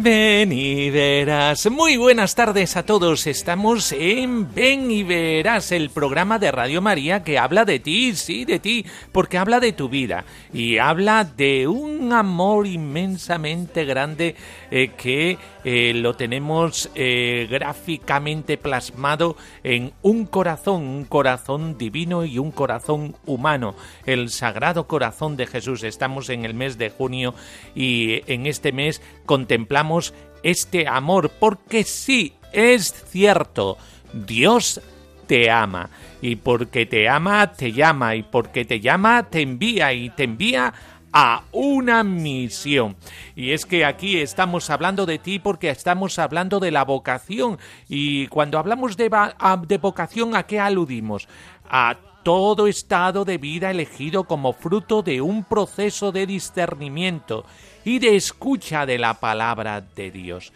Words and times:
Ven 0.00 0.52
y 0.52 0.90
verás. 0.90 1.68
Muy 1.72 1.96
buenas 1.96 2.36
tardes 2.36 2.76
a 2.76 2.84
todos. 2.84 3.26
Estamos 3.26 3.90
en 3.90 4.54
Ven 4.54 4.92
y 4.92 5.02
verás, 5.02 5.72
el 5.72 5.90
programa 5.90 6.38
de 6.38 6.52
Radio 6.52 6.80
María 6.80 7.24
que 7.24 7.36
habla 7.36 7.64
de 7.64 7.80
ti, 7.80 8.14
sí, 8.14 8.44
de 8.44 8.60
ti, 8.60 8.86
porque 9.10 9.38
habla 9.38 9.58
de 9.58 9.72
tu 9.72 9.88
vida 9.88 10.24
y 10.52 10.78
habla 10.78 11.24
de 11.24 11.66
un 11.66 12.12
amor 12.12 12.68
inmensamente 12.68 13.84
grande 13.84 14.36
eh, 14.70 14.92
que 14.96 15.36
eh, 15.64 15.92
lo 15.94 16.14
tenemos 16.14 16.90
eh, 16.94 17.48
gráficamente 17.50 18.56
plasmado 18.56 19.36
en 19.64 19.92
un 20.02 20.26
corazón, 20.26 20.82
un 20.82 21.04
corazón 21.04 21.76
divino 21.76 22.24
y 22.24 22.38
un 22.38 22.50
corazón 22.50 23.16
humano, 23.26 23.74
el 24.06 24.30
Sagrado 24.30 24.86
Corazón 24.86 25.36
de 25.36 25.46
Jesús. 25.46 25.82
Estamos 25.82 26.30
en 26.30 26.44
el 26.44 26.54
mes 26.54 26.78
de 26.78 26.90
junio 26.90 27.34
y 27.74 28.22
en 28.32 28.46
este 28.46 28.72
mes 28.72 29.02
contemplamos 29.26 30.14
este 30.42 30.86
amor, 30.86 31.30
porque 31.30 31.84
sí, 31.84 32.34
es 32.52 32.92
cierto, 33.10 33.76
Dios 34.12 34.80
te 35.26 35.50
ama, 35.50 35.90
y 36.22 36.36
porque 36.36 36.86
te 36.86 37.08
ama, 37.08 37.52
te 37.52 37.72
llama, 37.72 38.16
y 38.16 38.22
porque 38.22 38.64
te 38.64 38.80
llama, 38.80 39.28
te 39.28 39.42
envía, 39.42 39.92
y 39.92 40.10
te 40.10 40.24
envía 40.24 40.72
a 41.12 41.42
una 41.52 42.04
misión. 42.04 42.96
Y 43.34 43.52
es 43.52 43.64
que 43.64 43.84
aquí 43.84 44.18
estamos 44.18 44.70
hablando 44.70 45.06
de 45.06 45.18
ti 45.18 45.38
porque 45.38 45.70
estamos 45.70 46.18
hablando 46.18 46.60
de 46.60 46.70
la 46.70 46.84
vocación. 46.84 47.58
Y 47.88 48.26
cuando 48.28 48.58
hablamos 48.58 48.96
de, 48.96 49.10
de 49.66 49.78
vocación, 49.78 50.36
¿a 50.36 50.44
qué 50.44 50.60
aludimos? 50.60 51.28
A 51.68 51.96
todo 52.22 52.66
estado 52.66 53.24
de 53.24 53.38
vida 53.38 53.70
elegido 53.70 54.24
como 54.24 54.52
fruto 54.52 55.02
de 55.02 55.20
un 55.20 55.44
proceso 55.44 56.12
de 56.12 56.26
discernimiento 56.26 57.44
y 57.84 58.00
de 58.00 58.16
escucha 58.16 58.84
de 58.84 58.98
la 58.98 59.14
palabra 59.14 59.80
de 59.80 60.10
Dios. 60.10 60.52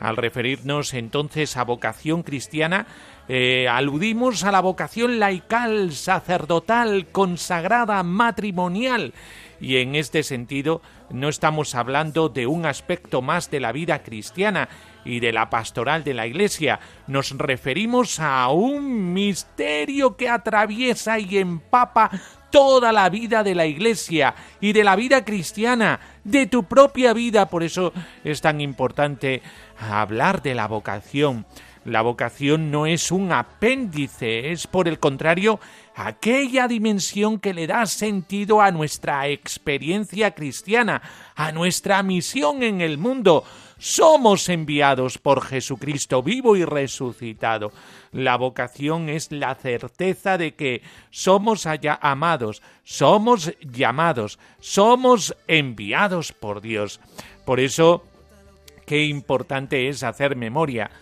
Al 0.00 0.16
referirnos 0.16 0.94
entonces 0.94 1.56
a 1.56 1.62
vocación 1.62 2.24
cristiana, 2.24 2.86
eh, 3.28 3.68
aludimos 3.68 4.42
a 4.42 4.50
la 4.50 4.60
vocación 4.60 5.20
laical, 5.20 5.92
sacerdotal, 5.92 7.06
consagrada, 7.12 8.02
matrimonial. 8.02 9.14
Y 9.62 9.76
en 9.76 9.94
este 9.94 10.24
sentido 10.24 10.82
no 11.08 11.28
estamos 11.28 11.76
hablando 11.76 12.28
de 12.28 12.48
un 12.48 12.66
aspecto 12.66 13.22
más 13.22 13.48
de 13.48 13.60
la 13.60 13.70
vida 13.70 14.02
cristiana 14.02 14.68
y 15.04 15.20
de 15.20 15.32
la 15.32 15.50
pastoral 15.50 16.02
de 16.02 16.14
la 16.14 16.26
Iglesia. 16.26 16.80
Nos 17.06 17.30
referimos 17.38 18.18
a 18.18 18.48
un 18.48 19.14
misterio 19.14 20.16
que 20.16 20.28
atraviesa 20.28 21.20
y 21.20 21.38
empapa 21.38 22.10
toda 22.50 22.90
la 22.90 23.08
vida 23.08 23.44
de 23.44 23.54
la 23.54 23.64
Iglesia 23.64 24.34
y 24.60 24.72
de 24.72 24.82
la 24.82 24.96
vida 24.96 25.24
cristiana, 25.24 26.00
de 26.24 26.46
tu 26.46 26.64
propia 26.64 27.12
vida. 27.12 27.46
Por 27.46 27.62
eso 27.62 27.92
es 28.24 28.40
tan 28.40 28.60
importante 28.60 29.42
hablar 29.78 30.42
de 30.42 30.56
la 30.56 30.66
vocación. 30.66 31.46
La 31.84 32.02
vocación 32.02 32.70
no 32.70 32.86
es 32.86 33.10
un 33.10 33.32
apéndice, 33.32 34.52
es 34.52 34.68
por 34.68 34.86
el 34.86 35.00
contrario 35.00 35.58
aquella 35.96 36.68
dimensión 36.68 37.40
que 37.40 37.52
le 37.52 37.66
da 37.66 37.86
sentido 37.86 38.60
a 38.60 38.70
nuestra 38.70 39.26
experiencia 39.28 40.30
cristiana, 40.30 41.02
a 41.34 41.50
nuestra 41.50 42.02
misión 42.04 42.62
en 42.62 42.80
el 42.80 42.98
mundo. 42.98 43.42
Somos 43.78 44.48
enviados 44.48 45.18
por 45.18 45.42
Jesucristo 45.42 46.22
vivo 46.22 46.54
y 46.54 46.64
resucitado. 46.64 47.72
La 48.12 48.36
vocación 48.36 49.08
es 49.08 49.32
la 49.32 49.56
certeza 49.56 50.38
de 50.38 50.54
que 50.54 50.82
somos 51.10 51.66
allá 51.66 51.98
amados, 52.00 52.62
somos 52.84 53.54
llamados, 53.60 54.38
somos 54.60 55.36
enviados 55.48 56.32
por 56.32 56.60
Dios. 56.60 57.00
Por 57.44 57.58
eso, 57.58 58.04
qué 58.86 59.04
importante 59.06 59.88
es 59.88 60.04
hacer 60.04 60.36
memoria, 60.36 60.92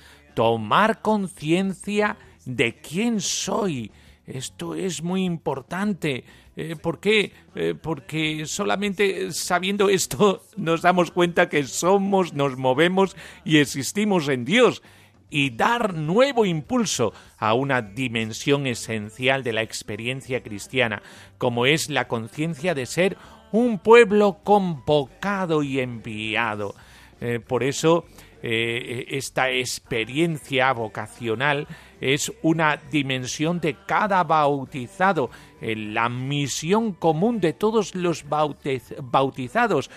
tomar 0.40 1.02
conciencia 1.02 2.16
de 2.46 2.80
quién 2.80 3.20
soy. 3.20 3.92
Esto 4.26 4.74
es 4.74 5.02
muy 5.02 5.26
importante. 5.26 6.24
Eh, 6.56 6.76
¿Por 6.80 6.98
qué? 6.98 7.34
Eh, 7.54 7.74
porque 7.78 8.46
solamente 8.46 9.32
sabiendo 9.32 9.90
esto 9.90 10.42
nos 10.56 10.80
damos 10.80 11.10
cuenta 11.10 11.50
que 11.50 11.64
somos, 11.64 12.32
nos 12.32 12.56
movemos 12.56 13.14
y 13.44 13.58
existimos 13.58 14.30
en 14.30 14.46
Dios 14.46 14.82
y 15.28 15.50
dar 15.50 15.92
nuevo 15.92 16.46
impulso 16.46 17.12
a 17.36 17.52
una 17.52 17.82
dimensión 17.82 18.66
esencial 18.66 19.42
de 19.44 19.52
la 19.52 19.60
experiencia 19.60 20.42
cristiana, 20.42 21.02
como 21.36 21.66
es 21.66 21.90
la 21.90 22.08
conciencia 22.08 22.74
de 22.74 22.86
ser 22.86 23.18
un 23.52 23.78
pueblo 23.78 24.38
convocado 24.42 25.62
y 25.62 25.80
enviado. 25.80 26.74
Eh, 27.20 27.40
por 27.46 27.62
eso, 27.62 28.06
eh, 28.42 29.06
esta 29.08 29.50
experiencia 29.50 30.72
vocacional 30.72 31.66
es 32.00 32.32
una 32.42 32.76
dimensión 32.76 33.60
de 33.60 33.76
cada 33.86 34.24
bautizado, 34.24 35.30
eh, 35.60 35.76
la 35.76 36.08
misión 36.08 36.92
común 36.92 37.40
de 37.40 37.52
todos 37.52 37.94
los 37.94 38.24
bautizados. 38.28 39.90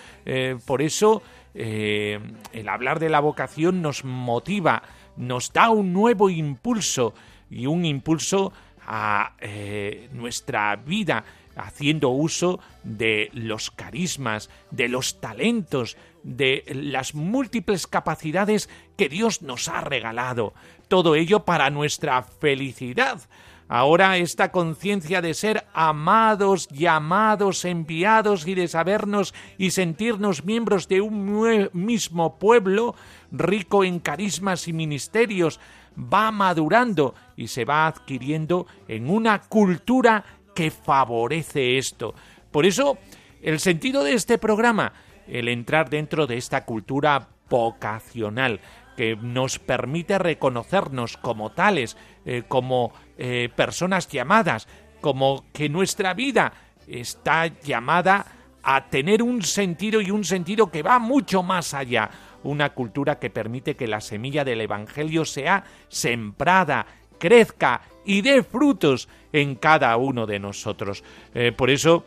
por 0.66 0.82
eso, 0.82 1.22
el 1.54 2.68
hablar 2.68 2.98
de 2.98 3.08
la 3.08 3.20
vocación 3.20 3.80
nos 3.80 4.04
motiva 4.04 4.82
nos 5.16 5.52
da 5.52 5.70
un 5.70 5.92
nuevo 5.92 6.30
impulso 6.30 7.14
y 7.50 7.66
un 7.66 7.84
impulso 7.84 8.52
a 8.86 9.34
eh, 9.40 10.08
nuestra 10.12 10.76
vida 10.76 11.24
haciendo 11.56 12.08
uso 12.08 12.58
de 12.82 13.30
los 13.32 13.70
carismas, 13.70 14.50
de 14.70 14.88
los 14.88 15.20
talentos, 15.20 15.96
de 16.24 16.64
las 16.74 17.14
múltiples 17.14 17.86
capacidades 17.86 18.68
que 18.96 19.08
Dios 19.08 19.42
nos 19.42 19.68
ha 19.68 19.80
regalado. 19.82 20.54
Todo 20.88 21.14
ello 21.14 21.44
para 21.44 21.70
nuestra 21.70 22.22
felicidad. 22.22 23.20
Ahora 23.68 24.18
esta 24.18 24.52
conciencia 24.52 25.22
de 25.22 25.32
ser 25.32 25.64
amados, 25.72 26.68
llamados, 26.68 27.64
enviados 27.64 28.46
y 28.46 28.54
de 28.54 28.68
sabernos 28.68 29.32
y 29.56 29.70
sentirnos 29.70 30.44
miembros 30.44 30.86
de 30.88 31.00
un 31.00 31.70
mismo 31.72 32.38
pueblo, 32.38 32.94
rico 33.32 33.84
en 33.84 34.00
carismas 34.00 34.68
y 34.68 34.72
ministerios, 34.74 35.60
va 35.96 36.30
madurando 36.30 37.14
y 37.36 37.48
se 37.48 37.64
va 37.64 37.86
adquiriendo 37.86 38.66
en 38.86 39.08
una 39.08 39.40
cultura 39.40 40.24
que 40.54 40.70
favorece 40.70 41.78
esto. 41.78 42.14
Por 42.50 42.66
eso, 42.66 42.98
el 43.42 43.60
sentido 43.60 44.04
de 44.04 44.12
este 44.12 44.38
programa, 44.38 44.92
el 45.28 45.48
entrar 45.48 45.90
dentro 45.90 46.26
de 46.26 46.36
esta 46.36 46.64
cultura 46.64 47.28
vocacional, 47.48 48.60
que 48.96 49.16
nos 49.16 49.58
permite 49.58 50.18
reconocernos 50.18 51.16
como 51.16 51.52
tales, 51.52 51.96
eh, 52.24 52.42
como 52.46 52.92
eh, 53.18 53.48
personas 53.54 54.08
llamadas, 54.08 54.68
como 55.00 55.44
que 55.52 55.68
nuestra 55.68 56.14
vida 56.14 56.52
está 56.86 57.46
llamada 57.46 58.26
a 58.62 58.88
tener 58.88 59.22
un 59.22 59.42
sentido 59.42 60.00
y 60.00 60.10
un 60.10 60.24
sentido 60.24 60.70
que 60.70 60.82
va 60.82 60.98
mucho 60.98 61.42
más 61.42 61.74
allá, 61.74 62.10
una 62.42 62.70
cultura 62.70 63.18
que 63.18 63.30
permite 63.30 63.76
que 63.76 63.86
la 63.86 64.00
semilla 64.00 64.44
del 64.44 64.62
Evangelio 64.62 65.24
sea 65.24 65.64
sembrada, 65.88 66.86
crezca 67.18 67.82
y 68.04 68.22
dé 68.22 68.42
frutos 68.42 69.08
en 69.32 69.56
cada 69.56 69.96
uno 69.96 70.26
de 70.26 70.38
nosotros. 70.38 71.04
Eh, 71.34 71.52
por 71.52 71.70
eso, 71.70 72.06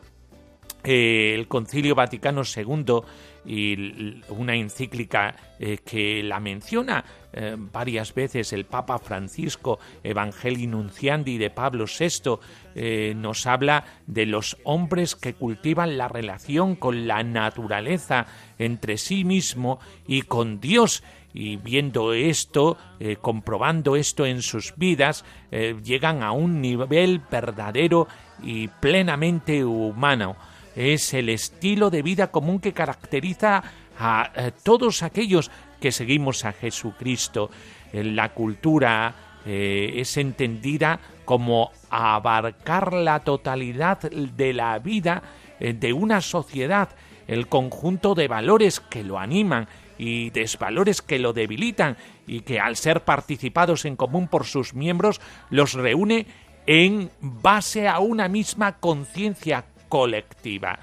eh, 0.83 1.33
el 1.35 1.47
Concilio 1.47 1.95
Vaticano 1.95 2.43
II 2.43 3.01
y 3.45 4.21
una 4.29 4.55
encíclica 4.55 5.35
eh, 5.59 5.79
que 5.83 6.21
la 6.21 6.39
menciona 6.39 7.03
eh, 7.33 7.55
varias 7.57 8.13
veces 8.13 8.53
el 8.53 8.65
Papa 8.65 8.99
Francisco, 8.99 9.79
Evangelii 10.03 10.67
Nunciandi 10.67 11.37
de 11.37 11.49
Pablo 11.49 11.85
VI, 11.85 13.15
nos 13.15 13.47
habla 13.47 13.83
de 14.05 14.27
los 14.27 14.57
hombres 14.63 15.15
que 15.15 15.33
cultivan 15.33 15.97
la 15.97 16.07
relación 16.07 16.75
con 16.75 17.07
la 17.07 17.23
naturaleza 17.23 18.27
entre 18.59 18.97
sí 18.97 19.23
mismo 19.23 19.79
y 20.07 20.21
con 20.21 20.59
Dios. 20.59 21.03
Y 21.33 21.57
viendo 21.57 22.13
esto, 22.13 22.77
comprobando 23.21 23.95
esto 23.95 24.27
en 24.27 24.43
sus 24.43 24.75
vidas, 24.77 25.25
llegan 25.51 26.21
a 26.21 26.31
un 26.31 26.61
nivel 26.61 27.19
verdadero 27.31 28.07
y 28.43 28.67
plenamente 28.67 29.65
humano 29.65 30.35
es 30.77 31.13
el 31.15 31.29
estilo 31.29 31.89
de 31.89 32.03
vida 32.03 32.27
común 32.27 32.59
que 32.59 32.71
caracteriza 32.71 33.63
a, 33.99 34.51
todos 34.63 35.01
aquellos 35.01 35.49
que 35.81 35.91
seguimos 35.91 36.45
a 36.45 36.53
Jesucristo. 36.53 37.49
La 37.91 38.33
cultura 38.33 39.15
eh, 39.45 39.93
es 39.95 40.17
entendida 40.17 40.99
como 41.25 41.71
abarcar 41.89 42.93
la 42.93 43.21
totalidad 43.21 43.99
de 44.01 44.53
la 44.53 44.77
vida 44.77 45.23
eh, 45.59 45.73
de 45.73 45.93
una 45.93 46.21
sociedad, 46.21 46.89
el 47.27 47.47
conjunto 47.47 48.13
de 48.13 48.27
valores 48.27 48.79
que 48.79 49.03
lo 49.03 49.17
animan 49.17 49.67
y 49.97 50.29
desvalores 50.29 51.01
que 51.01 51.17
lo 51.17 51.33
debilitan 51.33 51.97
y 52.27 52.41
que 52.41 52.59
al 52.59 52.75
ser 52.75 53.03
participados 53.03 53.85
en 53.85 53.95
común 53.95 54.27
por 54.27 54.45
sus 54.45 54.75
miembros 54.75 55.19
los 55.49 55.73
reúne 55.73 56.27
en 56.67 57.09
base 57.19 57.87
a 57.87 57.99
una 57.99 58.27
misma 58.27 58.73
conciencia 58.73 59.65
colectiva. 59.89 60.79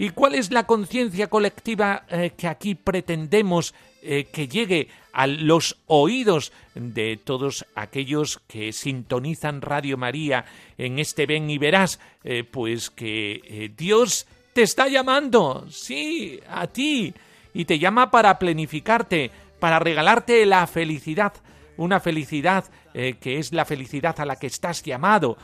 ¿Y 0.00 0.08
cuál 0.08 0.34
es 0.34 0.50
la 0.50 0.64
conciencia 0.64 1.26
colectiva 1.26 2.04
eh, 2.08 2.32
que 2.34 2.48
aquí 2.48 2.74
pretendemos 2.74 3.74
eh, 4.00 4.28
que 4.32 4.48
llegue 4.48 4.88
a 5.12 5.26
los 5.26 5.76
oídos 5.88 6.52
de 6.74 7.18
todos 7.22 7.66
aquellos 7.74 8.40
que 8.46 8.72
sintonizan 8.72 9.60
Radio 9.60 9.98
María 9.98 10.46
en 10.78 10.98
este 10.98 11.26
ven 11.26 11.50
y 11.50 11.58
verás? 11.58 12.00
Eh, 12.24 12.44
pues 12.50 12.88
que 12.88 13.70
Dios 13.76 14.26
te 14.54 14.62
está 14.62 14.88
llamando, 14.88 15.66
sí, 15.68 16.40
a 16.48 16.66
ti, 16.66 17.12
y 17.52 17.66
te 17.66 17.78
llama 17.78 18.10
para 18.10 18.38
planificarte, 18.38 19.30
para 19.58 19.80
regalarte 19.80 20.46
la 20.46 20.66
felicidad, 20.66 21.34
una 21.76 22.00
felicidad 22.00 22.64
que 22.92 23.38
es 23.38 23.52
la 23.52 23.64
felicidad 23.66 24.18
a 24.18 24.24
la 24.24 24.36
que 24.36 24.48
estás 24.48 24.82
llamado. 24.82 25.36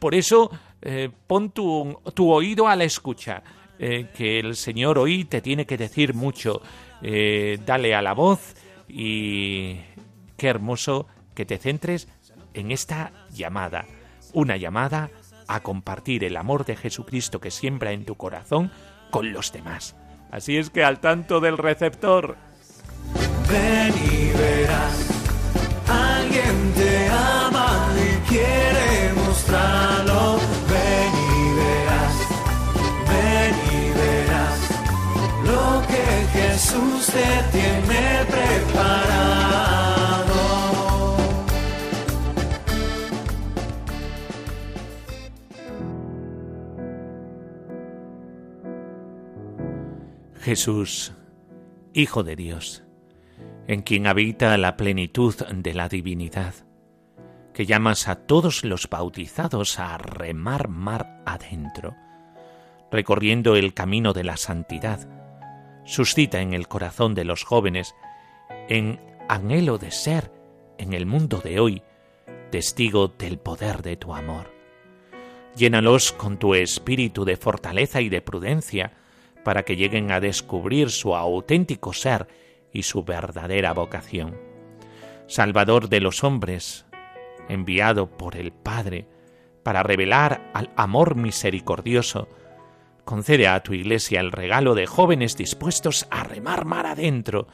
por 0.00 0.16
eso 0.16 0.50
eh, 0.82 1.10
pon 1.26 1.50
tu, 1.50 1.98
oído 2.16 2.68
a 2.68 2.76
la 2.76 2.84
escucha, 2.84 3.42
eh, 3.78 4.08
que 4.14 4.38
el 4.38 4.56
Señor 4.56 4.98
hoy 4.98 5.24
te 5.24 5.40
tiene 5.40 5.66
que 5.66 5.76
decir 5.76 6.14
mucho. 6.14 6.62
Eh, 7.02 7.58
dale 7.64 7.94
a 7.94 8.02
la 8.02 8.12
voz 8.12 8.54
y 8.88 9.76
qué 10.36 10.48
hermoso 10.48 11.06
que 11.34 11.46
te 11.46 11.58
centres 11.58 12.08
en 12.54 12.70
esta 12.70 13.12
llamada, 13.30 13.86
una 14.32 14.56
llamada 14.56 15.10
a 15.46 15.60
compartir 15.60 16.24
el 16.24 16.36
amor 16.36 16.64
de 16.64 16.76
Jesucristo 16.76 17.40
que 17.40 17.50
siembra 17.50 17.92
en 17.92 18.04
tu 18.04 18.16
corazón 18.16 18.70
con 19.10 19.32
los 19.32 19.52
demás. 19.52 19.96
Así 20.30 20.56
es 20.56 20.70
que 20.70 20.84
al 20.84 21.00
tanto 21.00 21.40
del 21.40 21.56
receptor. 21.56 22.36
Ven 23.48 23.94
y 23.94 24.36
verás, 24.36 25.07
Jesús 36.68 37.06
te 37.06 37.58
tiene 37.58 38.26
preparado. 38.26 39.56
Jesús, 50.40 51.14
Hijo 51.94 52.22
de 52.22 52.36
Dios, 52.36 52.84
en 53.66 53.80
quien 53.80 54.06
habita 54.06 54.58
la 54.58 54.76
plenitud 54.76 55.34
de 55.36 55.72
la 55.72 55.88
divinidad, 55.88 56.52
que 57.54 57.64
llamas 57.64 58.08
a 58.08 58.26
todos 58.26 58.62
los 58.62 58.90
bautizados 58.90 59.78
a 59.78 59.96
remar 59.96 60.68
mar 60.68 61.22
adentro, 61.24 61.96
recorriendo 62.92 63.56
el 63.56 63.72
camino 63.72 64.12
de 64.12 64.24
la 64.24 64.36
santidad, 64.36 65.08
suscita 65.88 66.42
en 66.42 66.52
el 66.52 66.68
corazón 66.68 67.14
de 67.14 67.24
los 67.24 67.44
jóvenes, 67.44 67.96
en 68.68 69.00
anhelo 69.26 69.78
de 69.78 69.90
ser, 69.90 70.30
en 70.76 70.92
el 70.92 71.06
mundo 71.06 71.40
de 71.42 71.60
hoy, 71.60 71.82
testigo 72.50 73.08
del 73.08 73.38
poder 73.38 73.80
de 73.80 73.96
tu 73.96 74.14
amor. 74.14 74.52
Llénalos 75.56 76.12
con 76.12 76.38
tu 76.38 76.54
espíritu 76.54 77.24
de 77.24 77.38
fortaleza 77.38 78.02
y 78.02 78.10
de 78.10 78.20
prudencia, 78.20 78.92
para 79.44 79.62
que 79.62 79.76
lleguen 79.76 80.12
a 80.12 80.20
descubrir 80.20 80.90
su 80.90 81.16
auténtico 81.16 81.94
ser 81.94 82.28
y 82.70 82.82
su 82.82 83.02
verdadera 83.02 83.72
vocación. 83.72 84.38
Salvador 85.26 85.88
de 85.88 86.00
los 86.00 86.22
hombres, 86.22 86.84
enviado 87.48 88.10
por 88.10 88.36
el 88.36 88.52
Padre 88.52 89.06
para 89.62 89.82
revelar 89.82 90.50
al 90.52 90.70
amor 90.76 91.16
misericordioso, 91.16 92.28
concede 93.08 93.48
a 93.48 93.62
tu 93.62 93.72
iglesia 93.72 94.20
el 94.20 94.32
regalo 94.32 94.74
de 94.74 94.86
jóvenes 94.86 95.34
dispuestos 95.34 96.06
a 96.10 96.24
remar 96.24 96.66
mar 96.66 96.84
adentro, 96.84 97.48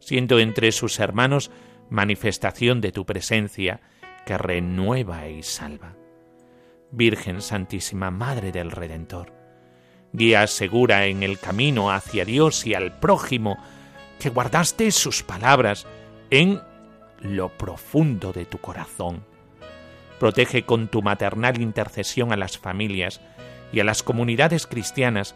siendo 0.00 0.38
entre 0.38 0.70
sus 0.70 1.00
hermanos 1.00 1.50
manifestación 1.88 2.82
de 2.82 2.92
tu 2.92 3.06
presencia 3.06 3.80
que 4.26 4.36
renueva 4.36 5.26
y 5.26 5.42
salva. 5.42 5.96
Virgen 6.90 7.40
Santísima, 7.40 8.10
Madre 8.10 8.52
del 8.52 8.70
Redentor, 8.70 9.32
guía 10.12 10.46
segura 10.46 11.06
en 11.06 11.22
el 11.22 11.38
camino 11.38 11.90
hacia 11.90 12.26
Dios 12.26 12.66
y 12.66 12.74
al 12.74 13.00
prójimo, 13.00 13.56
que 14.20 14.28
guardaste 14.28 14.90
sus 14.90 15.22
palabras 15.22 15.86
en 16.28 16.60
lo 17.20 17.48
profundo 17.56 18.34
de 18.34 18.44
tu 18.44 18.58
corazón. 18.58 19.24
Protege 20.20 20.66
con 20.66 20.88
tu 20.88 21.00
maternal 21.00 21.62
intercesión 21.62 22.30
a 22.30 22.36
las 22.36 22.58
familias, 22.58 23.22
y 23.72 23.80
a 23.80 23.84
las 23.84 24.02
comunidades 24.02 24.66
cristianas 24.66 25.34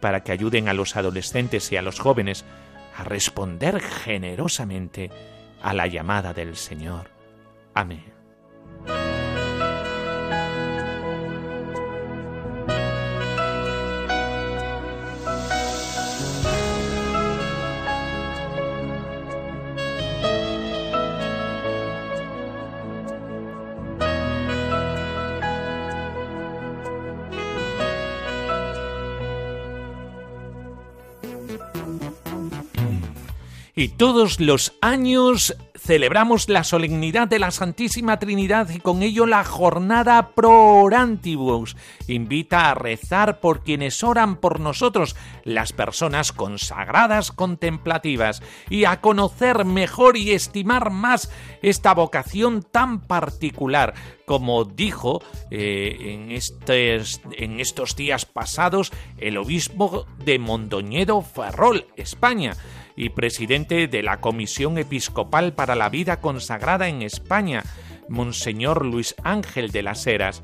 para 0.00 0.22
que 0.22 0.32
ayuden 0.32 0.68
a 0.68 0.74
los 0.74 0.96
adolescentes 0.96 1.70
y 1.72 1.76
a 1.76 1.82
los 1.82 1.98
jóvenes 1.98 2.44
a 2.96 3.04
responder 3.04 3.80
generosamente 3.80 5.10
a 5.62 5.74
la 5.74 5.86
llamada 5.86 6.32
del 6.32 6.56
Señor. 6.56 7.08
Amén. 7.74 8.13
Y 33.84 33.88
todos 33.88 34.40
los 34.40 34.72
años 34.80 35.54
celebramos 35.76 36.48
la 36.48 36.64
solemnidad 36.64 37.28
de 37.28 37.38
la 37.38 37.50
Santísima 37.50 38.18
Trinidad 38.18 38.70
y 38.70 38.78
con 38.78 39.02
ello 39.02 39.26
la 39.26 39.44
jornada 39.44 40.30
pro 40.34 40.76
orantibus. 40.76 41.76
Invita 42.08 42.70
a 42.70 42.74
rezar 42.74 43.40
por 43.40 43.62
quienes 43.62 44.02
oran 44.02 44.36
por 44.36 44.58
nosotros, 44.58 45.16
las 45.42 45.74
personas 45.74 46.32
consagradas 46.32 47.30
contemplativas, 47.30 48.42
y 48.70 48.86
a 48.86 49.02
conocer 49.02 49.66
mejor 49.66 50.16
y 50.16 50.32
estimar 50.32 50.88
más 50.88 51.30
esta 51.60 51.92
vocación 51.92 52.62
tan 52.62 53.02
particular, 53.02 53.92
como 54.24 54.64
dijo 54.64 55.22
eh, 55.50 55.96
en, 56.00 56.30
en 57.32 57.60
estos 57.60 57.96
días 57.96 58.24
pasados 58.24 58.92
el 59.18 59.36
obispo 59.36 60.06
de 60.24 60.38
Mondoñedo 60.38 61.20
Ferrol, 61.20 61.86
España 61.96 62.56
y 62.96 63.10
presidente 63.10 63.88
de 63.88 64.02
la 64.02 64.20
Comisión 64.20 64.78
Episcopal 64.78 65.52
para 65.52 65.74
la 65.74 65.88
Vida 65.88 66.20
Consagrada 66.20 66.88
en 66.88 67.02
España, 67.02 67.64
Monseñor 68.08 68.84
Luis 68.84 69.14
Ángel 69.22 69.70
de 69.70 69.82
las 69.82 70.06
Heras. 70.06 70.42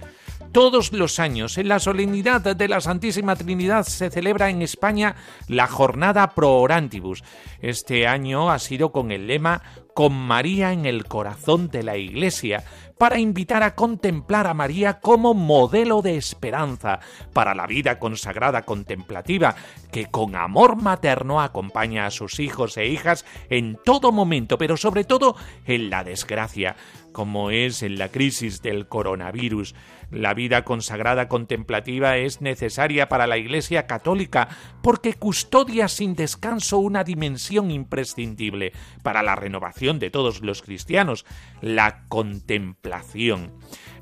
Todos 0.52 0.92
los 0.92 1.21
años, 1.21 1.59
en 1.59 1.69
la 1.69 1.78
solemnidad 1.78 2.40
de 2.40 2.69
la 2.69 2.80
Santísima 2.80 3.37
Trinidad, 3.37 3.85
se 3.85 4.11
celebra 4.11 4.50
en 4.50 4.62
España 4.62 5.14
la 5.47 5.69
jornada 5.69 6.35
Pro 6.35 6.57
Orantibus. 6.57 7.23
Este 7.61 8.09
año 8.09 8.50
ha 8.50 8.59
sido 8.59 8.90
con 8.90 9.12
el 9.12 9.28
lema 9.28 9.62
con 10.00 10.14
María 10.14 10.73
en 10.73 10.87
el 10.87 11.04
corazón 11.04 11.69
de 11.69 11.83
la 11.83 11.99
Iglesia, 11.99 12.64
para 12.97 13.19
invitar 13.19 13.62
a 13.62 13.75
contemplar 13.75 14.47
a 14.47 14.54
María 14.54 14.99
como 14.99 15.35
modelo 15.35 16.00
de 16.00 16.16
esperanza 16.16 17.00
para 17.35 17.54
la 17.54 17.66
vida 17.66 17.99
consagrada 17.99 18.62
contemplativa, 18.62 19.57
que 19.92 20.07
con 20.07 20.37
amor 20.37 20.80
materno 20.80 21.42
acompaña 21.42 22.07
a 22.07 22.11
sus 22.11 22.40
hijos 22.40 22.78
e 22.78 22.87
hijas 22.87 23.26
en 23.50 23.78
todo 23.85 24.11
momento, 24.11 24.57
pero 24.57 24.78
sobre 24.78 25.04
todo 25.04 25.37
en 25.66 25.90
la 25.90 26.02
desgracia, 26.02 26.76
como 27.12 27.50
es 27.50 27.82
en 27.82 27.98
la 27.98 28.10
crisis 28.10 28.62
del 28.62 28.88
coronavirus. 28.88 29.74
La 30.10 30.34
vida 30.34 30.64
consagrada 30.64 31.28
contemplativa 31.28 32.16
es 32.16 32.40
necesaria 32.40 33.08
para 33.08 33.26
la 33.26 33.38
Iglesia 33.38 33.86
católica 33.86 34.48
porque 34.82 35.14
custodia 35.14 35.88
sin 35.88 36.14
descanso 36.14 36.78
una 36.78 37.04
dimensión 37.04 37.70
imprescindible 37.70 38.72
para 39.02 39.22
la 39.22 39.36
renovación 39.36 39.98
de 39.98 40.10
todos 40.10 40.40
los 40.40 40.62
cristianos, 40.62 41.24
la 41.60 42.04
contemplación. 42.08 43.52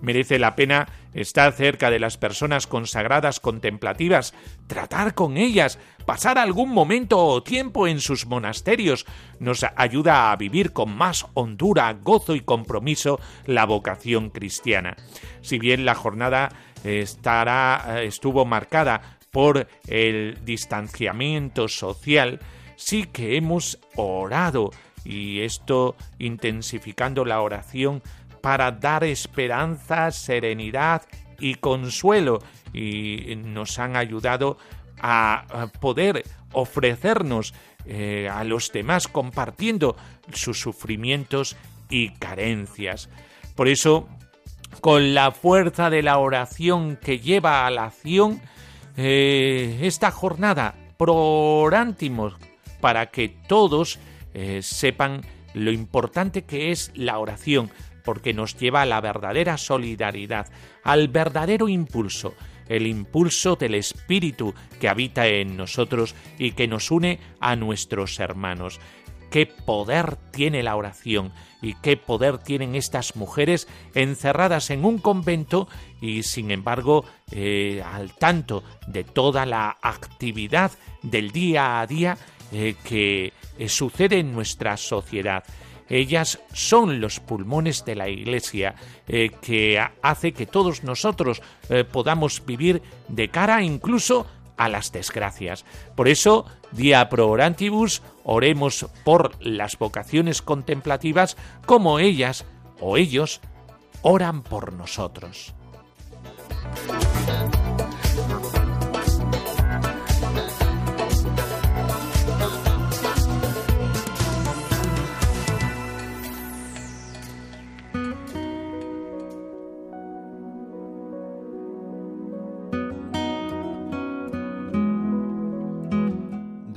Merece 0.00 0.38
la 0.38 0.54
pena 0.54 0.86
estar 1.12 1.52
cerca 1.52 1.90
de 1.90 1.98
las 1.98 2.16
personas 2.16 2.66
consagradas 2.66 3.40
contemplativas, 3.40 4.34
tratar 4.66 5.14
con 5.14 5.36
ellas, 5.36 5.78
pasar 6.06 6.38
algún 6.38 6.70
momento 6.70 7.18
o 7.18 7.42
tiempo 7.42 7.86
en 7.86 8.00
sus 8.00 8.26
monasterios, 8.26 9.06
nos 9.40 9.64
ayuda 9.76 10.30
a 10.30 10.36
vivir 10.36 10.72
con 10.72 10.96
más 10.96 11.26
hondura, 11.34 11.92
gozo 11.94 12.34
y 12.34 12.40
compromiso 12.40 13.20
la 13.46 13.66
vocación 13.66 14.30
cristiana. 14.30 14.96
Si 15.40 15.58
bien 15.58 15.84
la 15.84 15.94
jornada 15.94 16.50
estará, 16.84 18.02
estuvo 18.02 18.44
marcada 18.44 19.18
por 19.30 19.68
el 19.86 20.38
distanciamiento 20.44 21.68
social, 21.68 22.40
sí 22.76 23.04
que 23.04 23.36
hemos 23.36 23.78
orado 23.96 24.70
y 25.04 25.40
esto 25.40 25.96
intensificando 26.18 27.24
la 27.24 27.40
oración 27.40 28.02
para 28.48 28.72
dar 28.72 29.04
esperanza, 29.04 30.10
serenidad 30.10 31.02
y 31.38 31.56
consuelo 31.56 32.38
y 32.72 33.36
nos 33.36 33.78
han 33.78 33.94
ayudado 33.94 34.56
a 35.02 35.68
poder 35.80 36.24
ofrecernos 36.52 37.52
eh, 37.84 38.26
a 38.32 38.44
los 38.44 38.72
demás 38.72 39.06
compartiendo 39.06 39.98
sus 40.32 40.58
sufrimientos 40.58 41.58
y 41.90 42.12
carencias. 42.14 43.10
Por 43.54 43.68
eso, 43.68 44.08
con 44.80 45.12
la 45.12 45.30
fuerza 45.30 45.90
de 45.90 46.02
la 46.02 46.16
oración 46.16 46.96
que 46.96 47.18
lleva 47.18 47.66
a 47.66 47.70
la 47.70 47.84
acción, 47.84 48.40
eh, 48.96 49.80
esta 49.82 50.10
jornada 50.10 50.74
prorántimos 50.96 52.34
para 52.80 53.10
que 53.10 53.28
todos 53.28 53.98
eh, 54.32 54.60
sepan 54.62 55.20
lo 55.58 55.72
importante 55.72 56.44
que 56.44 56.70
es 56.70 56.92
la 56.94 57.18
oración, 57.18 57.70
porque 58.08 58.32
nos 58.32 58.56
lleva 58.56 58.80
a 58.80 58.86
la 58.86 59.02
verdadera 59.02 59.58
solidaridad, 59.58 60.46
al 60.82 61.08
verdadero 61.08 61.68
impulso, 61.68 62.32
el 62.66 62.86
impulso 62.86 63.54
del 63.56 63.74
Espíritu 63.74 64.54
que 64.80 64.88
habita 64.88 65.26
en 65.26 65.58
nosotros 65.58 66.14
y 66.38 66.52
que 66.52 66.66
nos 66.66 66.90
une 66.90 67.20
a 67.38 67.54
nuestros 67.54 68.18
hermanos. 68.18 68.80
Qué 69.30 69.44
poder 69.44 70.16
tiene 70.32 70.62
la 70.62 70.76
oración 70.76 71.34
y 71.60 71.74
qué 71.74 71.98
poder 71.98 72.38
tienen 72.38 72.76
estas 72.76 73.14
mujeres 73.14 73.68
encerradas 73.94 74.70
en 74.70 74.86
un 74.86 74.96
convento 74.96 75.68
y 76.00 76.22
sin 76.22 76.50
embargo 76.50 77.04
eh, 77.30 77.82
al 77.84 78.14
tanto 78.14 78.64
de 78.86 79.04
toda 79.04 79.44
la 79.44 79.76
actividad 79.82 80.72
del 81.02 81.30
día 81.30 81.78
a 81.78 81.86
día 81.86 82.16
eh, 82.52 82.74
que 82.84 83.34
eh, 83.58 83.68
sucede 83.68 84.20
en 84.20 84.32
nuestra 84.32 84.78
sociedad. 84.78 85.44
Ellas 85.88 86.40
son 86.52 87.00
los 87.00 87.20
pulmones 87.20 87.84
de 87.84 87.94
la 87.94 88.08
Iglesia 88.08 88.74
eh, 89.06 89.30
que 89.40 89.82
hace 90.02 90.32
que 90.32 90.46
todos 90.46 90.84
nosotros 90.84 91.42
eh, 91.68 91.84
podamos 91.84 92.44
vivir 92.44 92.82
de 93.08 93.28
cara 93.28 93.62
incluso 93.62 94.26
a 94.56 94.68
las 94.68 94.92
desgracias. 94.92 95.64
Por 95.94 96.08
eso, 96.08 96.44
día 96.72 97.08
pro 97.08 97.28
orantibus, 97.28 98.02
oremos 98.24 98.86
por 99.04 99.34
las 99.44 99.78
vocaciones 99.78 100.42
contemplativas 100.42 101.36
como 101.64 101.98
ellas 101.98 102.44
o 102.80 102.96
ellos 102.96 103.40
oran 104.02 104.42
por 104.42 104.72
nosotros. 104.72 105.54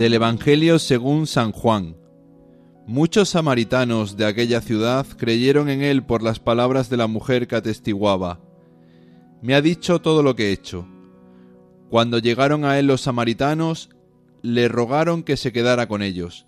Del 0.02 0.16
Evangelio 0.16 0.80
según 0.80 1.28
San 1.28 1.52
Juan. 1.52 1.96
Muchos 2.88 3.30
samaritanos 3.30 4.18
de 4.18 4.26
aquella 4.26 4.60
ciudad 4.60 5.06
creyeron 5.06 5.70
en 5.70 5.84
él 5.84 6.04
por 6.04 6.24
las 6.24 6.40
palabras 6.40 6.90
de 6.90 6.98
la 6.98 7.06
mujer 7.06 7.48
que 7.48 7.58
atestiguaba. 7.58 8.40
Me 9.44 9.54
ha 9.54 9.62
dicho 9.62 10.02
todo 10.02 10.24
lo 10.24 10.36
que 10.36 10.48
he 10.48 10.54
hecho. 10.54 10.88
Cuando 11.92 12.18
llegaron 12.18 12.66
a 12.66 12.80
él 12.80 12.88
los 12.88 13.02
samaritanos, 13.02 13.92
le 14.42 14.68
rogaron 14.68 15.22
que 15.22 15.38
se 15.38 15.52
quedara 15.52 15.88
con 15.88 16.02
ellos, 16.02 16.48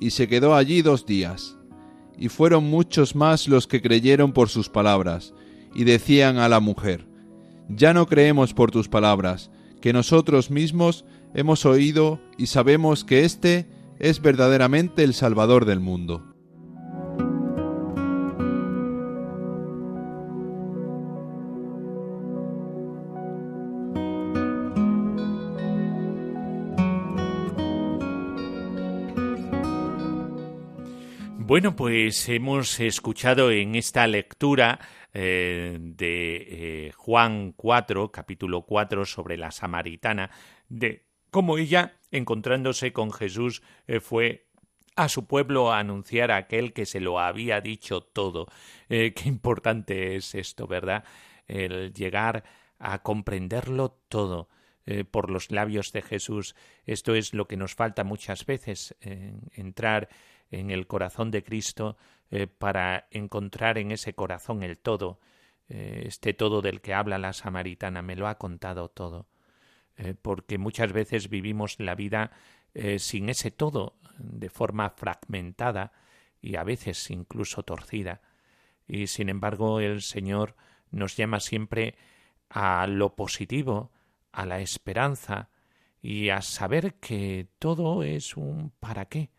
y 0.00 0.10
se 0.10 0.26
quedó 0.26 0.56
allí 0.56 0.82
dos 0.82 1.06
días. 1.06 1.56
Y 2.18 2.30
fueron 2.30 2.64
muchos 2.64 3.14
más 3.14 3.46
los 3.46 3.68
que 3.68 3.80
creyeron 3.80 4.32
por 4.32 4.48
sus 4.48 4.68
palabras, 4.68 5.34
y 5.72 5.84
decían 5.84 6.38
a 6.38 6.48
la 6.48 6.58
mujer, 6.58 7.06
Ya 7.68 7.94
no 7.94 8.08
creemos 8.08 8.54
por 8.54 8.72
tus 8.72 8.88
palabras, 8.88 9.52
que 9.80 9.92
nosotros 9.92 10.50
mismos 10.50 11.04
hemos 11.34 11.66
oído 11.66 12.20
y 12.36 12.46
sabemos 12.46 13.04
que 13.04 13.24
éste 13.24 13.66
es 13.98 14.22
verdaderamente 14.22 15.04
el 15.04 15.14
Salvador 15.14 15.64
del 15.64 15.80
mundo. 15.80 16.28
Bueno, 31.48 31.74
pues 31.74 32.28
hemos 32.28 32.78
escuchado 32.78 33.50
en 33.50 33.74
esta 33.74 34.06
lectura 34.06 34.78
eh, 35.14 35.78
de 35.80 36.36
eh, 36.36 36.92
Juan 36.94 37.52
4, 37.56 38.12
capítulo 38.12 38.66
4, 38.66 39.06
sobre 39.06 39.38
la 39.38 39.50
samaritana, 39.50 40.30
de 40.68 41.07
como 41.30 41.58
ella, 41.58 41.94
encontrándose 42.10 42.92
con 42.92 43.12
Jesús, 43.12 43.62
eh, 43.86 44.00
fue 44.00 44.46
a 44.96 45.08
su 45.08 45.26
pueblo 45.26 45.72
a 45.72 45.78
anunciar 45.78 46.30
a 46.30 46.36
aquel 46.36 46.72
que 46.72 46.86
se 46.86 47.00
lo 47.00 47.20
había 47.20 47.60
dicho 47.60 48.00
todo. 48.00 48.46
Eh, 48.88 49.12
qué 49.16 49.28
importante 49.28 50.16
es 50.16 50.34
esto, 50.34 50.66
¿verdad? 50.66 51.04
El 51.46 51.92
llegar 51.92 52.44
a 52.78 53.02
comprenderlo 53.02 53.90
todo 54.08 54.48
eh, 54.86 55.04
por 55.04 55.30
los 55.30 55.50
labios 55.50 55.92
de 55.92 56.02
Jesús. 56.02 56.54
Esto 56.84 57.14
es 57.14 57.34
lo 57.34 57.46
que 57.46 57.56
nos 57.56 57.74
falta 57.74 58.04
muchas 58.04 58.46
veces, 58.46 58.96
entrar 59.52 60.08
en 60.50 60.70
el 60.70 60.86
corazón 60.86 61.30
de 61.30 61.42
Cristo 61.42 61.96
para 62.58 63.08
encontrar 63.10 63.78
en 63.78 63.90
ese 63.90 64.14
corazón 64.14 64.62
el 64.62 64.78
todo, 64.78 65.20
este 65.68 66.32
todo 66.32 66.62
del 66.62 66.80
que 66.80 66.94
habla 66.94 67.18
la 67.18 67.32
samaritana. 67.32 68.00
Me 68.00 68.16
lo 68.16 68.28
ha 68.28 68.38
contado 68.38 68.88
todo. 68.88 69.26
Eh, 69.98 70.14
porque 70.14 70.58
muchas 70.58 70.92
veces 70.92 71.28
vivimos 71.28 71.74
la 71.80 71.96
vida 71.96 72.30
eh, 72.72 73.00
sin 73.00 73.28
ese 73.28 73.50
todo, 73.50 73.98
de 74.18 74.48
forma 74.48 74.90
fragmentada 74.90 75.92
y 76.40 76.54
a 76.54 76.62
veces 76.62 77.10
incluso 77.10 77.64
torcida. 77.64 78.22
Y 78.86 79.08
sin 79.08 79.28
embargo 79.28 79.80
el 79.80 80.02
Señor 80.02 80.54
nos 80.92 81.16
llama 81.16 81.40
siempre 81.40 81.96
a 82.48 82.86
lo 82.86 83.16
positivo, 83.16 83.90
a 84.30 84.46
la 84.46 84.60
esperanza 84.60 85.50
y 86.00 86.28
a 86.28 86.42
saber 86.42 86.94
que 86.94 87.48
todo 87.58 88.04
es 88.04 88.36
un 88.36 88.70
para 88.78 89.06
qué. 89.06 89.30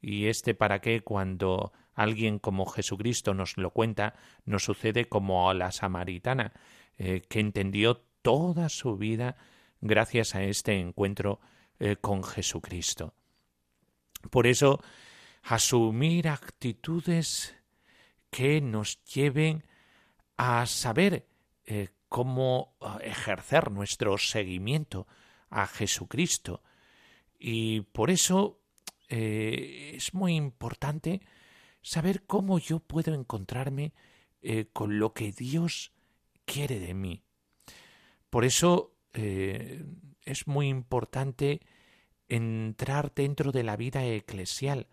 Y 0.00 0.26
este 0.26 0.54
para 0.54 0.80
qué 0.80 1.02
cuando 1.02 1.72
alguien 1.92 2.38
como 2.38 2.64
Jesucristo 2.64 3.34
nos 3.34 3.58
lo 3.58 3.70
cuenta, 3.70 4.14
nos 4.46 4.64
sucede 4.64 5.10
como 5.10 5.50
a 5.50 5.54
la 5.54 5.72
samaritana, 5.72 6.54
eh, 6.96 7.20
que 7.28 7.40
entendió 7.40 7.98
toda 8.22 8.70
su 8.70 8.96
vida 8.96 9.36
gracias 9.84 10.34
a 10.34 10.42
este 10.42 10.80
encuentro 10.80 11.40
eh, 11.78 11.96
con 12.00 12.24
Jesucristo. 12.24 13.14
Por 14.30 14.46
eso, 14.46 14.82
asumir 15.42 16.28
actitudes 16.28 17.54
que 18.30 18.60
nos 18.60 19.04
lleven 19.04 19.64
a 20.36 20.66
saber 20.66 21.28
eh, 21.66 21.90
cómo 22.08 22.76
eh, 22.80 23.10
ejercer 23.10 23.70
nuestro 23.70 24.18
seguimiento 24.18 25.06
a 25.50 25.66
Jesucristo. 25.66 26.62
Y 27.38 27.82
por 27.82 28.10
eso 28.10 28.60
es 29.06 30.12
muy 30.12 30.34
importante 30.34 31.20
saber 31.82 32.24
cómo 32.26 32.58
yo 32.58 32.80
puedo 32.80 33.14
encontrarme 33.14 33.92
eh, 34.46 34.66
con 34.72 34.98
lo 34.98 35.14
que 35.14 35.32
Dios 35.32 35.90
quiere 36.44 36.78
de 36.78 36.92
mí. 36.92 37.22
Por 38.28 38.44
eso 38.44 38.93
eh, 39.14 39.84
es 40.22 40.46
muy 40.46 40.68
importante 40.68 41.60
entrar 42.28 43.12
dentro 43.14 43.52
de 43.52 43.62
la 43.62 43.76
vida 43.76 44.04
eclesial, 44.04 44.88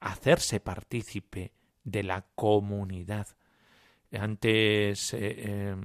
hacerse 0.00 0.60
partícipe 0.60 1.52
de 1.84 2.02
la 2.02 2.26
comunidad. 2.34 3.28
Antes 4.12 5.14
eh, 5.14 5.76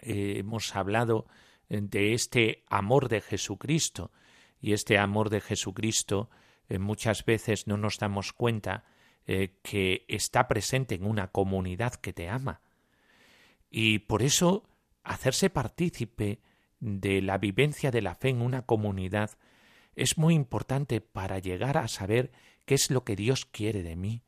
hemos 0.00 0.76
hablado 0.76 1.26
de 1.68 2.14
este 2.14 2.64
amor 2.68 3.08
de 3.08 3.20
Jesucristo 3.20 4.12
y 4.60 4.72
este 4.72 4.98
amor 4.98 5.30
de 5.30 5.40
Jesucristo 5.40 6.30
muchas 6.78 7.24
veces 7.24 7.66
no 7.66 7.76
nos 7.76 7.98
damos 7.98 8.32
cuenta 8.32 8.84
eh, 9.28 9.58
que 9.64 10.04
está 10.06 10.46
presente 10.46 10.94
en 10.94 11.04
una 11.04 11.32
comunidad 11.32 11.94
que 11.94 12.12
te 12.12 12.28
ama. 12.28 12.60
Y 13.68 13.98
por 13.98 14.22
eso 14.22 14.68
hacerse 15.02 15.50
partícipe 15.50 16.38
de 16.80 17.22
la 17.22 17.38
vivencia 17.38 17.90
de 17.90 18.02
la 18.02 18.14
fe 18.14 18.30
en 18.30 18.42
una 18.42 18.62
comunidad 18.62 19.30
es 19.94 20.18
muy 20.18 20.34
importante 20.34 21.00
para 21.00 21.38
llegar 21.38 21.78
a 21.78 21.88
saber 21.88 22.32
qué 22.64 22.74
es 22.74 22.90
lo 22.90 23.04
que 23.04 23.16
Dios 23.16 23.46
quiere 23.46 23.82
de 23.82 23.96
mí. 23.96 24.22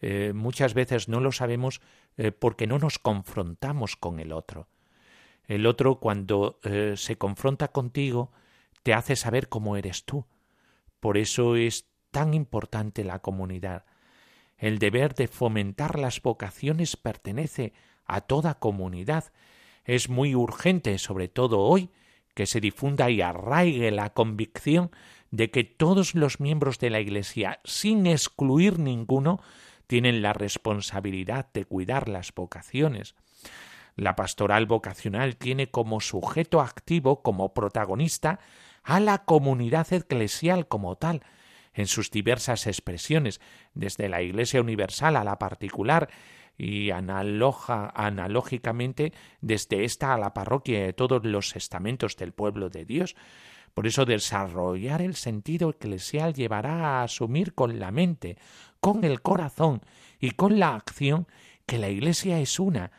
Eh, 0.00 0.32
muchas 0.34 0.74
veces 0.74 1.08
no 1.08 1.20
lo 1.20 1.32
sabemos 1.32 1.80
eh, 2.16 2.32
porque 2.32 2.66
no 2.66 2.78
nos 2.78 2.98
confrontamos 2.98 3.96
con 3.96 4.20
el 4.20 4.32
otro. 4.32 4.68
El 5.46 5.66
otro 5.66 5.98
cuando 5.98 6.60
se 6.96 7.16
confronta 7.16 7.68
contigo 7.68 8.32
te 8.82 8.92
hace 8.92 9.16
saber 9.16 9.48
cómo 9.48 9.78
eres 9.78 10.04
tú. 10.04 10.26
Por 11.00 11.16
eso 11.16 11.56
es 11.56 11.88
tan 12.10 12.34
importante 12.34 13.04
la 13.04 13.20
comunidad. 13.20 13.84
El 14.56 14.78
deber 14.78 15.14
de 15.14 15.28
fomentar 15.28 15.98
las 15.98 16.20
vocaciones 16.20 16.96
pertenece 16.96 17.72
a 18.06 18.22
toda 18.22 18.58
comunidad. 18.58 19.32
Es 19.88 20.10
muy 20.10 20.34
urgente, 20.34 20.98
sobre 20.98 21.28
todo 21.28 21.60
hoy, 21.60 21.88
que 22.34 22.44
se 22.44 22.60
difunda 22.60 23.08
y 23.08 23.22
arraigue 23.22 23.90
la 23.90 24.10
convicción 24.10 24.90
de 25.30 25.50
que 25.50 25.64
todos 25.64 26.14
los 26.14 26.40
miembros 26.40 26.78
de 26.78 26.90
la 26.90 27.00
Iglesia, 27.00 27.60
sin 27.64 28.06
excluir 28.06 28.78
ninguno, 28.78 29.40
tienen 29.86 30.20
la 30.20 30.34
responsabilidad 30.34 31.48
de 31.54 31.64
cuidar 31.64 32.10
las 32.10 32.34
vocaciones. 32.34 33.14
La 33.96 34.14
pastoral 34.14 34.66
vocacional 34.66 35.36
tiene 35.36 35.70
como 35.70 36.02
sujeto 36.02 36.60
activo, 36.60 37.22
como 37.22 37.54
protagonista, 37.54 38.40
a 38.84 39.00
la 39.00 39.24
comunidad 39.24 39.90
eclesial 39.90 40.68
como 40.68 40.96
tal, 40.96 41.22
en 41.72 41.86
sus 41.86 42.10
diversas 42.10 42.66
expresiones, 42.66 43.40
desde 43.72 44.10
la 44.10 44.20
Iglesia 44.20 44.60
universal 44.60 45.16
a 45.16 45.24
la 45.24 45.38
particular, 45.38 46.10
y 46.58 46.90
analógicamente 46.90 49.12
desde 49.40 49.84
esta 49.84 50.12
a 50.12 50.18
la 50.18 50.34
parroquia 50.34 50.84
de 50.84 50.92
todos 50.92 51.24
los 51.24 51.54
estamentos 51.54 52.16
del 52.16 52.32
pueblo 52.32 52.68
de 52.68 52.84
Dios. 52.84 53.14
Por 53.72 53.86
eso 53.86 54.04
desarrollar 54.04 55.00
el 55.00 55.14
sentido 55.14 55.70
eclesial 55.70 56.34
llevará 56.34 56.98
a 56.98 57.04
asumir 57.04 57.54
con 57.54 57.78
la 57.78 57.92
mente, 57.92 58.36
con 58.80 59.04
el 59.04 59.22
corazón 59.22 59.82
y 60.18 60.32
con 60.32 60.58
la 60.58 60.74
acción 60.74 61.28
que 61.64 61.78
la 61.78 61.88
Iglesia 61.88 62.40
es 62.40 62.58
una, 62.58 62.90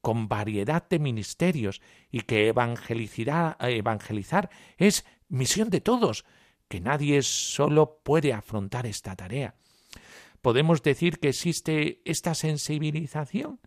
con 0.00 0.26
variedad 0.28 0.84
de 0.88 0.98
ministerios 0.98 1.80
y 2.10 2.22
que 2.22 2.48
evangelizar 2.48 4.50
es 4.76 5.06
misión 5.28 5.70
de 5.70 5.80
todos, 5.80 6.24
que 6.68 6.80
nadie 6.80 7.22
solo 7.22 8.00
puede 8.02 8.32
afrontar 8.32 8.86
esta 8.86 9.14
tarea. 9.14 9.54
¿Podemos 10.44 10.82
decir 10.82 11.20
que 11.20 11.30
existe 11.30 12.02
esta 12.04 12.34
sensibilización? 12.34 13.60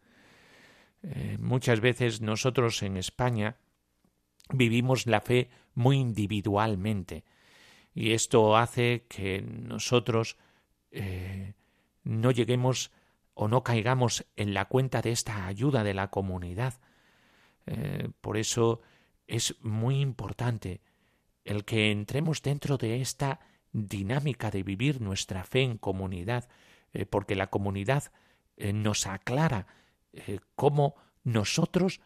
Eh, 1.02 1.38
muchas 1.40 1.80
veces 1.80 2.22
nosotros 2.22 2.84
en 2.84 2.98
España 2.98 3.58
vivimos 4.54 5.08
la 5.08 5.22
fe 5.22 5.50
muy 5.74 5.98
individualmente 5.98 7.24
y 7.96 8.12
esto 8.12 8.56
hace 8.56 9.08
que 9.10 9.42
nosotros 9.42 10.38
eh, 10.92 11.56
no 12.04 12.30
lleguemos 12.30 12.92
o 13.34 13.48
no 13.48 13.64
caigamos 13.64 14.28
en 14.36 14.54
la 14.54 14.66
cuenta 14.66 15.02
de 15.02 15.14
esta 15.14 15.48
ayuda 15.48 15.84
de 15.84 15.96
la 15.96 16.12
comunidad. 16.12 16.76
Eh, 17.66 18.10
por 18.22 18.38
eso 18.38 18.82
es 19.26 19.56
muy 19.64 20.00
importante 20.00 20.82
el 21.44 21.66
que 21.66 21.90
entremos 21.90 22.44
dentro 22.44 22.78
de 22.78 23.02
esta 23.02 23.40
dinámica 23.72 24.52
de 24.52 24.62
vivir 24.62 25.02
nuestra 25.02 25.44
fe 25.44 25.64
en 25.64 25.80
comunidad, 25.80 26.48
eh, 26.98 27.06
porque 27.06 27.36
la 27.36 27.52
comunidad 27.52 28.12
eh, 28.56 28.74
nos 28.74 29.06
aclara 29.06 29.68
eh, 30.14 30.40
cómo 30.56 30.96
nosotros 31.24 32.02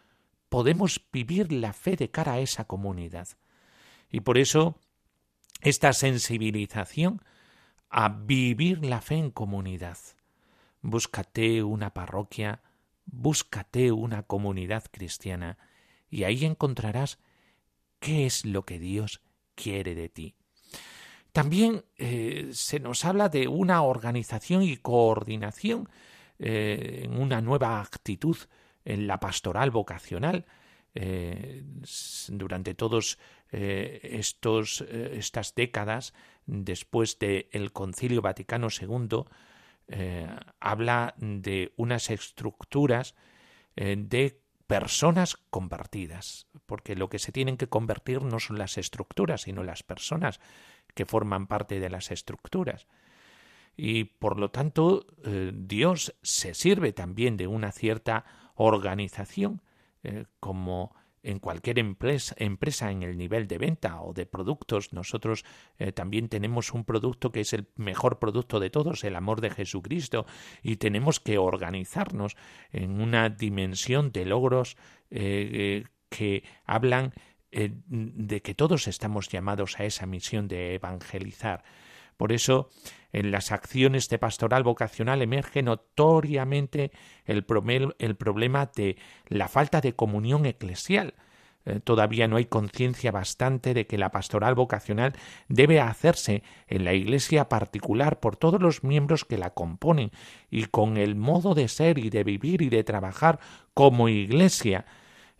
podemos 0.49 1.07
vivir 1.13 1.53
la 1.53 1.71
fe 1.71 1.95
de 1.95 2.11
cara 2.11 2.33
a 2.33 2.39
esa 2.39 2.65
comunidad. 2.65 3.29
Y 4.09 4.19
por 4.19 4.37
eso 4.37 4.77
esta 5.61 5.93
sensibilización 5.93 7.21
a 7.89 8.09
vivir 8.09 8.83
la 8.85 8.99
fe 8.99 9.15
en 9.15 9.31
comunidad. 9.31 9.97
Búscate 10.81 11.63
una 11.63 11.93
parroquia, 11.93 12.61
búscate 13.05 13.93
una 13.93 14.23
comunidad 14.23 14.83
cristiana, 14.91 15.57
y 16.09 16.25
ahí 16.25 16.43
encontrarás 16.43 17.17
qué 18.01 18.25
es 18.25 18.43
lo 18.43 18.65
que 18.65 18.77
Dios 18.77 19.21
quiere 19.55 19.95
de 19.95 20.09
ti. 20.09 20.35
También 21.31 21.85
eh, 21.97 22.49
se 22.51 22.79
nos 22.79 23.05
habla 23.05 23.29
de 23.29 23.47
una 23.47 23.83
organización 23.83 24.63
y 24.63 24.77
coordinación 24.77 25.87
eh, 26.39 27.03
en 27.05 27.17
una 27.17 27.41
nueva 27.41 27.79
actitud 27.79 28.35
en 28.83 29.07
la 29.07 29.19
pastoral 29.19 29.71
vocacional. 29.71 30.45
Eh, 30.93 31.63
durante 32.27 32.73
todos 32.73 33.17
estos 33.49 34.81
estas 34.81 35.55
décadas 35.55 36.13
después 36.45 37.17
del 37.19 37.71
Concilio 37.73 38.21
Vaticano 38.21 38.67
II 38.69 39.23
habla 40.59 41.13
de 41.17 41.73
unas 41.75 42.09
estructuras 42.09 43.13
de 43.75 44.41
personas 44.67 45.35
convertidas, 45.49 46.47
porque 46.65 46.95
lo 46.95 47.09
que 47.09 47.19
se 47.19 47.33
tienen 47.33 47.57
que 47.57 47.67
convertir 47.67 48.21
no 48.21 48.39
son 48.39 48.57
las 48.57 48.77
estructuras, 48.77 49.41
sino 49.41 49.63
las 49.63 49.83
personas 49.83 50.39
que 50.93 51.05
forman 51.05 51.47
parte 51.47 51.79
de 51.79 51.89
las 51.89 52.11
estructuras. 52.11 52.87
Y 53.75 54.03
por 54.03 54.39
lo 54.39 54.51
tanto, 54.51 55.05
eh, 55.23 55.51
Dios 55.53 56.15
se 56.21 56.53
sirve 56.53 56.93
también 56.93 57.37
de 57.37 57.47
una 57.47 57.71
cierta 57.71 58.25
organización, 58.55 59.61
eh, 60.03 60.25
como 60.39 60.95
en 61.23 61.37
cualquier 61.39 61.77
empresa 61.77 62.91
en 62.91 63.03
el 63.03 63.15
nivel 63.15 63.47
de 63.47 63.59
venta 63.59 64.01
o 64.01 64.11
de 64.11 64.25
productos, 64.25 64.91
nosotros 64.91 65.45
eh, 65.77 65.91
también 65.91 66.29
tenemos 66.29 66.73
un 66.73 66.83
producto 66.83 67.31
que 67.31 67.41
es 67.41 67.53
el 67.53 67.67
mejor 67.75 68.17
producto 68.17 68.59
de 68.59 68.71
todos, 68.71 69.03
el 69.03 69.15
amor 69.15 69.39
de 69.39 69.51
Jesucristo, 69.51 70.25
y 70.63 70.77
tenemos 70.77 71.19
que 71.19 71.37
organizarnos 71.37 72.35
en 72.71 72.99
una 72.99 73.29
dimensión 73.29 74.11
de 74.11 74.25
logros 74.25 74.77
que 75.09 76.43
hablan 76.65 77.13
eh, 77.51 77.71
de 77.87 78.41
que 78.41 78.55
todos 78.55 78.87
estamos 78.87 79.27
llamados 79.27 79.79
a 79.79 79.83
esa 79.83 80.05
misión 80.05 80.47
de 80.47 80.75
evangelizar. 80.75 81.63
Por 82.15 82.31
eso, 82.31 82.69
en 83.13 83.31
las 83.31 83.51
acciones 83.51 84.07
de 84.07 84.19
pastoral 84.19 84.63
vocacional 84.63 85.21
emerge 85.21 85.63
notoriamente 85.63 86.91
el, 87.25 87.43
problema 87.43 88.71
de 88.75 88.97
la 89.27 89.47
falta 89.47 89.81
de 89.81 89.93
comunión 89.93 90.45
eclesial. 90.45 91.15
Eh, 91.65 91.79
todavía 91.83 92.27
no 92.27 92.37
hay 92.37 92.45
conciencia 92.45 93.11
bastante 93.11 93.73
de 93.73 93.85
que 93.85 93.97
la 93.97 94.11
pastoral 94.11 94.55
vocacional 94.55 95.13
debe 95.47 95.79
hacerse 95.81 96.43
en 96.67 96.85
la 96.85 96.93
iglesia 96.93 97.49
particular 97.49 98.19
por 98.19 98.35
todos 98.35 98.61
los 98.61 98.83
miembros 98.83 99.25
que 99.25 99.37
la 99.37 99.49
componen 99.51 100.11
y 100.49 100.65
con 100.65 100.97
el 100.97 101.15
modo 101.15 101.53
de 101.53 101.67
ser 101.67 101.97
y 101.97 102.09
de 102.09 102.23
vivir 102.23 102.61
y 102.61 102.69
de 102.69 102.83
trabajar 102.83 103.39
como 103.73 104.09
iglesia. 104.09 104.85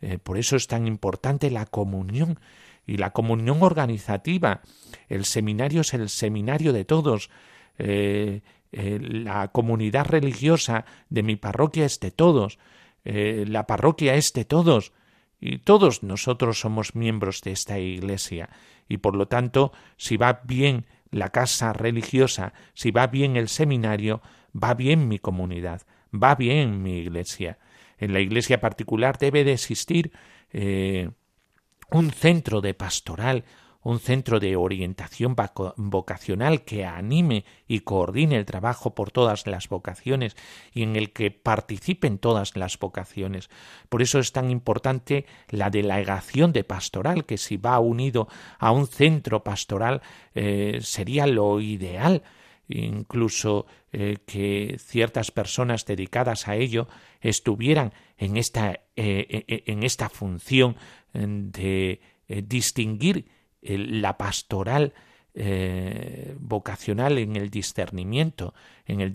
Eh, 0.01 0.17
por 0.17 0.37
eso 0.37 0.55
es 0.55 0.67
tan 0.67 0.87
importante 0.87 1.51
la 1.51 1.65
comunión 1.65 2.39
y 2.85 2.97
la 2.97 3.11
comunión 3.11 3.61
organizativa. 3.61 4.61
El 5.07 5.25
seminario 5.25 5.81
es 5.81 5.93
el 5.93 6.09
seminario 6.09 6.73
de 6.73 6.85
todos. 6.85 7.29
Eh, 7.77 8.41
eh, 8.71 8.99
la 9.01 9.49
comunidad 9.49 10.07
religiosa 10.07 10.85
de 11.09 11.23
mi 11.23 11.35
parroquia 11.35 11.85
es 11.85 11.99
de 11.99 12.11
todos. 12.11 12.57
La 13.03 13.65
parroquia 13.65 14.13
es 14.13 14.31
de 14.33 14.45
todos. 14.45 14.93
Y 15.39 15.57
todos 15.57 16.03
nosotros 16.03 16.59
somos 16.59 16.93
miembros 16.93 17.41
de 17.41 17.51
esta 17.51 17.79
iglesia. 17.79 18.49
Y 18.87 18.97
por 18.97 19.15
lo 19.15 19.27
tanto, 19.27 19.71
si 19.97 20.17
va 20.17 20.41
bien 20.43 20.85
la 21.09 21.29
casa 21.29 21.73
religiosa, 21.73 22.53
si 22.73 22.91
va 22.91 23.07
bien 23.07 23.35
el 23.35 23.49
seminario, 23.49 24.21
va 24.55 24.75
bien 24.75 25.07
mi 25.07 25.17
comunidad, 25.17 25.81
va 26.13 26.35
bien 26.35 26.83
mi 26.83 26.99
iglesia. 26.99 27.57
En 28.01 28.11
la 28.11 28.19
iglesia 28.19 28.59
particular 28.59 29.17
debe 29.17 29.45
de 29.45 29.53
existir 29.53 30.11
un 30.53 32.11
centro 32.11 32.59
de 32.59 32.73
pastoral, 32.73 33.45
un 33.83 33.99
centro 33.99 34.39
de 34.39 34.55
orientación 34.55 35.35
vocacional 35.75 36.63
que 36.63 36.85
anime 36.85 37.45
y 37.67 37.79
coordine 37.79 38.37
el 38.37 38.45
trabajo 38.45 38.93
por 38.93 39.11
todas 39.11 39.47
las 39.47 39.69
vocaciones 39.69 40.35
y 40.71 40.83
en 40.83 40.95
el 40.95 41.11
que 41.13 41.31
participen 41.31 42.19
todas 42.19 42.55
las 42.55 42.77
vocaciones. 42.77 43.49
Por 43.89 44.01
eso 44.01 44.19
es 44.19 44.31
tan 44.31 44.51
importante 44.51 45.25
la 45.49 45.69
delegación 45.69 46.53
de 46.53 46.63
pastoral, 46.63 47.25
que 47.25 47.37
si 47.37 47.57
va 47.57 47.79
unido 47.79 48.27
a 48.59 48.71
un 48.71 48.87
centro 48.87 49.43
pastoral 49.43 50.01
eh, 50.35 50.79
sería 50.81 51.25
lo 51.25 51.59
ideal 51.59 52.23
incluso 52.71 53.65
eh, 53.91 54.17
que 54.25 54.77
ciertas 54.79 55.31
personas 55.31 55.85
dedicadas 55.85 56.47
a 56.47 56.55
ello 56.55 56.87
estuvieran 57.19 57.93
en 58.17 58.37
esta, 58.37 58.81
eh, 58.95 59.45
en 59.47 59.83
esta 59.83 60.09
función 60.09 60.77
de 61.13 61.99
distinguir 62.27 63.25
la 63.61 64.17
pastoral 64.17 64.93
eh, 65.33 66.35
vocacional 66.39 67.17
en 67.17 67.37
el 67.37 67.49
discernimiento, 67.49 68.53
en 68.85 68.99
el, 68.99 69.13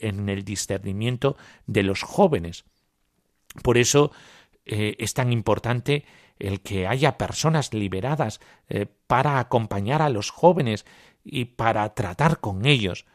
en 0.00 0.28
el, 0.28 0.44
discernimiento 0.44 1.36
de 1.68 1.84
los 1.84 2.02
jóvenes. 2.02 2.64
Por 3.62 3.78
eso 3.78 4.10
eh, 4.66 4.96
es 4.98 5.14
tan 5.14 5.32
importante 5.32 6.04
el 6.40 6.62
que 6.62 6.88
haya 6.88 7.16
personas 7.16 7.72
liberadas 7.72 8.40
eh, 8.68 8.86
para 9.06 9.38
acompañar 9.38 10.02
a 10.02 10.08
los 10.08 10.30
jóvenes 10.30 10.84
y 11.24 11.44
para 11.44 11.92
tratar 11.94 12.40
con 12.40 12.66
ellos. 12.66 13.06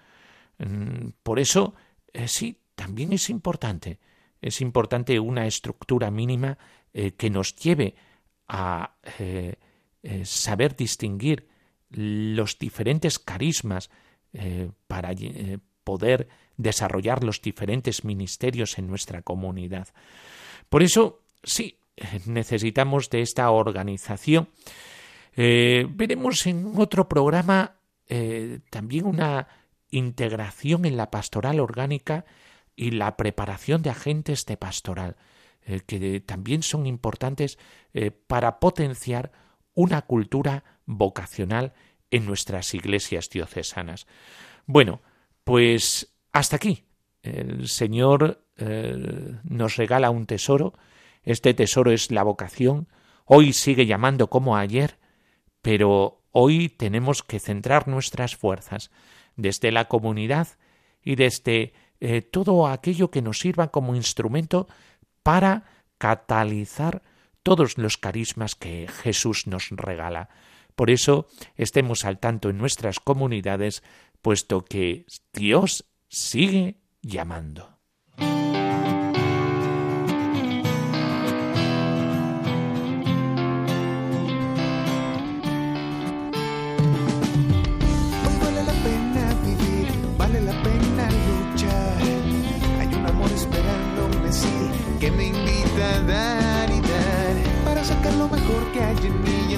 Mm, 0.60 1.10
por 1.24 1.40
eso, 1.40 1.76
sí, 2.26 2.58
también 2.76 3.14
es 3.14 3.30
importante, 3.30 4.00
es 4.42 4.62
importante 4.62 5.20
una 5.20 5.46
estructura 5.46 6.12
mínima 6.12 6.58
que 7.16 7.30
nos 7.30 7.56
lleve 7.56 7.96
a 8.48 8.96
eh, 10.10 10.24
saber 10.26 10.76
distinguir 10.76 11.48
los 11.90 12.58
diferentes 12.60 13.20
carismas 13.20 13.90
eh, 14.32 14.70
para 14.88 15.12
eh, 15.12 15.58
poder 15.84 16.30
desarrollar 16.56 17.24
los 17.24 17.42
diferentes 17.42 18.06
ministerios 18.06 18.78
en 18.78 18.88
nuestra 18.88 19.22
comunidad. 19.22 19.88
Por 20.70 20.82
eso, 20.84 21.24
sí, 21.44 21.80
necesitamos 22.26 23.10
de 23.10 23.22
esta 23.22 23.50
organización. 23.52 24.50
veremos 25.36 26.46
en 26.48 26.74
otro 26.78 27.10
programa 27.10 27.77
también 28.70 29.06
una 29.06 29.48
integración 29.90 30.86
en 30.86 30.98
la 30.98 31.12
pastoral 31.12 31.60
orgánica 31.60 32.26
y 32.76 32.92
la 32.92 33.18
preparación 33.18 33.82
de 33.82 33.90
agentes 33.90 34.46
de 34.46 34.58
pastoral, 34.58 35.16
que 35.86 36.22
también 36.22 36.64
son 36.64 36.86
importantes 36.86 37.58
para 38.28 38.60
potenciar 38.60 39.32
una 39.74 40.02
cultura 40.04 40.64
vocacional 40.86 41.74
en 42.12 42.26
nuestras 42.26 42.74
iglesias 42.74 43.30
diocesanas. 43.30 44.08
Bueno, 44.66 45.02
pues 45.44 46.14
hasta 46.32 46.58
aquí. 46.58 46.84
El 47.24 47.68
Señor 47.68 48.44
eh, 48.58 49.36
nos 49.44 49.76
regala 49.76 50.10
un 50.10 50.26
tesoro. 50.26 50.74
Este 51.24 51.54
tesoro 51.54 51.92
es 51.92 52.12
la 52.12 52.24
vocación. 52.24 52.88
Hoy 53.26 53.54
sigue 53.54 53.86
llamando 53.86 54.30
como 54.30 54.56
ayer, 54.56 54.98
pero 55.62 56.22
hoy 56.40 56.70
tenemos 56.70 57.24
que 57.24 57.40
centrar 57.40 57.88
nuestras 57.88 58.36
fuerzas 58.36 58.92
desde 59.38 59.72
la 59.72 59.86
comunidad 59.86 60.48
y 61.04 61.16
desde 61.16 61.74
eh, 62.00 62.22
todo 62.22 62.68
aquello 62.68 63.10
que 63.10 63.24
nos 63.24 63.40
sirva 63.40 63.70
como 63.70 63.96
instrumento 63.96 64.68
para 65.24 65.64
catalizar 65.98 67.02
todos 67.42 67.80
los 67.80 67.98
carismas 67.98 68.54
que 68.54 68.88
Jesús 69.02 69.48
nos 69.48 69.70
regala. 69.72 70.30
Por 70.76 70.92
eso 70.92 71.26
estemos 71.56 72.06
al 72.06 72.20
tanto 72.20 72.52
en 72.52 72.60
nuestras 72.60 73.00
comunidades, 73.00 73.82
puesto 74.22 74.64
que 74.64 75.08
Dios 75.34 75.86
sigue 76.08 76.78
llamando. 77.02 77.77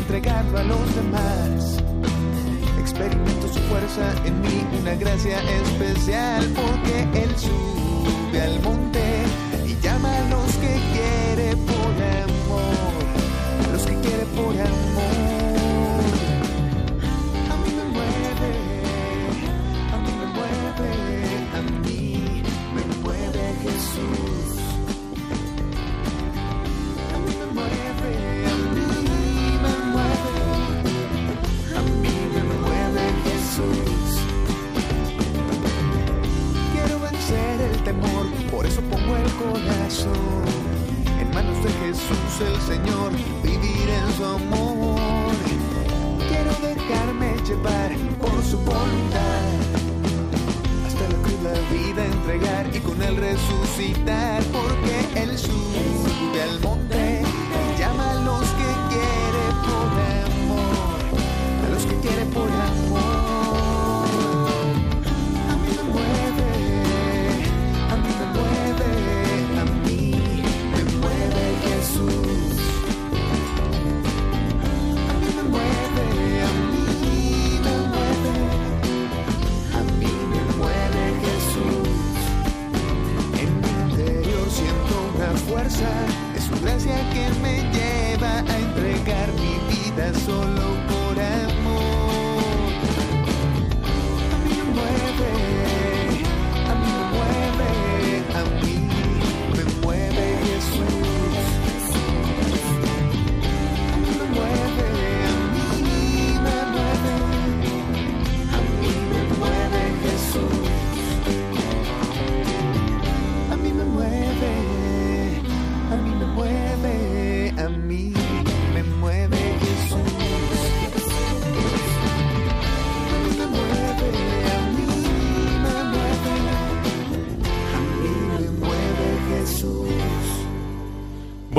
Entregarlo 0.10 0.58
a 0.58 0.64
los 0.64 0.96
demás. 0.96 1.78
Experimento 2.80 3.48
su 3.48 3.60
fuerza 3.70 4.12
en 4.26 4.42
mí, 4.42 4.66
una 4.82 4.96
gracia 4.96 5.40
especial, 5.40 6.44
porque 6.56 7.22
Él 7.22 7.30
sube 7.38 8.42
al 8.42 8.60
monte 8.62 9.04
y 9.68 9.76
llama 9.84 10.10
a 10.16 10.30
los 10.30 10.52
que 10.56 10.80
quiere 10.94 11.56
por 11.58 11.94
amor, 12.24 13.72
los 13.72 13.84
que 13.84 13.96
quiere 14.00 14.26
por 14.36 14.56
amor. 14.60 15.29
Por 37.94 38.66
eso 38.66 38.82
pongo 38.82 39.18
el 39.18 39.32
corazón 39.34 40.14
en 41.20 41.34
manos 41.34 41.58
de 41.64 41.72
Jesús 41.72 42.42
el 42.42 42.62
Señor, 42.62 43.12
vivir 43.42 43.90
en 43.90 44.14
su 44.16 44.26
amor. 44.26 45.32
Quiero 46.28 46.52
dejarme 46.62 47.36
llevar 47.48 47.92
por 48.20 48.44
su 48.44 48.58
voluntad, 48.60 49.42
hasta 50.86 51.10
la 51.10 51.16
cruz 51.24 51.42
la 51.44 51.54
vida 51.74 52.06
entregar 52.06 52.76
y 52.76 52.80
con 52.80 53.02
él 53.02 53.18
resucitar, 53.18 54.44
porque 54.54 55.24
él 55.24 55.38
Es 86.36 86.46
su 86.46 86.60
gracia 86.64 86.98
que 87.14 87.30
me 87.44 87.62
lleva 87.72 88.40
a 88.40 88.58
entregar 88.58 89.32
mi 89.34 89.54
vida 89.72 90.12
solo 90.26 90.64
por 90.88 91.09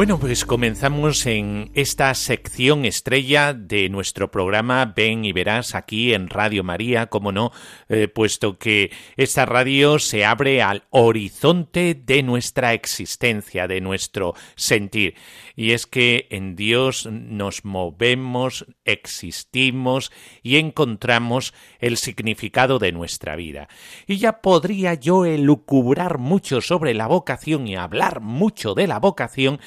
Bueno, 0.01 0.19
pues 0.19 0.47
comenzamos 0.47 1.27
en 1.27 1.71
esta 1.75 2.15
sección 2.15 2.87
estrella 2.87 3.53
de 3.53 3.91
nuestro 3.91 4.31
programa 4.31 4.95
Ven 4.97 5.27
y 5.27 5.33
Verás 5.35 5.75
aquí 5.75 6.15
en 6.15 6.31
Radio 6.31 6.65
María, 6.65 7.09
como 7.09 7.33
no, 7.33 7.53
eh, 7.91 8.09
puesto 8.09 8.57
que 8.57 8.91
esta 9.19 9.45
radio 9.45 9.99
se 9.99 10.25
abre 10.25 10.63
al 10.63 10.85
horizonte 10.89 11.95
de 11.95 12.23
nuestra 12.23 12.73
existencia, 12.73 13.69
de 13.69 13.83
nuestro 13.83 14.33
sentir. 14.57 15.17
Y 15.55 15.73
es 15.73 15.87
que 15.87 16.29
en 16.31 16.57
Dios 16.57 17.05
nos 17.05 17.67
movemos, 17.67 18.65
existimos 18.87 20.11
y 20.43 20.57
encontramos 20.57 21.53
el 21.79 21.99
significado 21.99 22.79
de 22.79 22.93
nuestra 22.93 23.37
vida. 23.37 23.69
Y 24.07 24.17
ya 24.17 24.41
podría 24.41 24.95
yo 24.95 25.27
elucubrar 25.27 26.17
mucho 26.17 26.63
sobre 26.63 26.95
la 26.95 27.07
vocación 27.07 27.69
y 27.69 27.77
hablar 27.77 28.23
mucho 28.23 28.73
de 28.73 28.87
la 28.87 28.99
vocación, 28.99 29.61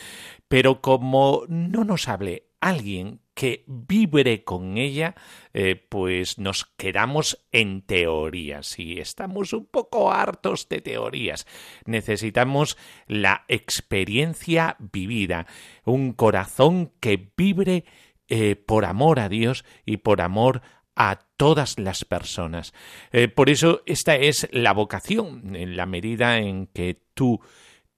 pero 0.47 0.82
como 0.82 1.43
no 1.47 1.84
nos 1.84 2.08
hable 2.08 2.49
alguien 2.60 3.19
que 3.34 3.63
vibre 3.67 4.43
con 4.43 4.77
ella, 4.77 5.15
eh, 5.53 5.75
pues 5.89 6.38
nos 6.38 6.65
quedamos 6.77 7.45
en 7.51 7.82
teorías 7.82 8.77
y 8.79 8.99
estamos 8.99 9.53
un 9.53 9.65
poco 9.65 10.12
hartos 10.12 10.69
de 10.69 10.82
teorías. 10.82 11.47
Necesitamos 11.86 12.77
la 13.08 13.45
experiencia 13.47 14.77
vivida, 14.79 15.47
un 15.84 16.13
corazón 16.13 16.91
que 16.99 17.32
vibre 17.36 17.86
eh, 18.29 18.56
por 18.56 18.86
amor 18.86 19.19
a 19.19 19.29
Dios 19.29 19.65
y 19.86 19.97
por 19.97 20.21
amor 20.21 20.62
a 20.95 21.19
todas 21.38 21.79
las 21.79 22.06
personas. 22.06 22.73
Eh, 23.12 23.27
por 23.27 23.49
eso 23.49 23.82
esta 23.86 24.15
es 24.15 24.47
la 24.51 24.73
vocación, 24.73 25.56
en 25.56 25.75
la 25.75 25.86
medida 25.86 26.38
en 26.38 26.67
que 26.67 27.01
tú 27.13 27.41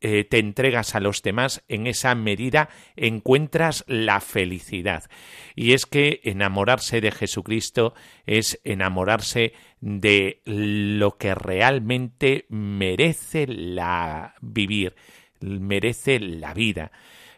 eh, 0.01 0.23
te 0.23 0.39
entregas 0.39 0.95
a 0.95 0.99
los 0.99 1.21
demás, 1.21 1.63
en 1.67 1.87
esa 1.87 2.15
medida 2.15 2.69
encuentras 2.95 3.83
la 3.87 4.21
felicidad. 4.21 5.03
Y 5.55 5.73
es 5.73 5.85
que 5.85 6.21
enamorarse 6.23 7.01
de 7.01 7.11
Jesucristo 7.11 7.93
es 8.25 8.59
enamorarse 8.63 9.53
de 9.81 10.41
lo 10.45 11.17
que 11.17 11.33
realmente 11.33 12.45
merece 12.49 13.47
la 13.47 14.35
vivir, 14.41 14.95
merece 15.39 16.19
la 16.19 16.53
vida. 16.53 16.91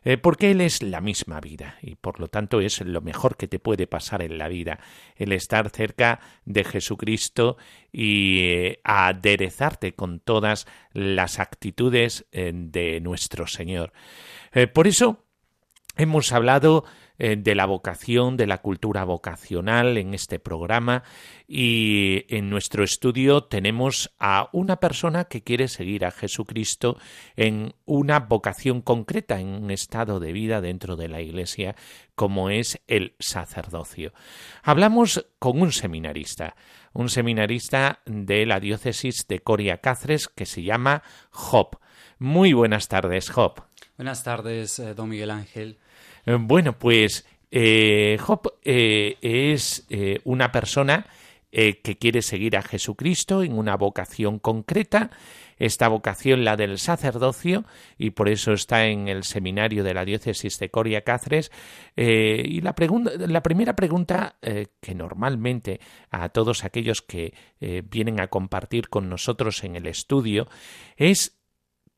Eh, 0.04 0.18
porque 0.18 0.52
Él 0.52 0.62
es 0.62 0.84
la 0.84 1.02
misma 1.02 1.40
vida 1.40 1.78
y 1.82 1.96
por 1.96 2.20
lo 2.20 2.28
tanto 2.28 2.62
es 2.62 2.82
lo 2.82 3.02
mejor 3.02 3.38
que 3.38 3.48
te 3.48 3.60
puede 3.60 3.88
pasar 3.88 4.22
en 4.22 4.38
la 4.38 4.48
vida, 4.48 4.80
el 5.16 5.32
estar 5.32 5.70
cerca 5.70 6.20
de 6.46 6.64
Jesucristo 6.64 7.58
y 7.92 8.40
eh, 8.42 8.80
aderezarte 8.84 9.94
con 9.94 10.20
todas 10.20 10.68
las 10.94 11.40
actitudes 11.40 12.26
eh, 12.32 12.52
de 12.54 13.00
nuestro 13.02 13.48
Señor. 13.48 13.94
por 14.74 14.88
eso 14.88 15.26
hemos 15.98 16.32
hablado 16.32 16.86
de 17.18 17.56
la 17.56 17.66
vocación, 17.66 18.38
de 18.38 18.48
la 18.48 18.60
cultura 18.60 19.04
vocacional 19.04 19.98
en 19.98 20.14
este 20.14 20.40
programa 20.40 21.04
y 21.48 22.26
en 22.28 22.50
nuestro 22.50 22.84
estudio 22.84 23.44
tenemos 23.44 24.12
a 24.20 24.50
una 24.52 24.78
persona 24.80 25.26
que 25.26 25.42
quiere 25.42 25.68
seguir 25.68 26.06
a 26.06 26.12
Jesucristo 26.12 26.98
en 27.36 27.74
una 27.86 28.20
vocación 28.20 28.82
concreta, 28.82 29.40
en 29.40 29.48
un 29.48 29.72
estado 29.72 30.20
de 30.20 30.34
vida 30.34 30.62
dentro 30.62 30.96
de 30.96 31.08
la 31.08 31.22
Iglesia 31.22 31.76
como 32.16 32.50
es 32.50 32.82
el 32.88 33.14
sacerdocio. 33.20 34.12
Hablamos 34.64 35.28
con 35.40 35.62
un 35.62 35.72
seminarista, 35.72 36.56
un 36.94 37.10
seminarista 37.10 38.02
de 38.06 38.46
la 38.46 38.60
diócesis 38.60 39.28
de 39.28 39.40
Coria 39.40 39.78
Cáceres 39.78 40.28
que 40.28 40.46
se 40.46 40.64
llama 40.64 41.04
Job. 41.30 41.78
Muy 42.20 42.54
buenas 42.54 42.88
tardes, 42.88 43.30
Job. 43.30 43.64
Buenas 43.98 44.24
tardes, 44.24 44.80
eh, 44.80 44.94
don 44.96 45.10
Miguel 45.10 45.32
Ángel. 45.32 45.78
Eh, 46.28 46.38
bueno, 46.40 46.78
pues 46.78 47.26
eh, 47.50 48.18
Job 48.20 48.54
eh, 48.64 49.18
es 49.22 49.88
una 50.26 50.52
persona 50.52 51.08
que 51.50 51.98
quiere 51.98 52.22
seguir 52.22 52.56
a 52.56 52.62
Jesucristo 52.62 53.42
en 53.42 53.58
una 53.58 53.78
vocación 53.78 54.38
concreta, 54.38 55.10
esta 55.58 55.88
vocación 55.88 56.44
la 56.44 56.56
del 56.56 56.78
sacerdocio, 56.78 57.66
y 57.98 58.12
por 58.12 58.30
eso 58.30 58.52
está 58.52 58.86
en 58.86 59.08
el 59.08 59.24
seminario 59.24 59.84
de 59.84 59.96
la 59.96 60.06
diócesis 60.06 60.60
de 60.60 60.70
Coria 60.70 61.02
Cáceres. 61.02 61.52
y 61.96 62.62
la, 62.62 62.76
la 63.28 63.42
primera 63.42 63.76
pregunta 63.76 64.36
que 64.42 64.94
normalmente 64.94 65.80
a 66.12 66.30
todos 66.30 66.64
aquellos 66.64 67.02
que 67.02 67.34
vienen 67.90 68.20
a 68.20 68.28
compartir 68.28 68.90
con 68.90 69.10
nosotros 69.10 69.64
en 69.64 69.78
el 69.78 69.88
estudio 69.88 70.48
es 70.96 71.40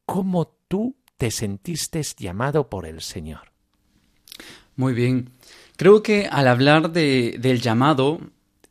cómo 0.06 0.56
tú 0.70 0.96
te 1.18 1.32
sentiste 1.32 2.02
llamado 2.18 2.70
por 2.70 2.86
el 2.86 3.02
Señor. 3.02 3.59
Muy 4.80 4.94
bien. 4.94 5.32
Creo 5.76 6.02
que 6.02 6.30
al 6.32 6.48
hablar 6.48 6.94
de, 6.94 7.36
del 7.38 7.60
llamado, 7.60 8.22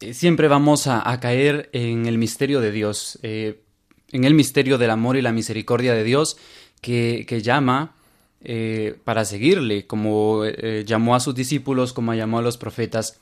eh, 0.01 0.15
siempre 0.15 0.49
vamos 0.49 0.87
a, 0.87 1.03
caer 1.21 1.69
en 1.75 2.07
el 2.07 2.17
misterio 2.17 2.63
de 2.63 2.73
Dios, 2.73 3.19
eh, 3.23 3.61
en 4.11 4.25
el 4.25 4.33
misterio 4.33 4.79
del 4.79 4.89
amor 4.89 5.19
y 5.19 5.21
la 5.21 5.33
misericordia 5.33 5.93
de 5.93 6.05
Dios 6.05 6.39
que, 6.81 7.27
llama 7.43 7.95
eh, 8.41 8.97
para 9.05 9.27
seguirle, 9.27 9.87
como 9.87 10.47
llamó 10.87 11.15
a 11.15 11.21
sus 11.21 11.35
discípulos, 11.35 11.93
como 11.93 12.15
llamó 12.15 12.39
a 12.39 12.43
los 12.43 12.57
profetas. 12.57 13.21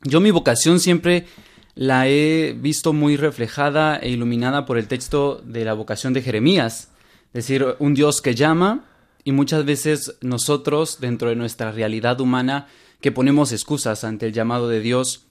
Yo 0.00 0.22
mi 0.22 0.30
vocación 0.30 0.80
siempre 0.80 1.26
la 1.74 2.08
he 2.08 2.56
visto 2.58 2.94
muy 2.94 3.18
reflejada 3.18 3.98
e 3.98 4.08
iluminada 4.08 4.64
por 4.64 4.78
el 4.78 4.88
texto 4.88 5.42
de 5.44 5.66
la 5.66 5.74
vocación 5.74 6.14
de 6.14 6.22
Jeremías, 6.22 6.88
es 7.34 7.46
decir, 7.46 7.66
un 7.80 7.92
Dios 7.92 8.22
que 8.22 8.34
llama 8.34 8.86
y 9.24 9.32
muchas 9.32 9.64
veces 9.64 10.16
nosotros, 10.20 10.98
dentro 11.00 11.30
de 11.30 11.36
nuestra 11.36 11.72
realidad 11.72 12.20
humana, 12.20 12.68
que 13.00 13.10
ponemos 13.10 13.52
excusas 13.52 14.04
ante 14.04 14.26
el 14.26 14.32
llamado 14.32 14.68
de 14.68 14.80
Dios, 14.80 15.26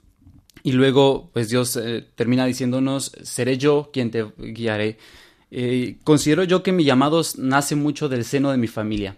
y 0.63 0.71
luego, 0.71 1.29
pues 1.33 1.49
Dios 1.49 1.75
eh, 1.75 2.05
termina 2.15 2.45
diciéndonos, 2.45 3.11
seré 3.23 3.57
yo 3.57 3.89
quien 3.91 4.11
te 4.11 4.25
guiaré. 4.37 4.97
Eh, 5.51 5.97
considero 6.03 6.43
yo 6.43 6.63
que 6.63 6.71
mi 6.71 6.83
llamado 6.83 7.21
nace 7.37 7.75
mucho 7.75 8.09
del 8.09 8.23
seno 8.23 8.49
de 8.51 8.57
mi 8.57 8.67
familia. 8.67 9.17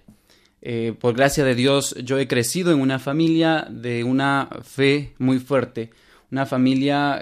Eh, 0.61 0.95
por 0.99 1.15
gracia 1.15 1.45
de 1.45 1.53
Dios, 1.53 1.95
yo 2.03 2.17
he 2.17 2.27
crecido 2.27 2.71
en 2.71 2.81
una 2.81 2.97
familia 2.97 3.67
de 3.69 4.03
una 4.03 4.49
fe 4.63 5.13
muy 5.19 5.37
fuerte, 5.39 5.91
una 6.31 6.47
familia 6.47 7.21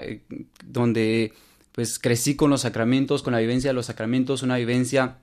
donde 0.64 1.34
pues 1.72 1.98
crecí 1.98 2.34
con 2.34 2.50
los 2.50 2.62
sacramentos, 2.62 3.22
con 3.22 3.34
la 3.34 3.40
vivencia 3.40 3.70
de 3.70 3.74
los 3.74 3.86
sacramentos, 3.86 4.42
una 4.42 4.56
vivencia 4.56 5.18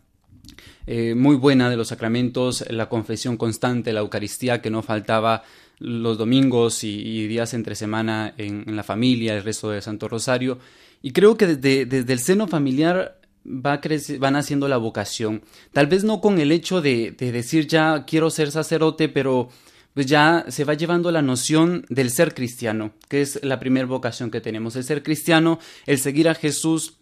eh, 0.88 1.16
muy 1.16 1.36
buena 1.36 1.70
de 1.70 1.78
los 1.78 1.90
sacramentos, 1.90 2.66
la 2.70 2.90
confesión 2.90 3.38
constante, 3.38 3.94
la 3.94 4.02
Eucaristía 4.02 4.62
que 4.62 4.70
no 4.70 4.82
faltaba 4.82 5.44
los 5.82 6.18
domingos 6.18 6.84
y, 6.84 7.28
días 7.28 7.54
entre 7.54 7.76
semana 7.76 8.34
en, 8.38 8.76
la 8.76 8.84
familia, 8.84 9.36
el 9.36 9.44
resto 9.44 9.72
del 9.72 9.82
Santo 9.82 10.08
Rosario. 10.08 10.60
Y 11.02 11.12
creo 11.12 11.36
que 11.38 11.48
desde, 11.48 12.14
el 12.14 12.20
seno 12.20 12.48
familiar 12.48 13.20
va 13.44 13.82
van 14.20 14.36
haciendo 14.36 14.68
la 14.68 14.78
vocación. 14.78 15.42
Tal 15.74 15.88
vez 15.88 16.04
no 16.04 16.22
con 16.22 16.40
el 16.40 16.52
hecho 16.52 16.82
de, 16.82 17.16
decir 17.18 17.68
ya 17.68 18.06
quiero 18.06 18.30
ser 18.30 18.52
sacerdote, 18.52 19.10
pero 19.10 19.50
pues 19.96 20.06
ya 20.06 20.46
se 20.48 20.64
va 20.64 20.76
llevando 20.76 21.12
la 21.12 21.24
noción 21.24 21.86
del 21.90 22.12
ser 22.12 22.34
cristiano, 22.34 22.94
que 23.10 23.22
es 23.22 23.44
la 23.44 23.60
primera 23.60 23.88
vocación 23.88 24.30
que 24.32 24.40
tenemos, 24.40 24.76
el 24.76 24.84
ser 24.84 25.04
cristiano, 25.04 25.60
el 25.86 25.98
seguir 25.98 26.30
a 26.30 26.36
Jesús, 26.36 26.98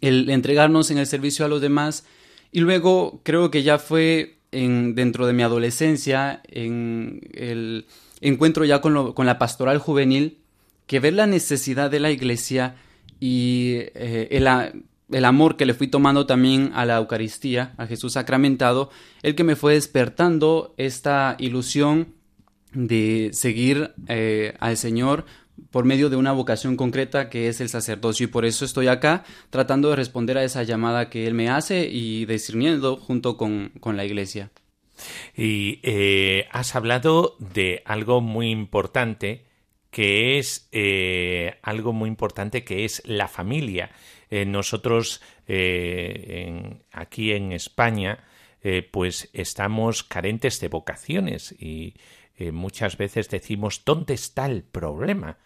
el 0.00 0.28
entregarnos 0.28 0.90
en 0.90 0.98
el 0.98 1.06
servicio 1.06 1.44
a 1.44 1.48
los 1.48 1.60
demás 1.60 2.04
y 2.52 2.60
luego 2.60 3.20
creo 3.22 3.50
que 3.50 3.62
ya 3.62 3.78
fue 3.78 4.38
en, 4.52 4.94
dentro 4.94 5.26
de 5.26 5.32
mi 5.32 5.42
adolescencia, 5.42 6.42
en 6.48 7.20
el 7.32 7.86
encuentro 8.20 8.64
ya 8.64 8.80
con, 8.80 9.12
con 9.12 9.26
la 9.26 9.38
pastoral 9.38 9.78
juvenil, 9.78 10.38
que 10.86 11.00
ver 11.00 11.14
la 11.14 11.26
necesidad 11.26 11.90
de 11.90 12.00
la 12.00 12.10
iglesia 12.10 12.76
y 13.20 13.74
eh, 13.94 14.28
el, 14.32 14.48
el, 15.10 15.24
amor 15.24 15.56
que 15.56 15.66
le 15.66 15.74
fui 15.74 15.86
tomando 15.86 16.26
también 16.26 16.72
a 16.74 16.84
la 16.84 16.96
Eucaristía, 16.96 17.74
a 17.76 17.86
Jesús 17.86 18.14
sacramentado, 18.14 18.90
el 19.22 19.34
que 19.34 19.44
me 19.44 19.56
fue 19.56 19.74
despertando 19.74 20.74
esta 20.78 21.36
ilusión 21.38 22.14
de 22.72 23.30
seguir 23.32 23.92
eh, 24.08 24.56
al 24.58 24.76
Señor 24.76 25.26
por 25.70 25.84
medio 25.84 26.10
de 26.10 26.16
una 26.16 26.32
vocación 26.32 26.76
concreta 26.76 27.28
que 27.28 27.48
es 27.48 27.60
el 27.60 27.68
sacerdocio 27.68 28.24
y 28.24 28.28
por 28.28 28.44
eso 28.44 28.64
estoy 28.64 28.88
acá 28.88 29.24
tratando 29.50 29.90
de 29.90 29.96
responder 29.96 30.38
a 30.38 30.44
esa 30.44 30.62
llamada 30.62 31.10
que 31.10 31.26
él 31.26 31.34
me 31.34 31.48
hace 31.48 31.88
y 31.88 32.26
discerniendo 32.26 32.96
junto 32.96 33.36
con, 33.36 33.72
la 33.84 34.04
iglesia. 34.04 34.50
Y 35.36 35.80
eh, 35.82 36.46
has 36.50 36.76
hablado 36.76 37.36
de 37.38 37.82
algo 37.84 38.20
muy 38.20 38.50
importante 38.50 39.46
que 39.90 40.38
es 40.38 40.68
eh, 40.70 41.58
algo 41.62 41.92
muy 41.92 42.08
importante 42.08 42.62
que 42.62 42.84
es 42.84 43.02
la 43.06 43.26
familia. 43.26 43.90
Eh, 44.30 44.44
nosotros 44.44 45.20
aquí 46.92 47.32
en 47.32 47.50
España 47.50 48.22
pues 48.92 49.30
estamos 49.32 50.04
carentes 50.04 50.60
de 50.60 50.68
vocaciones 50.68 51.50
y 51.58 51.94
muchas 52.52 52.96
veces 52.96 53.28
decimos 53.28 53.82
¿dónde 53.84 54.14
está 54.14 54.46
el 54.46 54.62
problema? 54.62 55.38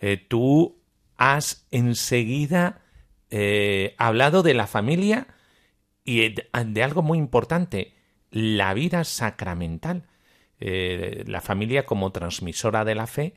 Eh, 0.00 0.16
tú 0.16 0.80
has 1.16 1.66
enseguida 1.70 2.82
eh, 3.30 3.94
hablado 3.98 4.42
de 4.42 4.54
la 4.54 4.66
familia 4.66 5.28
y 6.04 6.28
de, 6.28 6.82
algo 6.82 7.02
muy 7.02 7.18
importante, 7.18 7.94
la 8.30 8.72
vida 8.74 9.04
sacramental, 9.04 10.04
eh, 10.60 11.24
la 11.26 11.40
familia 11.40 11.86
como 11.86 12.12
transmisora 12.12 12.84
de 12.84 12.94
la 12.94 13.06
fe 13.06 13.34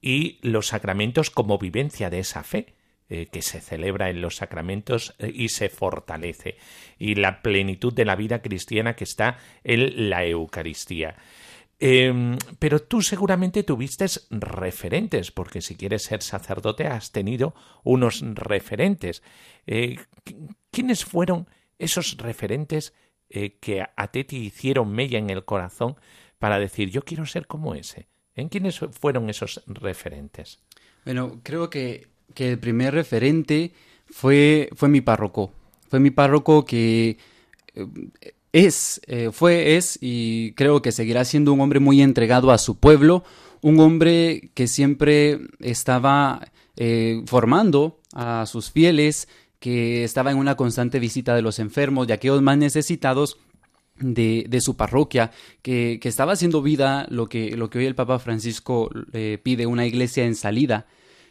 y 0.00 0.38
los 0.42 0.68
sacramentos 0.68 1.30
como 1.30 1.58
vivencia 1.58 2.10
de 2.10 2.20
esa 2.20 2.42
fe. 2.42 2.74
Que 3.08 3.40
se 3.40 3.62
celebra 3.62 4.10
en 4.10 4.20
los 4.20 4.36
sacramentos 4.36 5.14
y 5.18 5.48
se 5.48 5.70
fortalece, 5.70 6.58
y 6.98 7.14
la 7.14 7.40
plenitud 7.40 7.90
de 7.94 8.04
la 8.04 8.16
vida 8.16 8.42
cristiana 8.42 8.96
que 8.96 9.04
está 9.04 9.38
en 9.64 10.10
la 10.10 10.26
Eucaristía. 10.26 11.16
Em, 11.80 12.36
pero 12.58 12.80
tú 12.80 13.02
seguramente 13.02 13.62
tuviste 13.62 14.06
referentes, 14.30 15.30
porque 15.30 15.60
si 15.60 15.76
quieres 15.76 16.02
ser 16.02 16.22
sacerdote 16.22 16.86
has 16.86 17.12
tenido 17.12 17.54
unos 17.84 18.22
referentes. 18.34 19.22
¿Quiénes 20.70 21.04
fueron 21.04 21.46
esos 21.78 22.16
referentes 22.16 22.94
que 23.28 23.86
a 23.94 24.08
ti 24.08 24.24
te 24.24 24.36
hicieron 24.36 24.90
mella 24.90 25.18
en 25.18 25.30
el 25.30 25.44
corazón 25.44 25.96
para 26.38 26.58
decir 26.58 26.90
yo 26.90 27.04
quiero 27.04 27.26
ser 27.26 27.46
como 27.46 27.74
ese? 27.74 28.08
¿En 28.34 28.48
quiénes 28.48 28.78
fueron 28.78 29.30
esos 29.30 29.62
referentes? 29.66 30.60
Bueno, 31.04 31.40
creo 31.42 31.70
que, 31.70 32.08
que 32.34 32.52
el 32.52 32.58
primer 32.58 32.94
referente 32.94 33.72
fue, 34.06 34.68
fue 34.74 34.88
mi 34.88 35.00
párroco. 35.00 35.52
Fue 35.88 36.00
mi 36.00 36.10
párroco 36.10 36.64
que 36.64 37.18
eh, 37.74 38.34
es, 38.52 39.00
eh, 39.06 39.30
fue, 39.32 39.76
es 39.76 39.98
y 40.00 40.52
creo 40.52 40.82
que 40.82 40.92
seguirá 40.92 41.24
siendo 41.24 41.52
un 41.52 41.60
hombre 41.60 41.80
muy 41.80 42.00
entregado 42.02 42.50
a 42.50 42.58
su 42.58 42.78
pueblo, 42.78 43.24
un 43.60 43.80
hombre 43.80 44.50
que 44.54 44.66
siempre 44.68 45.40
estaba 45.60 46.48
eh, 46.76 47.22
formando 47.26 48.00
a 48.14 48.46
sus 48.46 48.70
fieles, 48.70 49.28
que 49.58 50.04
estaba 50.04 50.30
en 50.30 50.38
una 50.38 50.56
constante 50.56 50.98
visita 50.98 51.34
de 51.34 51.42
los 51.42 51.58
enfermos, 51.58 52.06
de 52.06 52.14
aquellos 52.14 52.40
más 52.42 52.56
necesitados, 52.56 53.38
de, 54.00 54.46
de, 54.48 54.60
su 54.60 54.76
parroquia, 54.76 55.32
que, 55.60 55.98
que, 56.00 56.08
estaba 56.08 56.32
haciendo 56.32 56.62
vida 56.62 57.06
lo 57.10 57.28
que, 57.28 57.56
lo 57.56 57.68
que 57.68 57.78
hoy 57.78 57.86
el 57.86 57.96
Papa 57.96 58.20
Francisco 58.20 58.90
le 59.12 59.38
pide, 59.38 59.66
una 59.66 59.86
iglesia 59.86 60.24
en 60.24 60.36
salida. 60.36 60.86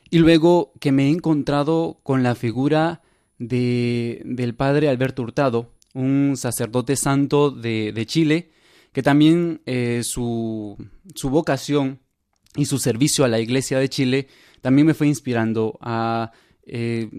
Y 0.10 0.20
luego 0.20 0.74
que 0.82 0.92
me 0.92 1.08
he 1.08 1.10
encontrado 1.10 2.00
con 2.04 2.24
la 2.24 2.36
figura 2.36 3.02
de, 3.40 4.22
del 4.26 4.54
padre 4.54 4.90
Alberto 4.90 5.24
Hurtado, 5.24 5.72
un 5.98 6.38
sacerdote 6.38 6.96
santo 6.96 7.50
de, 7.50 7.92
de 7.92 8.06
Chile, 8.06 8.52
que 8.94 9.02
también 9.02 9.62
eh, 9.66 10.02
su, 10.04 10.78
su 11.16 11.30
vocación 11.30 12.00
y 12.56 12.66
su 12.66 12.78
servicio 12.78 13.26
a 13.26 13.28
la 13.28 13.40
iglesia 13.40 13.80
de 13.80 13.90
Chile 13.90 14.28
también 14.62 14.88
me 14.88 14.94
fue 14.94 15.08
inspirando 15.08 15.78
a 15.82 16.32
eh, 16.66 17.10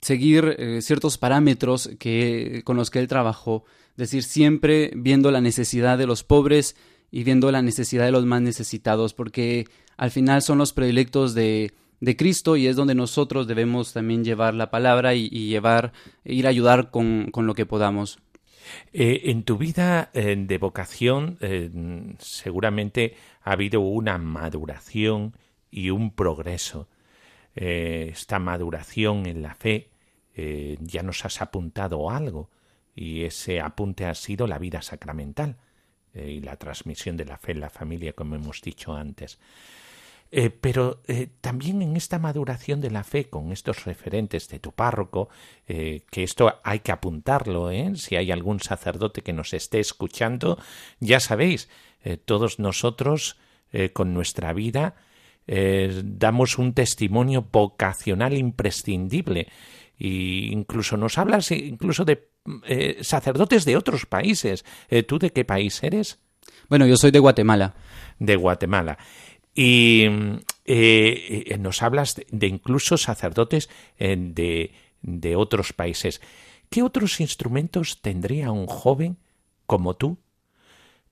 seguir 0.00 0.56
eh, 0.58 0.82
ciertos 0.82 1.16
parámetros 1.16 1.90
que, 1.98 2.62
con 2.64 2.76
los 2.76 2.90
que 2.90 2.98
él 2.98 3.08
trabajó 3.08 3.64
decir, 3.96 4.24
siempre 4.24 4.90
viendo 4.96 5.30
la 5.30 5.40
necesidad 5.40 5.96
de 5.96 6.06
los 6.06 6.24
pobres 6.24 6.76
y 7.10 7.22
viendo 7.22 7.52
la 7.52 7.62
necesidad 7.62 8.04
de 8.04 8.10
los 8.10 8.26
más 8.26 8.42
necesitados, 8.42 9.14
porque 9.14 9.66
al 9.96 10.10
final 10.10 10.42
son 10.42 10.58
los 10.58 10.72
predilectos 10.72 11.34
de, 11.34 11.72
de 12.00 12.16
Cristo 12.16 12.56
y 12.56 12.66
es 12.66 12.74
donde 12.74 12.96
nosotros 12.96 13.46
debemos 13.46 13.92
también 13.92 14.24
llevar 14.24 14.54
la 14.54 14.70
palabra 14.70 15.14
y, 15.14 15.28
llevar, 15.28 15.92
ir 16.24 16.46
a 16.46 16.50
ayudar 16.50 16.90
con, 16.90 17.30
con 17.30 17.46
lo 17.46 17.54
que 17.54 17.66
podamos. 17.66 18.18
Eh, 18.92 19.22
en 19.24 19.44
tu 19.44 19.58
vida 19.58 20.10
eh, 20.14 20.36
de 20.38 20.58
vocación 20.58 21.38
eh, 21.40 21.70
seguramente 22.18 23.16
ha 23.42 23.52
habido 23.52 23.80
una 23.80 24.18
maduración 24.18 25.34
y 25.70 25.90
un 25.90 26.14
progreso. 26.14 26.88
esta 27.54 28.38
maduración 28.40 29.26
en 29.26 29.42
la 29.42 29.54
fe 29.54 29.90
ya 30.80 31.02
nos 31.04 31.24
has 31.24 31.40
apuntado 31.40 32.10
algo 32.10 32.50
y 32.96 33.22
ese 33.22 33.60
apunte 33.60 34.06
ha 34.06 34.14
sido 34.16 34.48
la 34.48 34.58
vida 34.58 34.82
sacramental 34.82 35.56
y 36.14 36.40
la 36.40 36.56
transmisión 36.56 37.16
de 37.16 37.24
la 37.24 37.38
fe 37.38 37.52
en 37.52 37.60
la 37.60 37.70
familia, 37.70 38.12
como 38.12 38.34
hemos 38.34 38.60
dicho 38.60 38.92
antes. 38.94 39.38
Eh, 40.36 40.50
pero 40.50 41.00
eh, 41.06 41.28
también 41.40 41.80
en 41.80 41.96
esta 41.96 42.18
maduración 42.18 42.80
de 42.80 42.90
la 42.90 43.04
fe 43.04 43.26
con 43.26 43.52
estos 43.52 43.84
referentes 43.84 44.48
de 44.48 44.58
tu 44.58 44.72
párroco, 44.72 45.28
que 45.66 46.02
esto 46.22 46.60
hay 46.64 46.80
que 46.80 46.90
apuntarlo, 46.90 47.70
si 47.94 48.16
hay 48.16 48.32
algún 48.32 48.60
sacerdote 48.60 49.22
que 49.22 49.32
nos 49.32 49.54
esté 49.54 49.78
escuchando, 49.78 50.58
ya 50.98 51.20
sabéis, 51.20 51.68
todos 52.24 52.58
nosotros 52.58 53.38
con 53.92 54.12
nuestra 54.12 54.52
vida 54.52 54.94
damos 55.46 56.58
un 56.58 56.74
testimonio 56.74 57.46
vocacional 57.50 58.34
imprescindible 58.34 59.48
e 59.98 60.50
incluso 60.50 60.96
nos 60.96 61.18
hablas 61.18 61.50
incluso 61.52 62.04
de 62.04 62.28
eh, 62.66 62.98
sacerdotes 63.02 63.64
de 63.64 63.76
otros 63.76 64.06
países. 64.06 64.64
Eh, 64.88 65.02
¿Tú 65.02 65.18
de 65.18 65.30
qué 65.30 65.44
país 65.44 65.82
eres? 65.82 66.18
Bueno, 66.68 66.86
yo 66.86 66.96
soy 66.96 67.10
de 67.10 67.18
Guatemala. 67.18 67.74
De 68.18 68.36
Guatemala. 68.36 68.98
Y 69.54 70.06
eh, 70.64 71.56
nos 71.60 71.82
hablas 71.82 72.16
de, 72.30 72.46
incluso 72.46 72.96
sacerdotes 72.96 73.68
de, 73.98 74.72
de 75.02 75.36
otros 75.36 75.72
países. 75.72 76.20
¿Qué 76.70 76.82
otros 76.82 77.20
instrumentos 77.20 78.00
tendría 78.02 78.50
un 78.50 78.66
joven 78.66 79.18
como 79.66 79.94
tú 79.94 80.18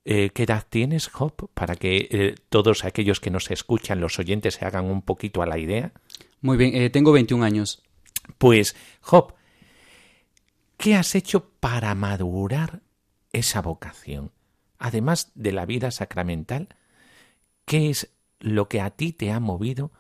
¿Qué 0.05 0.33
edad 0.35 0.67
tienes, 0.69 1.07
Job? 1.07 1.49
Para 1.55 1.77
que 1.77 2.35
todos 2.49 2.85
aquellos 2.85 3.21
que 3.21 3.31
nos 3.31 3.49
escuchan, 3.53 4.01
los 4.01 4.19
oyentes, 4.19 4.55
se 4.55 4.65
hagan 4.65 4.87
un 4.87 5.03
poquito 5.03 5.43
a 5.43 5.47
la 5.47 5.59
idea. 5.59 5.93
Muy 6.41 6.57
bien, 6.57 6.91
tengo 6.91 7.13
21 7.13 7.45
años. 7.45 7.85
Pues, 8.39 8.75
Job, 9.01 9.35
¿Qué 10.83 10.97
has 10.97 11.15
hecho 11.15 11.49
para 11.61 11.95
madurar 11.95 12.81
esa 13.33 13.63
vocación? 13.63 14.33
Además 14.81 15.31
de 15.37 15.53
la 15.53 15.65
vida 15.65 15.93
sacramental, 15.93 16.75
¿qué 17.67 17.89
es 17.89 18.11
lo 18.43 18.69
que 18.69 18.81
a 18.81 18.91
ti 18.91 19.13
te 19.13 19.33
ha 19.33 19.41
movido 19.41 19.91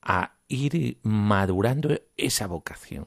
a 0.00 0.32
ir 0.48 0.98
madurando 1.02 2.00
esa 2.16 2.46
vocación? 2.46 3.06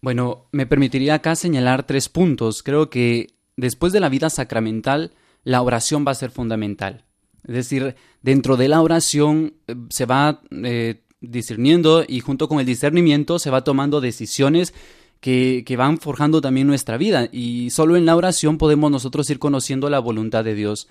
Bueno, 0.00 0.46
me 0.52 0.66
permitiría 0.66 1.14
acá 1.14 1.36
señalar 1.36 1.84
tres 1.84 2.08
puntos. 2.08 2.62
Creo 2.62 2.90
que 2.90 3.34
después 3.56 3.92
de 3.92 4.00
la 4.00 4.08
vida 4.08 4.30
sacramental, 4.30 5.12
la 5.44 5.62
oración 5.62 6.04
va 6.06 6.12
a 6.12 6.16
ser 6.16 6.30
fundamental. 6.30 7.04
Es 7.46 7.54
decir, 7.54 7.94
dentro 8.22 8.56
de 8.56 8.68
la 8.68 8.82
oración 8.82 9.54
eh, 9.66 9.76
se 9.88 10.06
va 10.06 10.42
eh, 10.50 11.02
discerniendo 11.20 12.04
y 12.06 12.20
junto 12.20 12.48
con 12.48 12.60
el 12.60 12.66
discernimiento 12.66 13.38
se 13.38 13.50
va 13.50 13.64
tomando 13.64 14.00
decisiones 14.00 14.74
que, 15.20 15.74
van 15.76 15.98
forjando 15.98 16.40
también 16.40 16.66
nuestra 16.66 16.96
vida 16.96 17.28
y 17.32 17.70
solo 17.70 17.96
en 17.96 18.06
la 18.06 18.16
oración 18.16 18.58
podemos 18.58 18.90
nosotros 18.90 19.28
ir 19.30 19.38
conociendo 19.38 19.90
la 19.90 19.98
voluntad 19.98 20.44
de 20.44 20.54
Dios. 20.54 20.88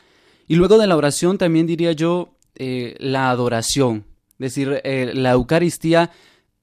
Y 0.48 0.56
luego 0.56 0.78
de 0.78 0.88
la 0.88 0.98
oración 0.98 1.38
también 1.38 1.68
diría 1.68 1.92
yo 1.94 2.36
eh, 2.56 2.96
la 3.00 3.30
adoración, 3.30 4.06
es 4.40 4.54
decir, 4.54 4.82
eh, 4.84 5.12
la 5.14 5.32
Eucaristía 5.32 6.12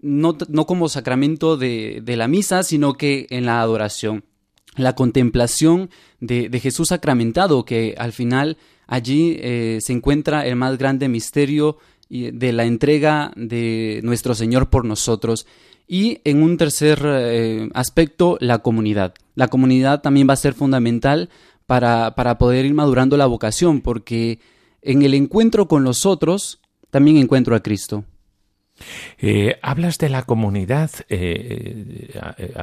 no, 0.00 0.36
no 0.48 0.66
como 0.66 0.88
sacramento 0.88 1.56
de, 1.56 2.00
de, 2.02 2.16
la 2.16 2.28
misa, 2.28 2.62
sino 2.62 2.94
que 2.94 3.26
en 3.30 3.46
la 3.46 3.60
adoración, 3.60 4.24
la 4.76 4.94
contemplación 4.94 5.90
de, 6.20 6.48
de 6.48 6.60
Jesús 6.60 6.88
sacramentado, 6.88 7.64
que 7.64 7.94
al 7.98 8.12
final 8.12 8.56
allí 8.86 9.36
eh, 9.40 9.78
se 9.80 9.92
encuentra 9.92 10.46
el 10.46 10.56
más 10.56 10.78
grande 10.78 11.08
misterio 11.08 11.78
de 12.10 12.52
la 12.52 12.66
entrega 12.66 13.32
de 13.36 14.00
nuestro 14.02 14.34
Señor 14.34 14.68
por 14.68 14.84
nosotros. 14.84 15.46
Y 15.88 16.20
en 16.24 16.42
un 16.42 16.58
tercer 16.58 17.70
aspecto, 17.72 18.36
la 18.38 18.58
comunidad. 18.58 19.14
La 19.34 19.48
comunidad 19.48 20.02
también 20.02 20.28
va 20.28 20.34
a 20.34 20.36
ser 20.36 20.52
fundamental 20.52 21.30
para, 21.64 22.14
para, 22.14 22.36
poder 22.36 22.66
ir 22.66 22.74
madurando 22.74 23.16
la 23.16 23.24
vocación, 23.24 23.80
porque 23.80 24.40
en 24.82 25.02
el 25.02 25.14
encuentro 25.14 25.68
con 25.68 25.84
los 25.84 26.06
otros 26.06 26.60
también 26.90 27.16
encuentro 27.16 27.56
a 27.56 27.60
Cristo. 27.60 28.04
Eh, 29.18 29.58
hablas 29.62 29.98
de 29.98 30.08
la 30.08 30.24
comunidad. 30.24 30.90
Eh, 31.08 32.18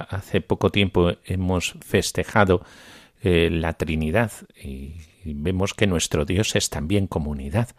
hace 0.10 0.42
poco 0.42 0.70
tiempo 0.70 1.14
hemos 1.26 1.76
festejado 1.82 2.64
la 3.22 3.74
Trinidad 3.74 4.32
y 4.64 4.96
vemos 5.26 5.74
que 5.74 5.88
nuestro 5.88 6.24
Dios 6.24 6.56
es 6.56 6.70
también 6.70 7.08
comunidad, 7.08 7.70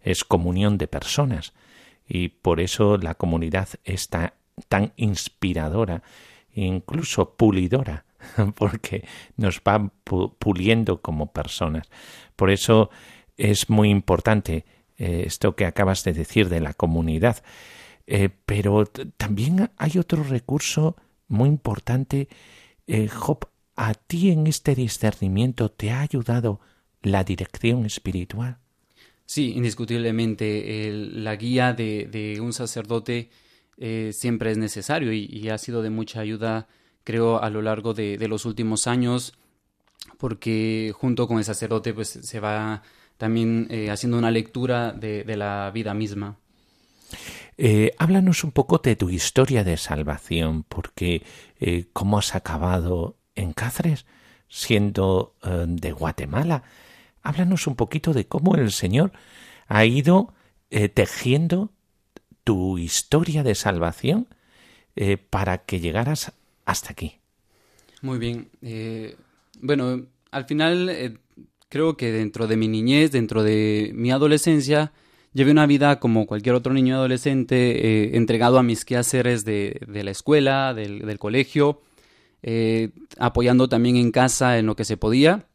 es 0.00 0.22
comunión 0.22 0.78
de 0.78 0.86
personas 0.86 1.54
y 2.08 2.28
por 2.28 2.60
eso 2.60 2.96
la 2.96 3.14
comunidad 3.14 3.68
está 3.84 4.34
tan 4.68 4.92
inspiradora, 4.96 6.02
incluso 6.54 7.34
pulidora, 7.34 8.04
porque 8.54 9.06
nos 9.36 9.60
va 9.60 9.90
puliendo 10.38 11.02
como 11.02 11.32
personas. 11.32 11.88
Por 12.36 12.50
eso 12.50 12.90
es 13.36 13.68
muy 13.68 13.90
importante 13.90 14.64
eh, 14.98 15.24
esto 15.26 15.54
que 15.56 15.66
acabas 15.66 16.04
de 16.04 16.12
decir 16.12 16.48
de 16.48 16.60
la 16.60 16.74
comunidad. 16.74 17.42
Eh, 18.06 18.28
pero 18.46 18.86
también 19.16 19.70
hay 19.76 19.98
otro 19.98 20.22
recurso 20.22 20.96
muy 21.28 21.48
importante. 21.48 22.28
Eh, 22.86 23.08
Job, 23.08 23.48
¿a 23.74 23.94
ti 23.94 24.30
en 24.30 24.46
este 24.46 24.74
discernimiento 24.74 25.70
te 25.70 25.90
ha 25.90 26.00
ayudado 26.00 26.60
la 27.02 27.24
dirección 27.24 27.84
espiritual? 27.84 28.58
Sí, 29.24 29.54
indiscutiblemente. 29.56 30.90
la 30.92 31.34
guía 31.34 31.72
de, 31.72 32.06
de 32.06 32.40
un 32.40 32.52
sacerdote 32.52 33.30
eh, 33.78 34.12
siempre 34.14 34.50
es 34.50 34.58
necesario 34.58 35.12
y, 35.12 35.48
ha 35.50 35.58
sido 35.58 35.82
de 35.82 35.90
mucha 35.90 36.20
ayuda, 36.20 36.66
creo, 37.04 37.42
a 37.42 37.50
lo 37.50 37.60
largo 37.62 37.92
de, 37.92 38.16
los 38.28 38.44
últimos 38.46 38.86
años. 38.86 39.34
porque 40.18 40.92
junto 40.96 41.26
con 41.28 41.38
el 41.38 41.44
sacerdote 41.44 41.92
pues 41.94 42.08
se 42.08 42.40
va 42.40 42.82
también 43.16 43.66
eh, 43.70 43.90
haciendo 43.90 44.18
una 44.18 44.30
lectura 44.30 44.92
de, 44.92 45.24
la 45.36 45.70
vida 45.72 45.94
misma. 45.94 46.36
Eh, 47.56 47.92
háblanos 47.98 48.44
un 48.44 48.52
poco 48.52 48.78
de 48.78 48.96
tu 48.96 49.08
historia 49.10 49.64
de 49.64 49.76
salvación, 49.76 50.64
porque 50.64 51.22
eh, 51.58 51.86
cómo 51.92 52.18
has 52.18 52.34
acabado 52.34 53.16
en 53.34 53.52
Cáceres, 53.52 54.06
siendo 54.48 55.34
de 55.42 55.92
Guatemala. 55.92 56.62
Háblanos 57.22 57.66
un 57.66 57.74
poquito 57.74 58.12
de 58.12 58.26
cómo 58.26 58.54
el 58.54 58.70
Señor 58.70 59.12
ha 59.66 59.84
ido 59.84 60.32
tejiendo 60.94 61.72
tu 62.44 62.78
historia 62.78 63.42
de 63.42 63.56
salvación 63.56 64.28
para 65.30 65.58
que 65.58 65.80
llegaras 65.80 66.32
hasta 66.64 66.92
aquí. 66.92 67.18
Muy 68.02 68.18
bien. 68.18 68.48
bueno, 69.60 70.06
al 70.30 70.44
final 70.44 71.18
creo 71.68 71.96
que 71.96 72.12
dentro 72.12 72.46
de 72.46 72.56
mi 72.56 72.68
niñez, 72.68 73.12
dentro 73.12 73.42
de 73.42 73.90
mi 73.94 74.10
adolescencia, 74.10 74.92
llevé 75.32 75.50
una 75.50 75.66
vida 75.66 76.00
como 76.00 76.26
cualquier 76.26 76.54
otro 76.54 76.72
niño 76.72 76.96
adolescente, 76.96 77.56
eh, 77.56 78.16
entregado 78.16 78.58
a 78.58 78.62
mis 78.62 78.84
quehaceres 78.84 79.44
de, 79.44 79.78
la 79.86 80.10
escuela, 80.10 80.74
del, 80.74 81.18
colegio, 81.18 81.82
eh, 82.42 82.90
apoyando 83.18 83.68
también 83.68 83.96
en 83.96 84.12
casa 84.12 84.58
en 84.58 84.66
lo 84.66 84.76
que 84.76 84.84
se 84.84 84.96
podía. 84.96 85.46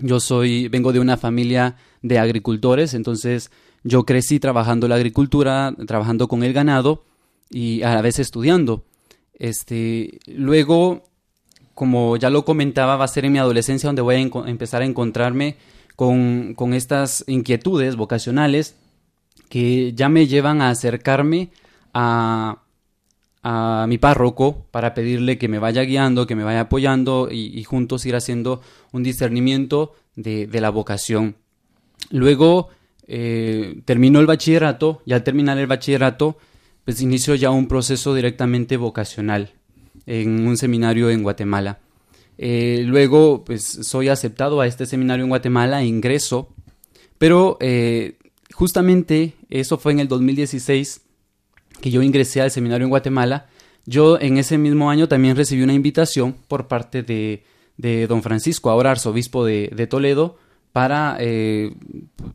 Yo 0.00 0.20
soy, 0.20 0.68
vengo 0.68 0.92
de 0.92 1.00
una 1.00 1.16
familia 1.16 1.76
de 2.02 2.18
agricultores, 2.18 2.94
entonces 2.94 3.50
yo 3.82 4.04
crecí 4.04 4.38
trabajando 4.38 4.86
la 4.88 4.94
agricultura, 4.94 5.74
trabajando 5.86 6.28
con 6.28 6.42
el 6.42 6.52
ganado 6.52 7.04
y 7.50 7.82
a 7.82 7.94
la 7.94 8.02
vez 8.02 8.18
estudiando. 8.18 8.84
Este, 9.34 10.20
luego 10.26 11.04
como 11.78 12.16
ya 12.16 12.28
lo 12.28 12.44
comentaba, 12.44 12.96
va 12.96 13.04
a 13.04 13.08
ser 13.08 13.24
en 13.24 13.30
mi 13.30 13.38
adolescencia 13.38 13.86
donde 13.86 14.02
voy 14.02 14.16
a 14.16 14.48
empezar 14.48 14.82
a 14.82 14.84
encontrarme 14.84 15.58
con, 15.94 16.56
estas 16.74 17.22
inquietudes 17.28 17.94
vocacionales 17.94 18.74
que 19.48 19.92
ya 19.94 20.08
me 20.08 20.26
llevan 20.26 20.60
a 20.60 20.70
acercarme 20.70 21.50
a, 21.94 22.64
mi 23.86 23.96
párroco 23.98 24.66
para 24.72 24.92
pedirle 24.92 25.38
que 25.38 25.46
me 25.46 25.60
vaya 25.60 25.82
guiando, 25.82 26.26
que 26.26 26.34
me 26.34 26.42
vaya 26.42 26.62
apoyando 26.62 27.28
y, 27.30 27.62
juntos 27.62 28.04
ir 28.06 28.16
haciendo 28.16 28.60
un 28.90 29.04
discernimiento 29.04 29.94
de, 30.16 30.48
la 30.60 30.70
vocación. 30.70 31.36
Luego 32.10 32.70
eh, 33.06 33.82
terminó 33.84 34.18
el 34.18 34.26
bachillerato 34.26 35.00
y 35.06 35.12
al 35.12 35.22
terminar 35.22 35.56
el 35.58 35.68
bachillerato 35.68 36.38
pues 36.84 37.00
inició 37.00 37.36
ya 37.36 37.50
un 37.50 37.68
proceso 37.68 38.16
directamente 38.16 38.76
vocacional 38.76 39.52
en 40.08 40.46
un 40.46 40.56
seminario 40.56 41.10
en 41.10 41.22
Guatemala. 41.22 41.78
Eh, 42.38 42.82
luego, 42.86 43.44
pues 43.44 43.62
soy 43.64 44.08
aceptado 44.08 44.60
a 44.60 44.66
este 44.66 44.86
seminario 44.86 45.24
en 45.24 45.28
Guatemala, 45.28 45.84
ingreso, 45.84 46.48
pero 47.18 47.58
eh, 47.60 48.16
justamente 48.54 49.34
eso 49.50 49.76
fue 49.76 49.92
en 49.92 50.00
el 50.00 50.08
2016 50.08 51.02
que 51.82 51.90
yo 51.90 52.02
ingresé 52.02 52.40
al 52.40 52.50
seminario 52.50 52.86
en 52.86 52.90
Guatemala. 52.90 53.48
Yo 53.84 54.18
en 54.18 54.38
ese 54.38 54.56
mismo 54.56 54.90
año 54.90 55.08
también 55.08 55.36
recibí 55.36 55.62
una 55.62 55.74
invitación 55.74 56.36
por 56.48 56.68
parte 56.68 57.02
de, 57.02 57.44
don 58.06 58.22
Francisco, 58.22 58.70
ahora 58.70 58.92
arzobispo 58.92 59.44
de, 59.44 59.86
Toledo, 59.88 60.38
para 60.72 61.16
eh, 61.20 61.74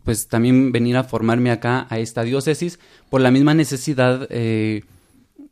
pues 0.03 0.28
también 0.28 0.71
venir 0.71 0.95
a 0.97 1.03
formarme 1.03 1.49
acá 1.49 1.88
a 1.89 1.99
esta 1.99 2.24
diócesis 2.24 2.80
por 3.09 3.21
la 3.21 3.32
misma 3.32 3.53
necesidad 3.53 4.28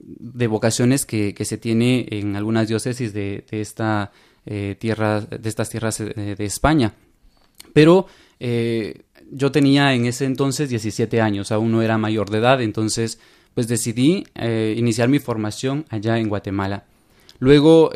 de 0.03 0.47
vocaciones 0.47 1.05
que, 1.05 1.35
se 1.43 1.57
tiene 1.57 2.07
en 2.11 2.35
algunas 2.35 2.67
diócesis 2.67 3.13
de, 3.13 3.45
esta, 3.51 4.11
eh, 4.45 4.75
tierra, 4.79 5.21
de 5.21 5.49
estas 5.49 5.69
tierras 5.69 5.99
eh, 5.99 6.35
de 6.37 6.45
España. 6.45 6.93
Pero 7.73 8.07
eh, 8.39 9.03
yo 9.31 9.51
tenía 9.51 9.93
en 9.93 10.05
ese 10.05 10.25
entonces 10.25 10.69
17 10.69 11.21
años, 11.21 11.51
aún 11.51 11.71
no 11.71 11.81
era 11.81 11.97
mayor 11.97 12.29
de 12.29 12.39
edad, 12.39 12.61
entonces 12.61 13.19
pues 13.53 13.67
decidí 13.67 14.23
iniciar 14.77 15.09
mi 15.09 15.19
formación 15.19 15.85
allá 15.89 16.17
en 16.17 16.29
Guatemala. 16.29 16.85
Luego, 17.39 17.91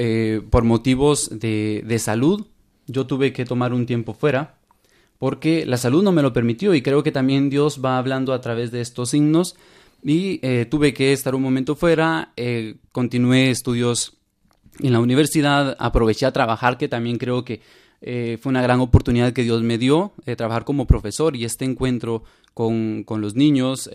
por 0.50 0.66
motivos 0.66 1.30
de, 1.32 1.82
de 1.86 1.98
salud, 1.98 2.46
yo 2.88 3.08
tuve 3.08 3.32
que 3.32 3.46
tomar 3.46 3.74
un 3.74 3.86
tiempo 3.86 4.14
fuera 4.14 4.58
porque 5.18 5.66
la 5.66 5.78
salud 5.78 6.04
no 6.04 6.12
me 6.12 6.22
lo 6.22 6.34
permitió 6.34 6.74
y 6.74 6.82
creo 6.82 7.04
que 7.04 7.12
también 7.12 7.50
Dios 7.50 7.82
va 7.84 7.98
hablando 7.98 8.34
a 8.34 8.42
través 8.42 8.72
de 8.72 8.82
estos 8.82 9.12
signos 9.12 9.56
y 10.06 10.40
eh, 10.44 10.68
tuve 10.70 10.94
que 10.94 11.14
estar 11.14 11.34
un 11.34 11.42
momento 11.42 11.76
fuera, 11.76 12.32
eh, 12.38 12.76
continué 12.92 13.50
estudios 13.50 14.18
en 14.80 14.94
la 14.94 15.00
universidad, 15.00 15.76
aproveché 15.80 16.28
a 16.28 16.32
trabajar, 16.32 16.78
que 16.78 16.88
también 16.88 17.18
creo 17.18 17.44
que 17.44 17.62
eh, 18.02 18.38
fue 18.40 18.52
una 18.52 18.62
gran 18.62 18.82
oportunidad 18.82 19.34
que 19.34 19.42
Dios 19.42 19.64
me 19.64 19.80
dio, 19.80 20.14
de 20.24 20.36
trabajar 20.36 20.64
como 20.64 20.86
profesor 20.86 21.36
y 21.36 21.44
este 21.44 21.66
encuentro 21.66 22.24
con, 22.54 23.04
con 23.04 23.20
los 23.20 23.34
niños 23.34 23.90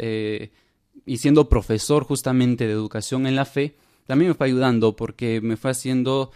y 1.06 1.16
siendo 1.18 1.48
profesor 1.48 2.02
justamente 2.02 2.66
de 2.66 2.72
educación 2.72 3.28
en 3.28 3.36
la 3.36 3.44
fe, 3.44 3.76
también 4.06 4.30
me 4.30 4.34
fue 4.34 4.48
ayudando 4.48 4.96
porque 4.96 5.40
me 5.40 5.56
fue 5.56 5.70
haciendo 5.70 6.32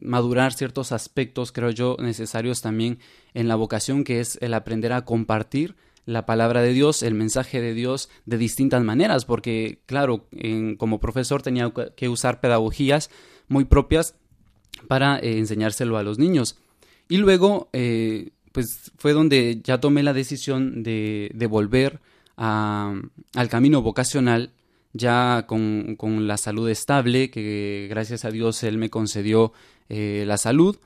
madurar 0.00 0.52
ciertos 0.52 0.92
aspectos, 0.92 1.52
creo 1.52 1.70
yo, 1.70 1.96
necesarios 2.00 2.60
también 2.60 2.98
en 3.32 3.48
la 3.48 3.56
vocación, 3.56 4.04
que 4.04 4.20
es 4.20 4.38
el 4.42 4.52
aprender 4.52 4.92
a 4.92 5.06
compartir 5.06 5.74
la 6.06 6.24
palabra 6.24 6.62
de 6.62 6.72
Dios, 6.72 7.02
el 7.02 7.14
mensaje 7.14 7.60
de 7.60 7.74
Dios 7.74 8.08
de 8.24 8.38
distintas 8.38 8.82
maneras, 8.82 9.24
porque 9.24 9.80
claro, 9.86 10.26
como 10.78 11.00
profesor 11.00 11.42
tenía 11.42 11.72
que 11.96 12.08
usar 12.08 12.40
pedagogías 12.40 13.10
muy 13.48 13.64
propias 13.64 14.14
para 14.88 15.18
eh, 15.18 15.38
enseñárselo 15.38 15.98
a 15.98 16.02
los 16.02 16.18
niños. 16.18 16.58
Y 17.08 17.18
luego, 17.18 17.68
eh, 17.72 18.30
pues 18.52 18.92
fue 18.96 19.12
donde 19.12 19.60
ya 19.62 19.80
tomé 19.80 20.02
la 20.02 20.12
decisión 20.12 20.82
de, 20.82 21.46
volver 21.50 22.00
al 22.36 23.48
camino 23.48 23.82
vocacional, 23.82 24.52
ya 24.92 25.44
con, 25.46 25.96
la 26.26 26.36
salud 26.36 26.68
estable, 26.68 27.30
que 27.30 27.86
gracias 27.90 28.24
a 28.24 28.30
Dios 28.30 28.62
Él 28.62 28.78
me 28.78 28.90
concedió 28.90 29.52
eh, 29.88 30.24
la 30.26 30.38
salud 30.38 30.76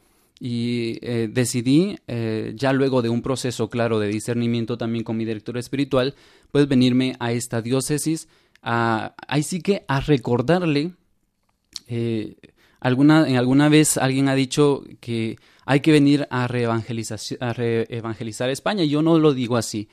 y 0.41 0.99
eh, 1.03 1.28
decidí, 1.30 1.99
eh, 2.09 2.55
ya 2.57 2.72
luego 2.72 3.03
de 3.03 3.11
un 3.11 3.20
proceso 3.20 3.68
claro 3.68 4.01
de 4.01 4.09
discernimiento 4.09 4.78
también 4.78 5.05
con 5.05 5.18
mi 5.18 5.26
director 5.26 5.59
espiritual, 5.59 6.14
pues 6.51 6.66
venirme 6.66 7.14
a 7.20 7.32
esta 7.32 7.61
diócesis, 7.61 8.26
a, 8.62 9.14
ahí 9.28 9.43
sí 9.43 9.61
que 9.61 9.84
a 9.86 10.01
recordarle, 10.01 10.95
eh, 11.88 12.36
alguna, 12.80 13.28
en 13.28 13.36
alguna 13.36 13.68
vez 13.68 13.99
alguien 13.99 14.28
ha 14.28 14.34
dicho 14.34 14.82
que 15.01 15.36
hay 15.66 15.80
que 15.80 15.93
venir 15.93 16.26
a, 16.30 16.45
a 16.45 16.49
reevangelizar 16.49 18.49
España, 18.49 18.84
yo 18.84 19.03
no 19.03 19.18
lo 19.18 19.34
digo 19.34 19.59
así. 19.59 19.88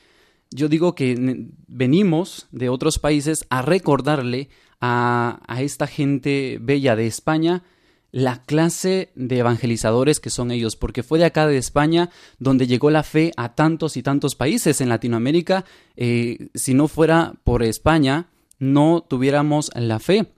Yo 0.50 0.70
digo 0.70 0.96
que 0.96 1.50
venimos 1.68 2.48
de 2.52 2.70
otros 2.70 3.00
países 3.00 3.46
a 3.50 3.62
recordarle 3.62 4.48
a, 4.80 5.42
a 5.46 5.62
esta 5.62 5.88
gente 5.88 6.58
bella 6.62 6.96
de 6.96 7.06
España, 7.06 7.64
la 8.12 8.44
clase 8.44 9.12
de 9.16 9.40
evangelizadores 9.40 10.20
que 10.20 10.30
son 10.30 10.52
ellos, 10.52 10.76
porque 10.76 11.04
fue 11.04 11.20
de 11.20 11.26
acá 11.26 11.48
de 11.48 11.58
España 11.58 12.10
donde 12.40 12.68
llegó 12.68 12.90
la 12.90 13.04
fe 13.04 13.32
a 13.38 13.56
tantos 13.56 13.98
y 13.98 14.04
tantos 14.04 14.36
países 14.36 14.82
en 14.82 14.90
Latinoamérica. 14.90 15.66
Eh, 15.96 16.50
si 16.56 16.74
no 16.74 16.88
fuera 16.88 17.34
por 17.44 17.64
España, 17.64 18.28
no 18.60 19.06
tuviéramos 19.08 19.72
la 19.76 20.00
fe. 20.00 20.32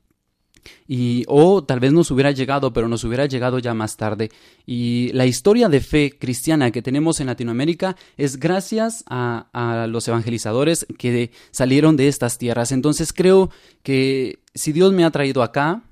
Y, 0.88 1.24
o 1.28 1.64
tal 1.64 1.80
vez 1.80 1.94
nos 1.94 2.12
hubiera 2.12 2.32
llegado, 2.32 2.74
pero 2.74 2.88
nos 2.88 3.04
hubiera 3.04 3.26
llegado 3.26 3.60
ya 3.60 3.74
más 3.74 3.96
tarde. 3.98 4.30
Y 4.66 5.10
la 5.14 5.26
historia 5.26 5.70
de 5.70 5.80
fe 5.80 6.18
cristiana 6.18 6.72
que 6.72 6.82
tenemos 6.82 7.20
en 7.20 7.28
Latinoamérica 7.28 7.96
es 8.18 8.38
gracias 8.38 9.04
a, 9.08 9.48
a 9.54 9.88
los 9.88 10.08
evangelizadores 10.08 10.86
que 10.98 11.32
salieron 11.52 11.96
de 11.96 12.08
estas 12.08 12.38
tierras. 12.38 12.72
Entonces 12.72 13.14
creo 13.14 13.52
que 13.84 14.40
si 14.54 14.74
Dios 14.74 14.92
me 14.92 15.06
ha 15.06 15.12
traído 15.12 15.44
acá, 15.44 15.84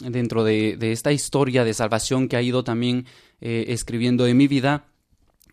dentro 0.00 0.44
de, 0.44 0.76
esta 0.80 1.12
historia 1.12 1.64
de 1.64 1.74
salvación 1.74 2.28
que 2.28 2.36
ha 2.36 2.42
ido 2.42 2.64
también 2.64 3.06
eh, 3.40 3.66
escribiendo 3.68 4.26
en 4.26 4.36
mi 4.36 4.46
vida, 4.48 4.86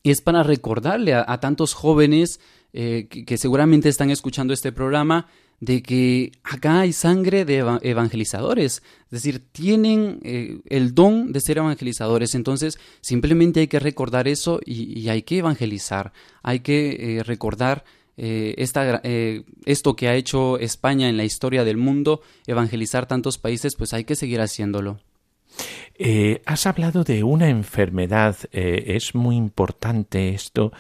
es 0.04 0.22
para 0.22 0.44
recordarle 0.44 1.14
a, 1.14 1.40
tantos 1.40 1.74
jóvenes 1.74 2.42
eh, 2.74 3.08
que, 3.08 3.38
seguramente 3.38 3.88
están 3.88 4.10
escuchando 4.10 4.54
este 4.54 4.74
programa 4.74 5.28
de 5.62 5.82
que 5.82 6.34
acá 6.44 6.82
hay 6.82 6.92
sangre 6.92 7.46
de 7.46 7.60
evangelizadores, 7.84 8.84
es 9.06 9.12
decir, 9.12 9.42
tienen 9.54 10.20
eh, 10.24 10.60
el 10.66 10.94
don 10.94 11.32
de 11.32 11.40
ser 11.40 11.60
evangelizadores, 11.60 12.36
entonces 12.36 12.78
simplemente 13.00 13.62
hay 13.62 13.68
que 13.68 13.80
recordar 13.80 14.28
eso 14.28 14.60
y, 14.66 15.08
hay 15.08 15.22
que 15.22 15.38
evangelizar, 15.38 16.12
hay 16.42 16.60
que 16.60 17.24
recordar 17.26 17.86
eh, 18.16 18.56
eh, 19.04 19.44
esto 19.66 19.96
que 19.96 20.08
ha 20.08 20.16
hecho 20.16 20.60
España 20.60 21.10
en 21.10 21.18
la 21.18 21.24
historia 21.24 21.64
del 21.64 21.78
mundo, 21.78 22.22
evangelizar 22.46 23.06
tantos 23.06 23.38
países, 23.38 23.76
pues 23.76 23.94
hay 23.94 24.04
que 24.04 24.16
seguir 24.16 24.42
haciéndolo. 24.42 25.00
Eh, 25.96 26.42
has 26.46 26.66
hablado 26.66 27.04
de 27.04 27.24
una 27.24 27.50
enfermedad. 27.50 28.36
es 28.52 29.14
muy 29.16 29.36
importante 29.36 30.30
esto 30.30 30.72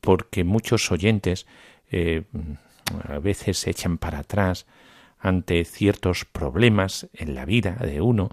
porque 0.00 0.44
muchos 0.44 0.90
oyentes 0.90 1.46
a 1.92 3.18
veces 3.18 3.58
se 3.58 3.70
echan 3.70 3.98
para 3.98 4.20
atrás 4.20 4.66
ante 5.18 5.66
ciertos 5.66 6.24
problemas 6.24 7.08
en 7.12 7.34
la 7.34 7.44
vida 7.44 7.72
de 7.72 8.00
uno, 8.00 8.30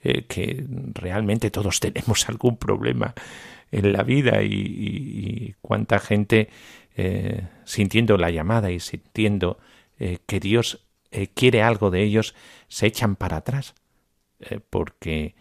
que 0.00 0.64
realmente 0.94 1.50
todos 1.50 1.80
tenemos 1.80 2.26
algún 2.30 2.56
problema 2.56 3.14
en 3.70 3.92
la 3.92 4.02
vida 4.02 4.42
y, 4.42 5.54
cuánta 5.60 5.98
gente 5.98 6.48
eh, 6.96 7.46
sintiendo 7.64 8.16
la 8.16 8.30
llamada 8.30 8.70
y 8.70 8.80
sintiendo 8.80 9.58
eh, 9.98 10.18
que 10.26 10.40
Dios 10.40 10.86
quiere 11.34 11.60
algo 11.62 11.90
de 11.90 12.04
ellos, 12.04 12.36
se 12.68 12.86
echan 12.86 13.16
para 13.16 13.38
atrás 13.38 13.74
porque 14.70 15.34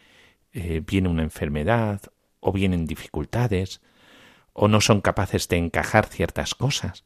viene 0.52 1.10
una 1.10 1.22
enfermedad 1.22 2.02
o 2.40 2.52
vienen 2.52 2.88
dificultades 2.88 3.80
o 4.54 4.68
no 4.68 4.82
son 4.82 5.02
capaces 5.02 5.48
de 5.48 5.58
encajar 5.58 6.08
ciertas 6.08 6.56
cosas. 6.56 7.06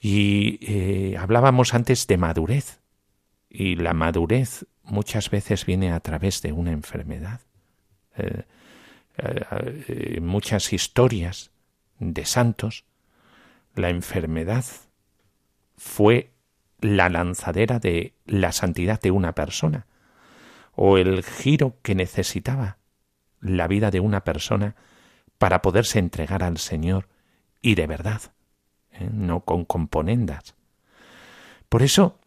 Y 0.00 0.58
eh, 0.62 1.16
hablábamos 1.18 1.74
antes 1.74 2.06
de 2.06 2.16
madurez. 2.16 2.80
Y 3.48 3.76
la 3.76 3.94
madurez 3.94 4.66
muchas 4.82 5.30
veces 5.30 5.64
viene 5.64 5.92
a 5.92 6.00
través 6.00 6.42
de 6.42 6.52
una 6.52 6.72
enfermedad. 6.72 7.40
Eh, 8.16 8.44
eh, 9.18 10.18
muchas 10.20 10.72
historias 10.72 11.50
de 11.98 12.24
santos, 12.24 12.84
la 13.74 13.90
enfermedad 13.90 14.64
fue 15.76 16.30
la 16.80 17.08
lanzadera 17.08 17.78
de 17.78 18.14
la 18.26 18.52
santidad 18.52 19.00
de 19.00 19.10
una 19.10 19.34
persona, 19.34 19.86
o 20.74 20.98
el 20.98 21.22
giro 21.22 21.76
que 21.82 21.94
necesitaba 21.94 22.78
la 23.40 23.66
vida 23.66 23.90
de 23.90 24.00
una 24.00 24.24
persona 24.24 24.76
para 25.38 25.62
poderse 25.62 25.98
entregar 25.98 26.42
al 26.42 26.58
Señor 26.58 27.08
y 27.62 27.74
de 27.74 27.86
verdad, 27.86 28.20
¿eh? 28.92 29.08
no 29.10 29.40
con 29.40 29.64
componendas. 29.64 30.54
Por 31.68 31.82
eso, 31.82 32.18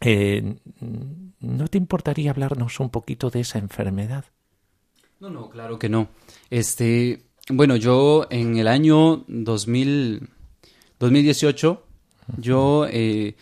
eh, 0.00 0.56
¿no 1.40 1.68
te 1.68 1.78
importaría 1.78 2.30
hablarnos 2.30 2.80
un 2.80 2.90
poquito 2.90 3.30
de 3.30 3.40
esa 3.40 3.58
enfermedad? 3.58 4.24
No, 5.20 5.30
no, 5.30 5.48
claro 5.48 5.78
que 5.78 5.88
no. 5.88 6.08
Este, 6.50 7.22
bueno, 7.48 7.76
yo 7.76 8.26
en 8.30 8.58
el 8.58 8.68
año 8.68 9.24
2000, 9.28 10.28
2018, 10.98 11.82
yo 12.38 12.86
eh, 12.90 13.34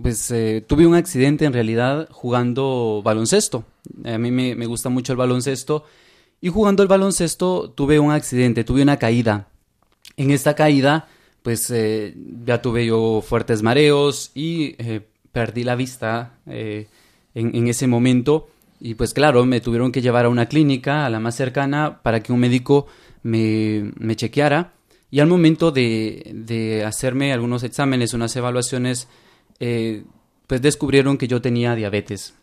pues 0.00 0.32
tuve 0.66 0.86
un 0.86 0.94
accidente 0.94 1.44
en 1.44 1.52
realidad 1.52 2.08
jugando 2.10 3.02
baloncesto. 3.04 3.64
A 4.04 4.18
mí 4.18 4.30
me, 4.30 4.54
me 4.54 4.66
gusta 4.66 4.88
mucho 4.88 5.12
el 5.12 5.18
baloncesto 5.18 5.84
y 6.40 6.48
jugando 6.48 6.82
el 6.82 6.88
baloncesto 6.88 7.70
tuve 7.70 7.98
un 7.98 8.12
accidente, 8.12 8.64
tuve 8.64 8.82
una 8.82 8.98
caída. 8.98 9.48
En 10.16 10.30
esta 10.30 10.54
caída, 10.54 11.08
pues 11.42 11.70
eh, 11.70 12.14
ya 12.44 12.62
tuve 12.62 12.86
yo 12.86 13.22
fuertes 13.26 13.62
mareos 13.62 14.30
y 14.34 14.74
eh, 14.78 15.00
perdí 15.32 15.64
la 15.64 15.74
vista 15.74 16.38
eh, 16.46 16.86
en, 17.34 17.66
ese 17.66 17.86
momento. 17.86 18.48
Y 18.80 18.94
pues 18.94 19.14
claro, 19.14 19.44
me 19.44 19.60
tuvieron 19.60 19.92
que 19.92 20.00
llevar 20.00 20.24
a 20.24 20.28
una 20.28 20.46
clínica, 20.46 21.04
a 21.06 21.10
la 21.10 21.20
más 21.20 21.34
cercana, 21.34 22.00
para 22.02 22.22
que 22.22 22.32
un 22.32 22.40
médico 22.40 22.86
me, 23.22 23.92
me 23.96 24.16
chequeara. 24.16 24.74
Y 25.10 25.20
al 25.20 25.26
momento 25.26 25.70
de, 25.70 26.30
de, 26.34 26.84
hacerme 26.84 27.32
algunos 27.32 27.62
exámenes, 27.62 28.14
unas 28.14 28.36
evaluaciones, 28.36 29.08
pues 29.58 30.62
descubrieron 30.62 31.16
que 31.16 31.28
yo 31.28 31.40
tenía 31.40 31.74
diabetes. 31.74 32.34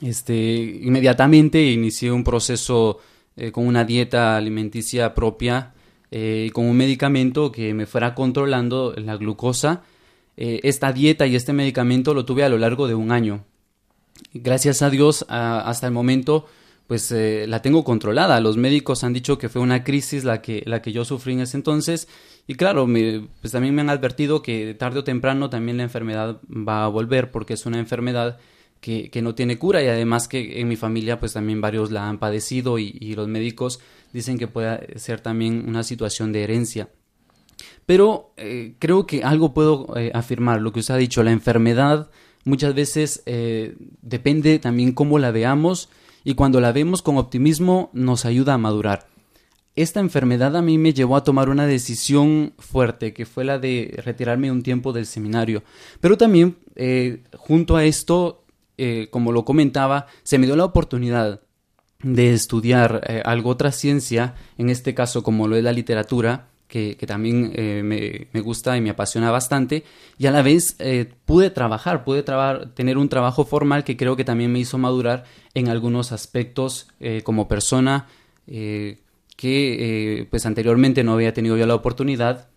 Este, 0.00 0.34
inmediatamente 0.82 1.62
inicié 1.62 2.12
un 2.12 2.22
proceso 2.22 2.98
eh, 3.36 3.50
con 3.50 3.66
una 3.66 3.84
dieta 3.84 4.36
alimenticia 4.36 5.14
propia 5.14 5.74
eh, 6.10 6.46
y 6.48 6.50
con 6.50 6.66
un 6.66 6.76
medicamento 6.76 7.50
que 7.50 7.72
me 7.74 7.86
fuera 7.86 8.14
controlando 8.14 8.94
la 8.96 9.16
glucosa. 9.16 9.84
Eh, 10.36 10.60
esta 10.64 10.92
dieta 10.92 11.26
y 11.26 11.34
este 11.34 11.52
medicamento 11.52 12.12
lo 12.12 12.24
tuve 12.24 12.44
a 12.44 12.48
lo 12.48 12.58
largo 12.58 12.86
de 12.88 12.94
un 12.94 13.10
año. 13.10 13.44
Gracias 14.32 14.82
a 14.82 14.90
Dios, 14.90 15.24
hasta 15.28 15.86
el 15.86 15.92
momento, 15.92 16.46
pues 16.86 17.12
la 17.12 17.62
tengo 17.62 17.84
controlada. 17.84 18.40
Los 18.40 18.56
médicos 18.56 19.04
han 19.04 19.12
dicho 19.12 19.38
que 19.38 19.48
fue 19.48 19.62
una 19.62 19.84
crisis 19.84 20.24
la 20.24 20.42
que, 20.42 20.62
la 20.66 20.82
que 20.82 20.92
yo 20.92 21.04
sufrí 21.04 21.32
en 21.32 21.40
ese 21.40 21.56
entonces. 21.56 22.08
Y 22.46 22.54
claro, 22.54 22.86
pues 22.86 23.52
también 23.52 23.74
me 23.74 23.80
han 23.80 23.90
advertido 23.90 24.42
que 24.42 24.74
tarde 24.74 25.00
o 25.00 25.04
temprano 25.04 25.50
también 25.50 25.78
la 25.78 25.82
enfermedad 25.82 26.40
va 26.48 26.84
a 26.84 26.88
volver 26.88 27.30
porque 27.30 27.54
es 27.54 27.66
una 27.66 27.78
enfermedad 27.78 28.38
que, 28.80 29.20
no 29.22 29.34
tiene 29.34 29.58
cura 29.58 29.82
y 29.82 29.88
además 29.88 30.28
que 30.28 30.60
en 30.60 30.68
mi 30.68 30.76
familia 30.76 31.18
pues 31.18 31.32
también 31.32 31.60
varios 31.60 31.90
la 31.90 32.08
han 32.08 32.18
padecido 32.18 32.78
y, 32.78 33.14
los 33.14 33.26
médicos 33.26 33.80
dicen 34.12 34.38
que 34.38 34.46
puede 34.46 34.98
ser 34.98 35.20
también 35.20 35.64
una 35.68 35.82
situación 35.82 36.32
de 36.32 36.44
herencia. 36.44 36.88
Pero 37.84 38.32
eh, 38.36 38.74
creo 38.78 39.06
que 39.06 39.24
algo 39.24 39.54
puedo 39.54 39.96
eh, 39.96 40.10
afirmar, 40.14 40.60
lo 40.60 40.72
que 40.72 40.80
usted 40.80 40.94
ha 40.94 40.98
dicho, 40.98 41.22
la 41.22 41.32
enfermedad 41.32 42.10
muchas 42.46 42.74
veces 42.74 43.22
eh, 43.26 43.76
depende 44.00 44.58
también 44.58 44.92
cómo 44.92 45.18
la 45.18 45.30
veamos 45.30 45.90
y 46.24 46.32
cuando 46.34 46.58
la 46.60 46.72
vemos 46.72 47.02
con 47.02 47.18
optimismo 47.18 47.90
nos 47.92 48.24
ayuda 48.24 48.54
a 48.54 48.58
madurar. 48.58 49.06
Esta 49.74 50.00
enfermedad 50.00 50.56
a 50.56 50.62
mí 50.62 50.78
me 50.78 50.94
llevó 50.94 51.16
a 51.16 51.24
tomar 51.24 51.50
una 51.50 51.66
decisión 51.66 52.54
fuerte, 52.58 53.12
que 53.12 53.26
fue 53.26 53.44
la 53.44 53.58
de 53.58 54.00
retirarme 54.02 54.50
un 54.50 54.62
tiempo 54.62 54.94
del 54.94 55.04
seminario. 55.04 55.62
Pero 56.00 56.16
también, 56.16 56.56
junto 57.36 57.76
a 57.76 57.84
esto, 57.84 58.46
eh, 58.78 59.08
como 59.10 59.32
lo 59.32 59.44
comentaba, 59.44 60.06
se 60.22 60.38
me 60.38 60.46
dio 60.46 60.54
la 60.54 60.64
oportunidad 60.64 61.40
de 62.02 62.34
estudiar 62.34 63.00
eh, 63.08 63.22
algo 63.24 63.50
otra 63.50 63.72
ciencia, 63.72 64.34
en 64.58 64.68
este 64.68 64.94
caso 64.94 65.22
como 65.22 65.48
lo 65.48 65.56
es 65.56 65.64
la 65.64 65.72
literatura, 65.72 66.48
que, 66.68 66.96
también 67.06 67.52
eh, 67.54 68.28
me, 68.32 68.40
gusta 68.40 68.76
y 68.76 68.80
me 68.80 68.90
apasiona 68.90 69.30
bastante, 69.30 69.84
y 70.18 70.26
a 70.26 70.30
la 70.30 70.42
vez 70.42 70.76
pude 71.24 71.50
trabajar, 71.50 72.04
pude 72.04 72.24
tener 72.74 72.98
un 72.98 73.08
trabajo 73.08 73.44
formal 73.44 73.84
que 73.84 73.96
creo 73.96 74.16
que 74.16 74.24
también 74.24 74.52
me 74.52 74.58
hizo 74.58 74.78
madurar 74.78 75.24
en 75.54 75.68
algunos 75.68 76.12
aspectos 76.12 76.88
como 77.24 77.48
persona 77.48 78.06
que 78.46 80.26
pues 80.30 80.46
anteriormente 80.46 81.04
no 81.04 81.12
había 81.12 81.32
tenido 81.32 81.56
yo 81.56 81.66
la 81.66 81.74
oportunidad 81.74 82.48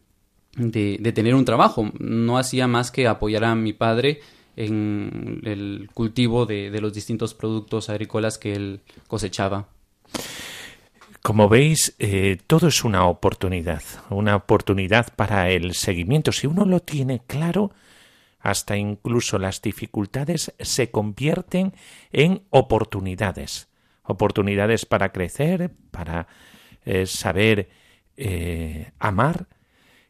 de, 0.55 0.97
de 0.99 1.11
tener 1.11 1.35
un 1.35 1.45
trabajo, 1.45 1.91
no 1.99 2.37
hacía 2.37 2.67
más 2.67 2.91
que 2.91 3.07
apoyar 3.07 3.43
a 3.43 3.55
mi 3.55 3.73
padre 3.73 4.19
en 4.59 5.41
el 5.45 5.89
cultivo 5.93 6.45
de, 6.45 6.77
los 6.81 6.93
distintos 6.93 7.33
productos 7.33 7.89
agrícolas 7.89 8.37
que 8.37 8.53
él 8.53 8.81
cosechaba. 9.07 9.69
Como 11.21 11.49
veis, 11.49 11.95
eh, 11.99 12.37
todo 12.47 12.69
es 12.69 12.83
una 12.85 13.05
oportunidad, 13.05 13.83
una 14.09 14.37
oportunidad 14.37 15.13
para 15.15 15.49
el 15.49 15.73
seguimiento. 15.73 16.31
Si 16.31 16.47
uno 16.47 16.65
lo 16.65 16.79
tiene 16.79 17.21
claro, 17.27 17.71
hasta 18.39 18.77
incluso 18.77 19.37
las 19.37 19.61
dificultades 19.61 20.53
se 20.59 20.91
convierten 20.91 21.73
en 22.13 22.43
oportunidades. 22.51 23.67
Oportunidades 24.03 24.85
para 24.85 25.11
crecer, 25.11 25.71
para 25.91 26.27
eh, 26.85 27.05
saber 27.05 27.69
eh, 28.15 28.91
amar 28.97 29.47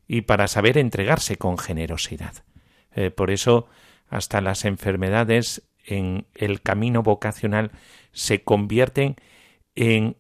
y 0.08 0.22
para 0.22 0.48
saber 0.48 0.78
entregarse 0.78 1.38
con 1.38 1.58
generosidad. 1.58 2.44
por 3.16 3.30
eso 3.30 3.68
hasta 4.10 4.42
las 4.42 4.66
enfermedades 4.66 5.62
en 5.86 6.26
el 6.34 6.62
camino 6.62 7.04
vocacional 7.04 7.72
se 8.12 8.44
convierten 8.44 9.16
en 9.16 9.39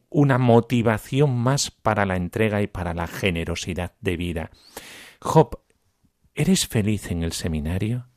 una 0.09 0.37
motivación 0.37 1.35
más 1.35 1.71
para 1.71 2.05
la 2.05 2.15
entrega 2.15 2.61
y 2.61 2.67
para 2.67 2.93
la 2.93 3.07
generosidad 3.07 3.93
de 4.01 4.17
vida. 4.17 4.51
Job, 5.21 5.59
¿eres 6.33 6.67
feliz 6.67 7.11
en 7.11 7.23
el 7.23 7.33
seminario? 7.33 8.07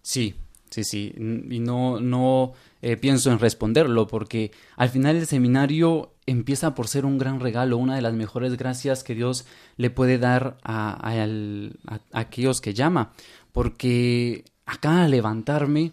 Sí, 0.00 0.34
sí, 0.70 0.84
sí. 0.84 1.14
Y 1.16 1.60
no, 1.60 2.00
no 2.00 2.52
eh, 2.80 2.96
pienso 2.96 3.30
en 3.30 3.38
responderlo 3.38 4.06
porque 4.06 4.52
al 4.76 4.88
final 4.88 5.16
el 5.16 5.26
seminario 5.26 6.14
empieza 6.26 6.74
por 6.74 6.88
ser 6.88 7.04
un 7.04 7.18
gran 7.18 7.40
regalo, 7.40 7.76
una 7.76 7.96
de 7.96 8.02
las 8.02 8.14
mejores 8.14 8.56
gracias 8.56 9.04
que 9.04 9.14
Dios 9.14 9.46
le 9.76 9.90
puede 9.90 10.18
dar 10.18 10.56
a, 10.62 10.96
a 11.02 12.00
aquellos 12.12 12.60
que 12.60 12.72
llama. 12.72 13.12
Porque 13.52 14.44
acá 14.64 15.06
levantarme, 15.08 15.92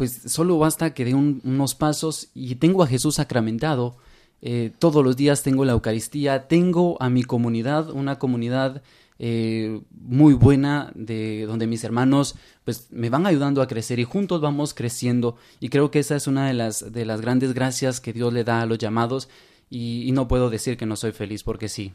pues 0.00 0.22
solo 0.28 0.56
basta 0.56 0.94
que 0.94 1.04
dé 1.04 1.12
unos 1.12 1.74
pasos 1.74 2.30
y 2.32 2.54
tengo 2.54 2.82
a 2.82 2.86
Jesús 2.86 3.16
sacramentado. 3.16 3.98
Eh, 4.40 4.72
todos 4.78 5.04
los 5.04 5.14
días 5.14 5.42
tengo 5.42 5.66
la 5.66 5.72
Eucaristía, 5.72 6.48
tengo 6.48 6.96
a 7.02 7.10
mi 7.10 7.22
comunidad, 7.22 7.90
una 7.90 8.18
comunidad 8.18 8.82
eh, 9.18 9.82
muy 9.90 10.32
buena 10.32 10.90
de 10.94 11.44
donde 11.46 11.66
mis 11.66 11.84
hermanos 11.84 12.36
pues 12.64 12.86
me 12.90 13.10
van 13.10 13.26
ayudando 13.26 13.60
a 13.60 13.66
crecer 13.66 13.98
y 13.98 14.04
juntos 14.04 14.40
vamos 14.40 14.72
creciendo 14.72 15.36
y 15.60 15.68
creo 15.68 15.90
que 15.90 15.98
esa 15.98 16.16
es 16.16 16.26
una 16.26 16.46
de 16.46 16.54
las 16.54 16.94
de 16.94 17.04
las 17.04 17.20
grandes 17.20 17.52
gracias 17.52 18.00
que 18.00 18.14
Dios 18.14 18.32
le 18.32 18.42
da 18.42 18.62
a 18.62 18.66
los 18.66 18.78
llamados 18.78 19.28
y, 19.68 20.10
no 20.12 20.28
puedo 20.28 20.48
decir 20.48 20.78
que 20.78 20.86
no 20.86 20.96
soy 20.96 21.12
feliz 21.12 21.42
porque 21.42 21.68
sí. 21.68 21.92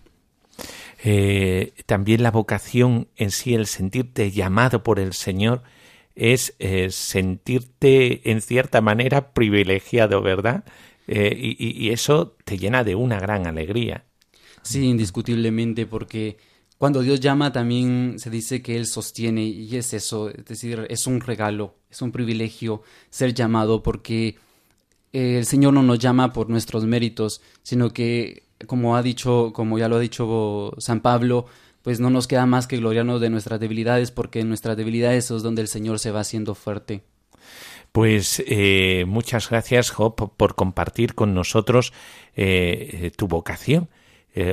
Eh, 1.03 1.73
también 1.87 2.21
la 2.21 2.29
vocación 2.29 3.07
en 3.15 3.31
sí, 3.31 3.55
el 3.55 3.65
sentirte 3.65 4.29
llamado 4.29 4.83
por 4.83 4.99
el 4.99 5.13
Señor, 5.13 5.63
es 6.15 6.55
eh, 6.59 6.89
sentirte 6.91 8.31
en 8.31 8.41
cierta 8.41 8.81
manera 8.81 9.33
privilegiado, 9.33 10.21
¿verdad? 10.21 10.63
Eh, 11.07 11.35
y, 11.59 11.89
eso 11.91 12.35
te 12.45 12.57
llena 12.57 12.83
de 12.83 12.95
una 12.95 13.19
gran 13.19 13.45
alegría. 13.45 14.05
Sí, 14.63 14.85
indiscutiblemente, 14.85 15.85
porque 15.85 16.37
cuando 16.79 17.01
Dios 17.01 17.19
llama 17.19 17.51
también 17.51 18.15
se 18.17 18.31
dice 18.31 18.63
que 18.63 18.75
Él 18.75 18.87
sostiene 18.87 19.43
y 19.43 19.75
es 19.75 19.93
eso, 19.93 20.29
es 20.29 20.45
decir, 20.45 20.87
es 20.89 21.05
un 21.05 21.21
regalo, 21.21 21.75
es 21.91 22.01
un 22.01 22.11
privilegio 22.11 22.81
ser 23.11 23.35
llamado 23.35 23.83
porque 23.83 24.37
eh, 25.13 25.37
el 25.37 25.45
Señor 25.45 25.73
no 25.73 25.83
nos 25.83 25.99
llama 25.99 26.33
por 26.33 26.49
nuestros 26.49 26.85
méritos, 26.85 27.41
sino 27.61 27.91
que, 27.91 28.43
como 28.65 28.97
ha 28.97 29.03
dicho, 29.03 29.51
como 29.53 29.77
ya 29.77 29.87
lo 29.87 29.97
ha 29.97 29.99
dicho 29.99 30.73
San 30.79 31.01
Pablo, 31.01 31.45
pues 31.85 31.99
no 31.99 32.09
nos 32.09 32.25
queda 32.27 32.47
más 32.47 32.65
que 32.65 32.77
gloriarnos 32.77 33.21
de 33.21 33.29
nuestras 33.29 33.59
debilidades, 33.59 34.09
porque 34.09 34.39
en 34.39 34.49
nuestras 34.49 34.75
debilidades 34.75 35.29
es 35.29 35.43
donde 35.43 35.61
el 35.61 35.67
Señor 35.67 35.99
se 35.99 36.09
va 36.09 36.21
haciendo 36.21 36.55
fuerte. 36.55 37.03
Pues 37.91 38.43
eh, 38.47 39.05
muchas 39.07 39.49
gracias, 39.51 39.91
Job, 39.91 40.33
por 40.35 40.55
compartir 40.55 41.13
con 41.13 41.35
nosotros 41.35 41.93
eh, 42.35 43.11
tu 43.15 43.27
vocación. 43.27 43.87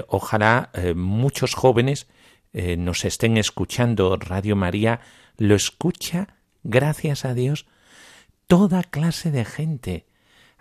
ojalá 0.09 0.71
muchos 0.95 1.55
jóvenes 1.55 2.07
nos 2.53 3.07
estén 3.07 3.39
escuchando. 3.39 4.17
Radio 4.17 4.55
María 4.55 5.01
lo 5.39 5.55
escucha, 5.55 6.37
gracias 6.63 7.25
a 7.25 7.33
Dios, 7.33 7.67
toda 8.47 8.83
clase 8.83 9.31
de 9.31 9.47
gente. 9.47 10.07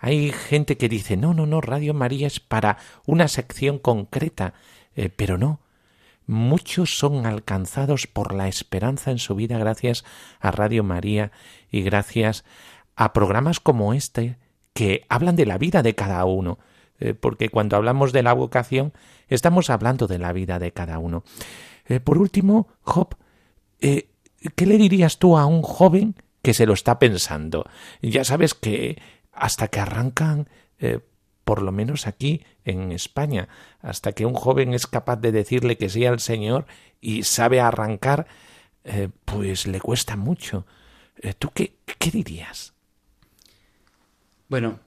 Hay 0.02 0.32
gente 0.32 0.76
que 0.76 0.88
dice, 0.88 1.16
no, 1.16 1.32
no, 1.32 1.46
no, 1.46 1.60
Radio 1.60 1.94
María 1.94 2.26
es 2.26 2.40
para 2.40 2.78
una 3.06 3.28
sección 3.28 3.78
concreta, 3.78 4.54
eh, 4.96 5.08
pero 5.08 5.38
no. 5.38 5.60
Muchos 6.32 6.96
son 6.96 7.26
alcanzados 7.26 8.06
por 8.06 8.32
la 8.32 8.48
esperanza 8.48 9.10
en 9.10 9.18
su 9.18 9.34
vida 9.34 9.58
gracias 9.58 10.02
a 10.40 10.50
Radio 10.50 10.82
María 10.82 11.30
y 11.70 11.82
gracias 11.82 12.46
a 12.96 13.12
programas 13.12 13.60
como 13.60 13.92
este 13.92 14.38
que 14.72 15.04
hablan 15.10 15.36
de 15.36 15.44
la 15.44 15.58
vida 15.58 15.82
de 15.82 15.94
cada 15.94 16.24
uno, 16.24 16.58
eh, 16.98 17.12
porque 17.12 17.50
cuando 17.50 17.76
hablamos 17.76 18.14
de 18.14 18.22
la 18.22 18.32
vocación 18.32 18.94
estamos 19.28 19.68
hablando 19.68 20.06
de 20.06 20.18
la 20.18 20.32
vida 20.32 20.58
de 20.58 20.72
cada 20.72 20.98
uno. 20.98 21.22
Eh, 21.84 22.00
por 22.00 22.16
último, 22.16 22.68
Job, 22.80 23.14
¿qué 23.78 24.06
le 24.66 24.78
dirías 24.78 25.18
tú 25.18 25.36
a 25.36 25.44
un 25.44 25.60
joven 25.60 26.14
que 26.40 26.54
se 26.54 26.64
lo 26.64 26.72
está 26.72 26.98
pensando? 26.98 27.66
Ya 28.00 28.24
sabes 28.24 28.54
que 28.54 29.02
hasta 29.32 29.68
que 29.68 29.80
arrancan, 29.80 30.48
eh, 30.78 31.00
por 31.44 31.62
lo 31.62 31.72
menos 31.72 32.06
aquí 32.06 32.44
en 32.64 32.92
España, 32.92 33.48
hasta 33.80 34.12
que 34.12 34.26
un 34.26 34.34
joven 34.34 34.74
es 34.74 34.86
capaz 34.86 35.16
de 35.16 35.32
decirle 35.32 35.76
que 35.76 35.88
sí 35.88 36.04
al 36.06 36.20
Señor 36.20 36.66
y 37.00 37.24
sabe 37.24 37.60
arrancar, 37.60 38.26
eh, 38.84 39.08
pues 39.24 39.66
le 39.66 39.80
cuesta 39.80 40.16
mucho. 40.16 40.66
Eh, 41.20 41.34
¿Tú 41.38 41.50
qué, 41.54 41.72
dirías? 42.12 42.74
Bueno, 44.48 44.80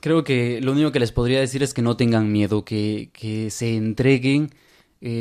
creo 0.00 0.24
que 0.24 0.60
lo 0.60 0.72
único 0.72 0.92
que 0.92 1.00
les 1.00 1.12
podría 1.12 1.40
decir 1.40 1.62
es 1.62 1.74
que 1.74 1.82
no 1.82 1.96
tengan 1.96 2.32
miedo, 2.32 2.64
que, 2.64 3.10
que 3.12 3.50
se 3.50 3.76
entreguen 3.76 4.50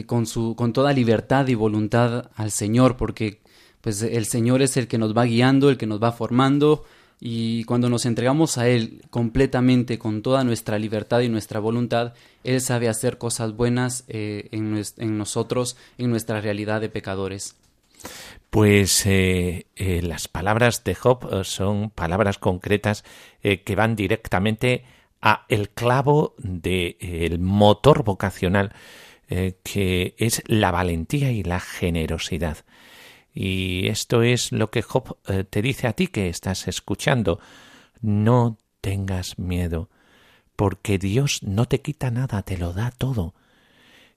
con, 0.07 0.25
su, 0.25 0.55
con 0.55 0.73
toda 0.73 0.93
libertad 0.93 1.47
y 1.47 1.53
voluntad 1.53 2.31
al 2.35 2.49
Señor, 2.49 2.97
porque 2.97 3.41
pues 3.85 4.01
el 4.01 4.25
Señor 4.25 4.63
es 4.63 4.77
el 4.77 4.87
que 4.87 4.97
nos 4.97 5.15
va 5.15 5.25
guiando, 5.25 5.69
el 5.69 5.77
que 5.77 5.85
nos 5.85 6.01
va 6.01 6.11
formando, 6.11 6.85
y 7.19 7.63
cuando 7.63 7.89
nos 7.89 8.05
entregamos 8.05 8.57
a 8.57 8.67
Él 8.67 9.01
completamente, 9.09 9.97
con 9.97 10.21
toda 10.21 10.43
nuestra 10.43 10.77
libertad 10.77 11.21
y 11.21 11.29
nuestra 11.29 11.59
voluntad, 11.59 12.13
Él 12.43 12.59
sabe 12.61 12.89
hacer 12.89 13.17
cosas 13.17 13.55
buenas 13.55 14.03
eh, 14.07 14.49
en, 14.51 15.17
nosotros, 15.17 15.77
en 15.97 16.09
nuestra 16.09 16.41
realidad 16.41 16.81
de 16.81 16.89
pecadores. 16.89 17.55
Pues 18.49 19.05
eh, 19.05 19.65
eh, 19.75 20.01
las 20.01 20.27
palabras 20.27 20.83
de 20.83 20.95
Job 20.95 21.43
son 21.43 21.89
palabras 21.89 22.37
concretas 22.37 23.03
que 23.41 23.75
van 23.75 23.95
directamente 23.95 24.83
a 25.21 25.45
el 25.49 25.69
clavo 25.69 26.35
del 26.37 27.39
motor 27.39 28.03
vocacional 28.03 28.73
que 29.27 30.13
es 30.17 30.43
la 30.45 30.69
valentía 30.69 31.31
y 31.31 31.43
la 31.43 31.59
generosidad. 31.59 32.57
Y 33.35 33.89
esto 33.89 34.23
es 34.23 34.53
lo 34.53 34.71
que 34.71 34.81
Job 34.81 35.17
eh, 35.27 35.43
te 35.43 35.61
dice 35.61 35.87
a 35.87 35.93
ti 35.93 36.07
que 36.07 36.29
estás 36.29 36.69
escuchando. 36.69 37.41
No 38.01 38.57
tengas 38.79 39.37
miedo, 39.37 39.89
porque 40.55 40.97
Dios 40.97 41.43
no 41.43 41.65
te 41.65 41.81
quita 41.81 42.11
nada, 42.11 42.41
te 42.43 42.57
lo 42.57 42.71
da 42.71 42.91
todo. 42.91 43.35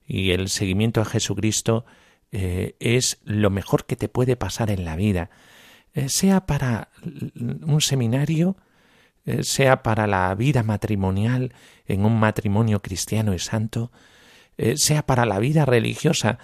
Y 0.07 0.31
el 0.31 0.49
seguimiento 0.49 1.01
a 1.01 1.05
Jesucristo 1.05 1.85
eh, 2.31 2.77
es 2.79 3.19
lo 3.25 3.51
mejor 3.51 3.87
que 3.87 3.97
te 3.97 4.09
puede 4.09 4.37
pasar 4.37 4.71
en 4.71 4.85
la 4.85 4.95
vida, 4.95 5.31
eh, 5.95 6.09
sea 6.09 6.47
para 6.47 6.91
un 7.27 7.81
seminario, 7.81 8.57
sea 9.43 9.83
para 9.83 10.07
la 10.07 10.35
vida 10.35 10.63
matrimonial 10.63 11.53
en 11.87 12.07
un 12.07 12.19
matrimonio 12.19 12.81
cristiano 12.81 13.35
y 13.35 13.39
santo, 13.39 13.93
sea 14.77 15.05
para 15.05 15.27
la 15.27 15.39
vida 15.39 15.67
religiosa 15.67 16.39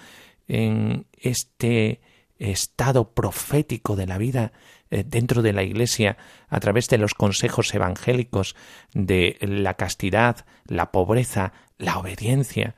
en 0.47 1.07
este 1.13 1.99
estado 2.37 3.13
profético 3.13 3.95
de 3.95 4.07
la 4.07 4.17
vida 4.17 4.51
eh, 4.89 5.03
dentro 5.05 5.41
de 5.41 5.53
la 5.53 5.63
Iglesia 5.63 6.17
a 6.47 6.59
través 6.59 6.89
de 6.89 6.97
los 6.97 7.13
consejos 7.13 7.73
evangélicos 7.73 8.55
de 8.93 9.37
la 9.41 9.75
castidad, 9.75 10.45
la 10.67 10.91
pobreza, 10.91 11.53
la 11.77 11.97
obediencia. 11.97 12.75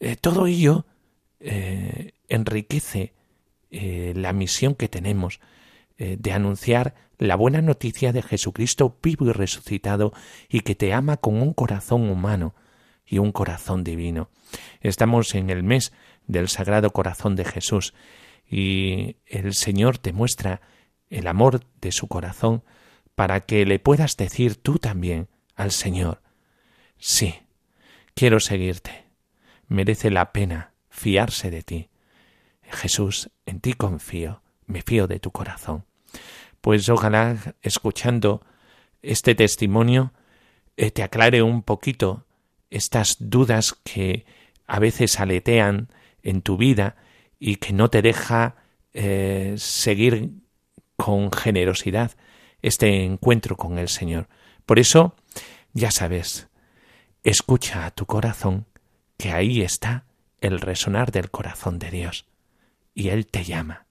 Eh, 0.00 0.16
todo 0.16 0.46
ello 0.46 0.86
eh, 1.40 2.12
enriquece 2.28 3.14
la 3.70 4.34
misión 4.34 4.74
que 4.74 4.90
tenemos 4.90 5.40
de 5.96 6.32
anunciar 6.32 6.94
la 7.16 7.36
buena 7.36 7.62
noticia 7.62 8.12
de 8.12 8.20
Jesucristo 8.20 8.98
vivo 9.02 9.24
y 9.28 9.32
resucitado 9.32 10.12
y 10.50 10.60
que 10.60 10.74
te 10.74 10.92
ama 10.92 11.16
con 11.16 11.40
un 11.40 11.54
corazón 11.54 12.10
humano 12.10 12.54
y 13.06 13.16
un 13.16 13.32
corazón 13.32 13.82
divino. 13.82 14.28
Estamos 14.82 15.34
en 15.34 15.48
el 15.48 15.62
mes 15.62 15.94
del 16.26 16.48
Sagrado 16.48 16.90
Corazón 16.90 17.34
de 17.34 17.46
Jesús 17.46 17.94
y 18.52 19.16
el 19.24 19.54
Señor 19.54 19.96
te 19.96 20.12
muestra 20.12 20.60
el 21.08 21.26
amor 21.26 21.62
de 21.80 21.90
su 21.90 22.06
corazón 22.06 22.62
para 23.14 23.46
que 23.46 23.64
le 23.64 23.78
puedas 23.78 24.18
decir 24.18 24.56
tú 24.56 24.78
también 24.78 25.28
al 25.56 25.70
Señor, 25.70 26.20
sí, 26.98 27.40
quiero 28.14 28.40
seguirte, 28.40 29.06
merece 29.68 30.10
la 30.10 30.32
pena 30.32 30.74
fiarse 30.90 31.50
de 31.50 31.62
ti. 31.62 31.88
Jesús, 32.62 33.30
en 33.46 33.60
ti 33.60 33.72
confío, 33.72 34.42
me 34.66 34.82
fío 34.82 35.06
de 35.06 35.18
tu 35.18 35.30
corazón. 35.30 35.86
Pues 36.60 36.86
ojalá, 36.90 37.54
escuchando 37.62 38.42
este 39.00 39.34
testimonio, 39.34 40.12
eh, 40.76 40.90
te 40.90 41.02
aclare 41.02 41.42
un 41.42 41.62
poquito 41.62 42.26
estas 42.68 43.16
dudas 43.18 43.72
que 43.82 44.26
a 44.66 44.78
veces 44.78 45.20
aletean 45.20 45.88
en 46.22 46.42
tu 46.42 46.58
vida 46.58 46.96
y 47.44 47.56
que 47.56 47.72
no 47.72 47.90
te 47.90 48.02
deja 48.02 48.54
eh, 48.94 49.54
seguir 49.58 50.30
con 50.94 51.32
generosidad 51.32 52.12
este 52.62 53.04
encuentro 53.04 53.56
con 53.56 53.78
el 53.78 53.88
Señor. 53.88 54.28
Por 54.64 54.78
eso, 54.78 55.16
ya 55.72 55.90
sabes, 55.90 56.46
escucha 57.24 57.84
a 57.84 57.90
tu 57.90 58.06
corazón, 58.06 58.66
que 59.16 59.32
ahí 59.32 59.60
está 59.60 60.04
el 60.40 60.60
resonar 60.60 61.10
del 61.10 61.32
corazón 61.32 61.80
de 61.80 61.90
Dios, 61.90 62.26
y 62.94 63.08
Él 63.08 63.26
te 63.26 63.42
llama. 63.42 63.86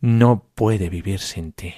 No 0.00 0.46
puede 0.54 0.88
vivir 0.88 1.18
sin 1.18 1.50
ti. 1.50 1.74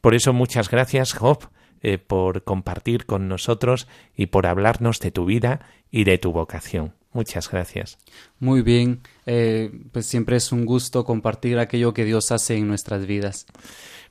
Por 0.00 0.16
eso 0.16 0.32
muchas 0.32 0.68
gracias, 0.70 1.12
Job, 1.12 1.50
eh, 1.82 1.98
por 1.98 2.42
compartir 2.42 3.06
con 3.06 3.28
nosotros 3.28 3.86
y 4.16 4.26
por 4.26 4.48
hablarnos 4.48 4.98
de 4.98 5.12
tu 5.12 5.24
vida 5.24 5.60
y 5.88 6.02
de 6.02 6.18
tu 6.18 6.32
vocación. 6.32 6.98
Muchas 7.12 7.50
gracias. 7.50 7.98
Muy 8.38 8.62
bien, 8.62 9.00
eh, 9.30 9.70
pues 9.92 10.06
siempre 10.06 10.38
es 10.38 10.52
un 10.52 10.64
gusto 10.64 11.04
compartir 11.04 11.58
aquello 11.58 11.92
que 11.92 12.06
Dios 12.06 12.32
hace 12.32 12.56
en 12.56 12.66
nuestras 12.66 13.04
vidas. 13.04 13.44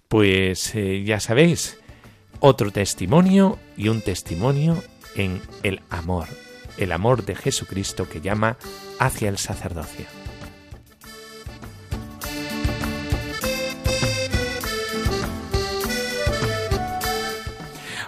Pues 0.08 0.76
eh, 0.76 1.04
ya 1.04 1.20
sabéis, 1.20 1.80
otro 2.40 2.70
testimonio 2.70 3.58
y 3.76 3.88
un 3.88 4.02
testimonio 4.02 4.84
en 5.16 5.42
el 5.64 5.82
amor, 5.90 6.28
el 6.78 6.92
amor 6.92 7.26
de 7.26 7.34
Jesucristo 7.34 8.08
que 8.08 8.22
llama 8.22 8.60
hacia 9.00 9.30
el 9.30 9.40
sacerdocio. 9.40 10.06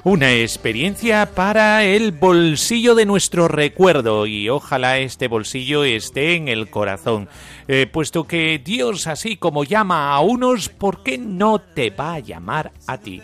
Una 0.10 0.34
experiencia 0.34 1.36
para 1.36 1.84
el 1.84 2.12
bolsillo 2.12 2.96
de 2.96 3.06
nuestro 3.06 3.48
recuerdo 3.48 4.26
y 4.26 4.50
ojalá 4.50 4.98
este 4.98 5.28
bolsillo 5.28 5.84
esté 5.84 6.34
en 6.34 6.48
el 6.48 6.72
corazón, 6.72 7.30
eh, 7.68 7.86
puesto 7.86 8.26
que 8.26 8.58
Dios 8.58 9.06
así 9.06 9.36
como 9.36 9.64
llama 9.64 10.12
a 10.12 10.20
unos, 10.22 10.70
¿por 10.70 11.04
qué 11.04 11.20
no 11.20 11.60
te 11.60 11.92
va 11.92 12.16
a 12.16 12.20
llamar 12.20 12.72
a 12.88 12.98
ti? 12.98 13.22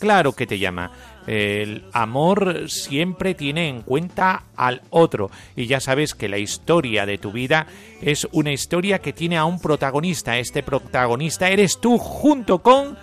Claro 0.00 0.32
que 0.32 0.48
te 0.48 0.58
llama. 0.58 0.90
El 1.28 1.84
amor 1.92 2.68
siempre 2.68 3.34
tiene 3.34 3.68
en 3.68 3.82
cuenta 3.82 4.42
al 4.56 4.82
otro 4.90 5.30
y 5.54 5.66
ya 5.66 5.78
sabes 5.78 6.16
que 6.16 6.28
la 6.28 6.38
historia 6.38 7.06
de 7.06 7.16
tu 7.16 7.30
vida 7.30 7.68
es 8.02 8.26
una 8.32 8.50
historia 8.50 8.98
que 8.98 9.12
tiene 9.12 9.36
a 9.36 9.44
un 9.44 9.60
protagonista. 9.60 10.36
Este 10.36 10.64
protagonista 10.64 11.48
eres 11.48 11.80
tú 11.80 11.96
junto 11.96 12.58
con 12.58 12.98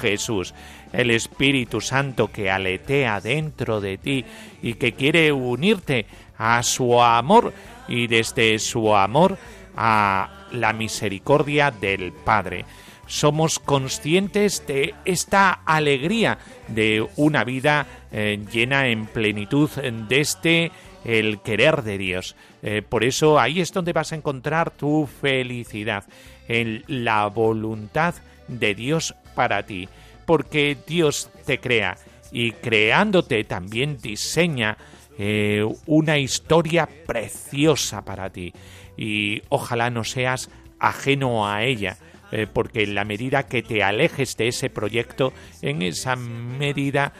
Jesús 0.00 0.54
el 0.92 1.10
Espíritu 1.10 1.80
Santo 1.80 2.28
que 2.28 2.50
aletea 2.50 3.20
dentro 3.20 3.80
de 3.80 3.98
ti 3.98 4.24
y 4.62 4.74
que 4.74 4.92
quiere 4.92 5.32
unirte 5.32 6.06
a 6.38 6.62
su 6.62 7.00
amor 7.00 7.52
y 7.88 8.06
desde 8.06 8.58
su 8.58 8.94
amor 8.94 9.36
a 9.76 10.46
la 10.52 10.72
misericordia 10.72 11.70
del 11.70 12.12
Padre. 12.12 12.64
Somos 13.06 13.58
conscientes 13.58 14.64
de 14.66 14.94
esta 15.04 15.50
alegría 15.64 16.38
de 16.68 17.06
una 17.16 17.42
vida 17.44 17.86
eh, 18.12 18.38
llena 18.52 18.86
en 18.88 19.06
plenitud 19.06 19.68
de 19.70 20.20
este 20.20 20.70
el 21.04 21.40
querer 21.40 21.82
de 21.82 21.98
Dios. 21.98 22.36
Eh, 22.62 22.82
por 22.86 23.04
eso 23.04 23.40
ahí 23.40 23.60
es 23.60 23.72
donde 23.72 23.92
vas 23.92 24.12
a 24.12 24.16
encontrar 24.16 24.70
tu 24.70 25.08
felicidad, 25.20 26.04
en 26.46 26.84
la 26.88 27.26
voluntad 27.26 28.14
de 28.48 28.74
Dios 28.74 29.14
para 29.34 29.64
ti, 29.64 29.88
porque 30.30 30.76
Dios 30.86 31.28
te 31.44 31.58
crea 31.58 31.96
y 32.30 32.52
creándote 32.52 33.42
también 33.42 33.98
diseña 33.98 34.78
eh, 35.18 35.66
una 35.86 36.18
historia 36.18 36.88
preciosa 37.04 38.04
para 38.04 38.30
ti 38.30 38.52
y 38.96 39.42
ojalá 39.48 39.90
no 39.90 40.04
seas 40.04 40.48
ajeno 40.78 41.48
a 41.48 41.64
ella. 41.64 41.96
Eh, 42.30 42.46
porque 42.46 42.84
en 42.84 42.94
la 42.94 43.04
medida 43.04 43.48
que 43.48 43.64
te 43.64 43.82
alejes 43.82 44.36
de 44.36 44.46
ese 44.46 44.70
proyecto, 44.70 45.32
en 45.62 45.82
esa 45.82 46.14
medida 46.14 47.12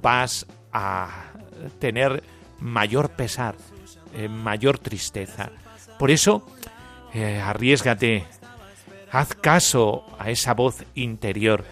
vas 0.00 0.46
a 0.72 1.34
tener 1.78 2.22
mayor 2.60 3.10
pesar, 3.10 3.56
eh, 4.14 4.26
mayor 4.26 4.78
tristeza. 4.78 5.50
Por 5.98 6.10
eso, 6.10 6.48
arriesgate, 7.12 8.24
haz 9.12 9.34
caso 9.34 10.06
a 10.18 10.30
esa 10.30 10.54
voz 10.54 10.82
interior 10.94 11.62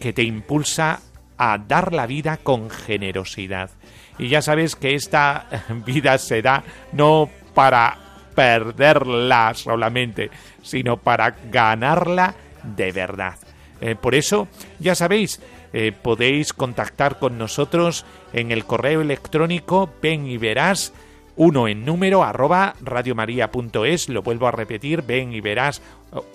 que 0.00 0.12
te 0.12 0.22
impulsa 0.22 1.00
a 1.38 1.58
dar 1.58 1.92
la 1.92 2.06
vida 2.06 2.38
con 2.38 2.70
generosidad. 2.70 3.70
Y 4.18 4.28
ya 4.28 4.42
sabes 4.42 4.76
que 4.76 4.94
esta 4.94 5.46
vida 5.86 6.18
se 6.18 6.42
da 6.42 6.64
no 6.92 7.30
para 7.54 7.98
perderla 8.34 9.52
solamente, 9.54 10.30
sino 10.62 10.96
para 10.96 11.36
ganarla 11.50 12.34
de 12.62 12.92
verdad. 12.92 13.36
Eh, 13.80 13.94
por 13.94 14.14
eso, 14.14 14.48
ya 14.78 14.94
sabéis, 14.94 15.40
eh, 15.72 15.92
podéis 15.92 16.52
contactar 16.52 17.18
con 17.18 17.38
nosotros 17.38 18.04
en 18.32 18.50
el 18.50 18.64
correo 18.64 19.00
electrónico 19.00 19.90
ven 20.02 20.26
y 20.26 20.36
verás 20.36 20.92
uno 21.40 21.68
en 21.68 21.86
número 21.86 22.22
arroba 22.22 22.74
radiomaria.es, 22.82 24.10
lo 24.10 24.20
vuelvo 24.20 24.46
a 24.46 24.50
repetir, 24.50 25.00
ven 25.00 25.32
y 25.32 25.40
verás 25.40 25.80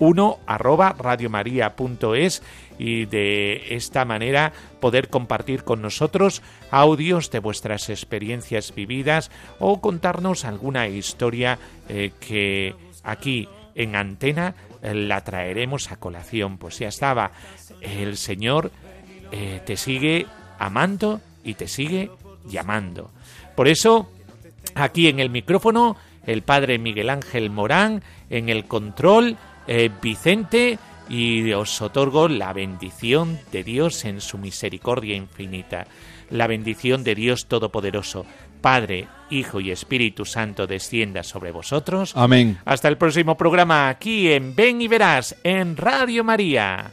uno 0.00 0.40
arroba 0.48 0.96
radiomaria.es 0.98 2.42
y 2.76 3.04
de 3.04 3.76
esta 3.76 4.04
manera 4.04 4.52
poder 4.80 5.08
compartir 5.08 5.62
con 5.62 5.80
nosotros 5.80 6.42
audios 6.72 7.30
de 7.30 7.38
vuestras 7.38 7.88
experiencias 7.88 8.74
vividas 8.74 9.30
o 9.60 9.80
contarnos 9.80 10.44
alguna 10.44 10.88
historia 10.88 11.60
eh, 11.88 12.10
que 12.18 12.74
aquí 13.04 13.48
en 13.76 13.94
antena 13.94 14.56
eh, 14.82 14.92
la 14.92 15.22
traeremos 15.22 15.92
a 15.92 15.98
colación. 15.98 16.58
Pues 16.58 16.80
ya 16.80 16.88
estaba, 16.88 17.30
el 17.80 18.16
Señor 18.16 18.72
eh, 19.30 19.60
te 19.64 19.76
sigue 19.76 20.26
amando 20.58 21.20
y 21.44 21.54
te 21.54 21.68
sigue 21.68 22.10
llamando. 22.44 23.12
Por 23.54 23.68
eso, 23.68 24.10
aquí 24.76 25.08
en 25.08 25.18
el 25.18 25.30
micrófono, 25.30 25.96
el 26.24 26.42
Padre 26.42 26.78
Miguel 26.78 27.10
Ángel 27.10 27.50
Morán, 27.50 28.02
en 28.30 28.48
el 28.48 28.66
control, 28.66 29.36
Vicente, 30.00 30.78
y 31.08 31.52
os 31.52 31.80
otorgo 31.82 32.28
la 32.28 32.52
bendición 32.52 33.38
de 33.52 33.64
Dios 33.64 34.04
en 34.04 34.20
su 34.20 34.38
misericordia 34.38 35.16
infinita, 35.16 35.86
la 36.30 36.46
bendición 36.46 37.04
de 37.04 37.14
Dios 37.14 37.46
Todopoderoso, 37.46 38.26
Padre, 38.60 39.06
Hijo 39.30 39.60
y 39.60 39.70
Espíritu 39.70 40.24
Santo 40.24 40.66
descienda 40.66 41.22
sobre 41.22 41.52
vosotros. 41.52 42.12
Amén. 42.16 42.58
Hasta 42.64 42.88
el 42.88 42.96
próximo 42.96 43.36
programa 43.36 43.88
aquí 43.88 44.32
en 44.32 44.54
Ven 44.56 44.80
y 44.80 44.88
Verás 44.88 45.36
en 45.44 45.76
Radio 45.76 46.24
María. 46.24 46.92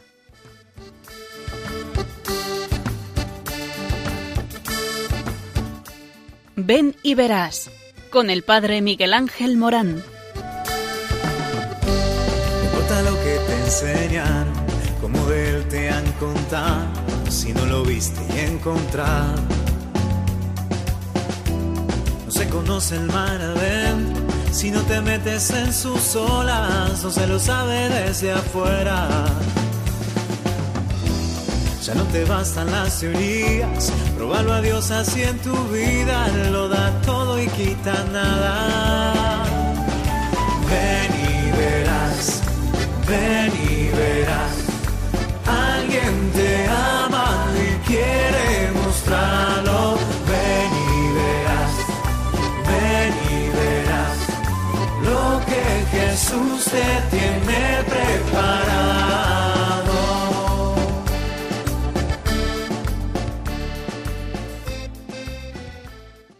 Ven 6.55 6.95
y 7.03 7.15
Verás 7.15 7.69
con 8.09 8.29
el 8.29 8.43
Padre 8.43 8.81
Miguel 8.81 9.13
Ángel 9.13 9.57
Morán. 9.57 10.03
enseñar 13.65 14.45
como 15.01 15.25
de 15.25 15.49
él 15.49 15.67
te 15.67 15.89
han 15.89 16.11
contado, 16.13 16.87
si 17.29 17.53
no 17.53 17.65
lo 17.65 17.83
viste 17.83 18.21
y 18.35 18.39
encontrar. 18.51 19.35
No 22.25 22.31
se 22.31 22.47
conoce 22.49 22.97
el 22.97 23.07
mar 23.07 23.41
adentro, 23.41 24.21
si 24.51 24.69
no 24.69 24.81
te 24.81 25.01
metes 25.01 25.49
en 25.49 25.73
sus 25.73 26.15
olas, 26.15 27.03
no 27.03 27.09
se 27.09 27.25
lo 27.25 27.39
sabe 27.39 27.89
desde 27.89 28.31
afuera. 28.31 29.25
Ya 31.85 31.93
no 31.95 32.03
te 32.05 32.23
bastan 32.23 32.71
las 32.71 33.01
teorías, 33.01 33.91
probalo 34.15 34.53
a 34.53 34.61
Dios 34.61 34.89
así 34.89 35.21
en 35.21 35.37
tu 35.39 35.53
vida, 35.67 36.29
lo 36.49 36.69
da 36.69 36.89
todo 37.01 37.41
y 37.41 37.47
quita 37.47 37.93
nada. 38.13 39.43
Ven 40.69 41.11
y 41.29 41.51
verás 41.57 42.41
Ven 43.07 43.51
y 43.69 43.89
verás, 43.97 44.55
alguien 45.45 46.31
te 46.31 46.67
ama 46.67 47.47
y 47.53 47.87
quiere 47.87 48.71
mostrarlo. 48.81 49.97
Ven 50.29 50.71
y 50.89 51.01
verás, 51.19 51.73
ven 52.69 53.13
y 53.29 53.41
verás 53.57 54.17
lo 55.03 55.45
que 55.45 55.63
Jesús 55.91 56.63
te 56.63 57.17
tiene 57.17 57.83
preparado. 57.89 59.42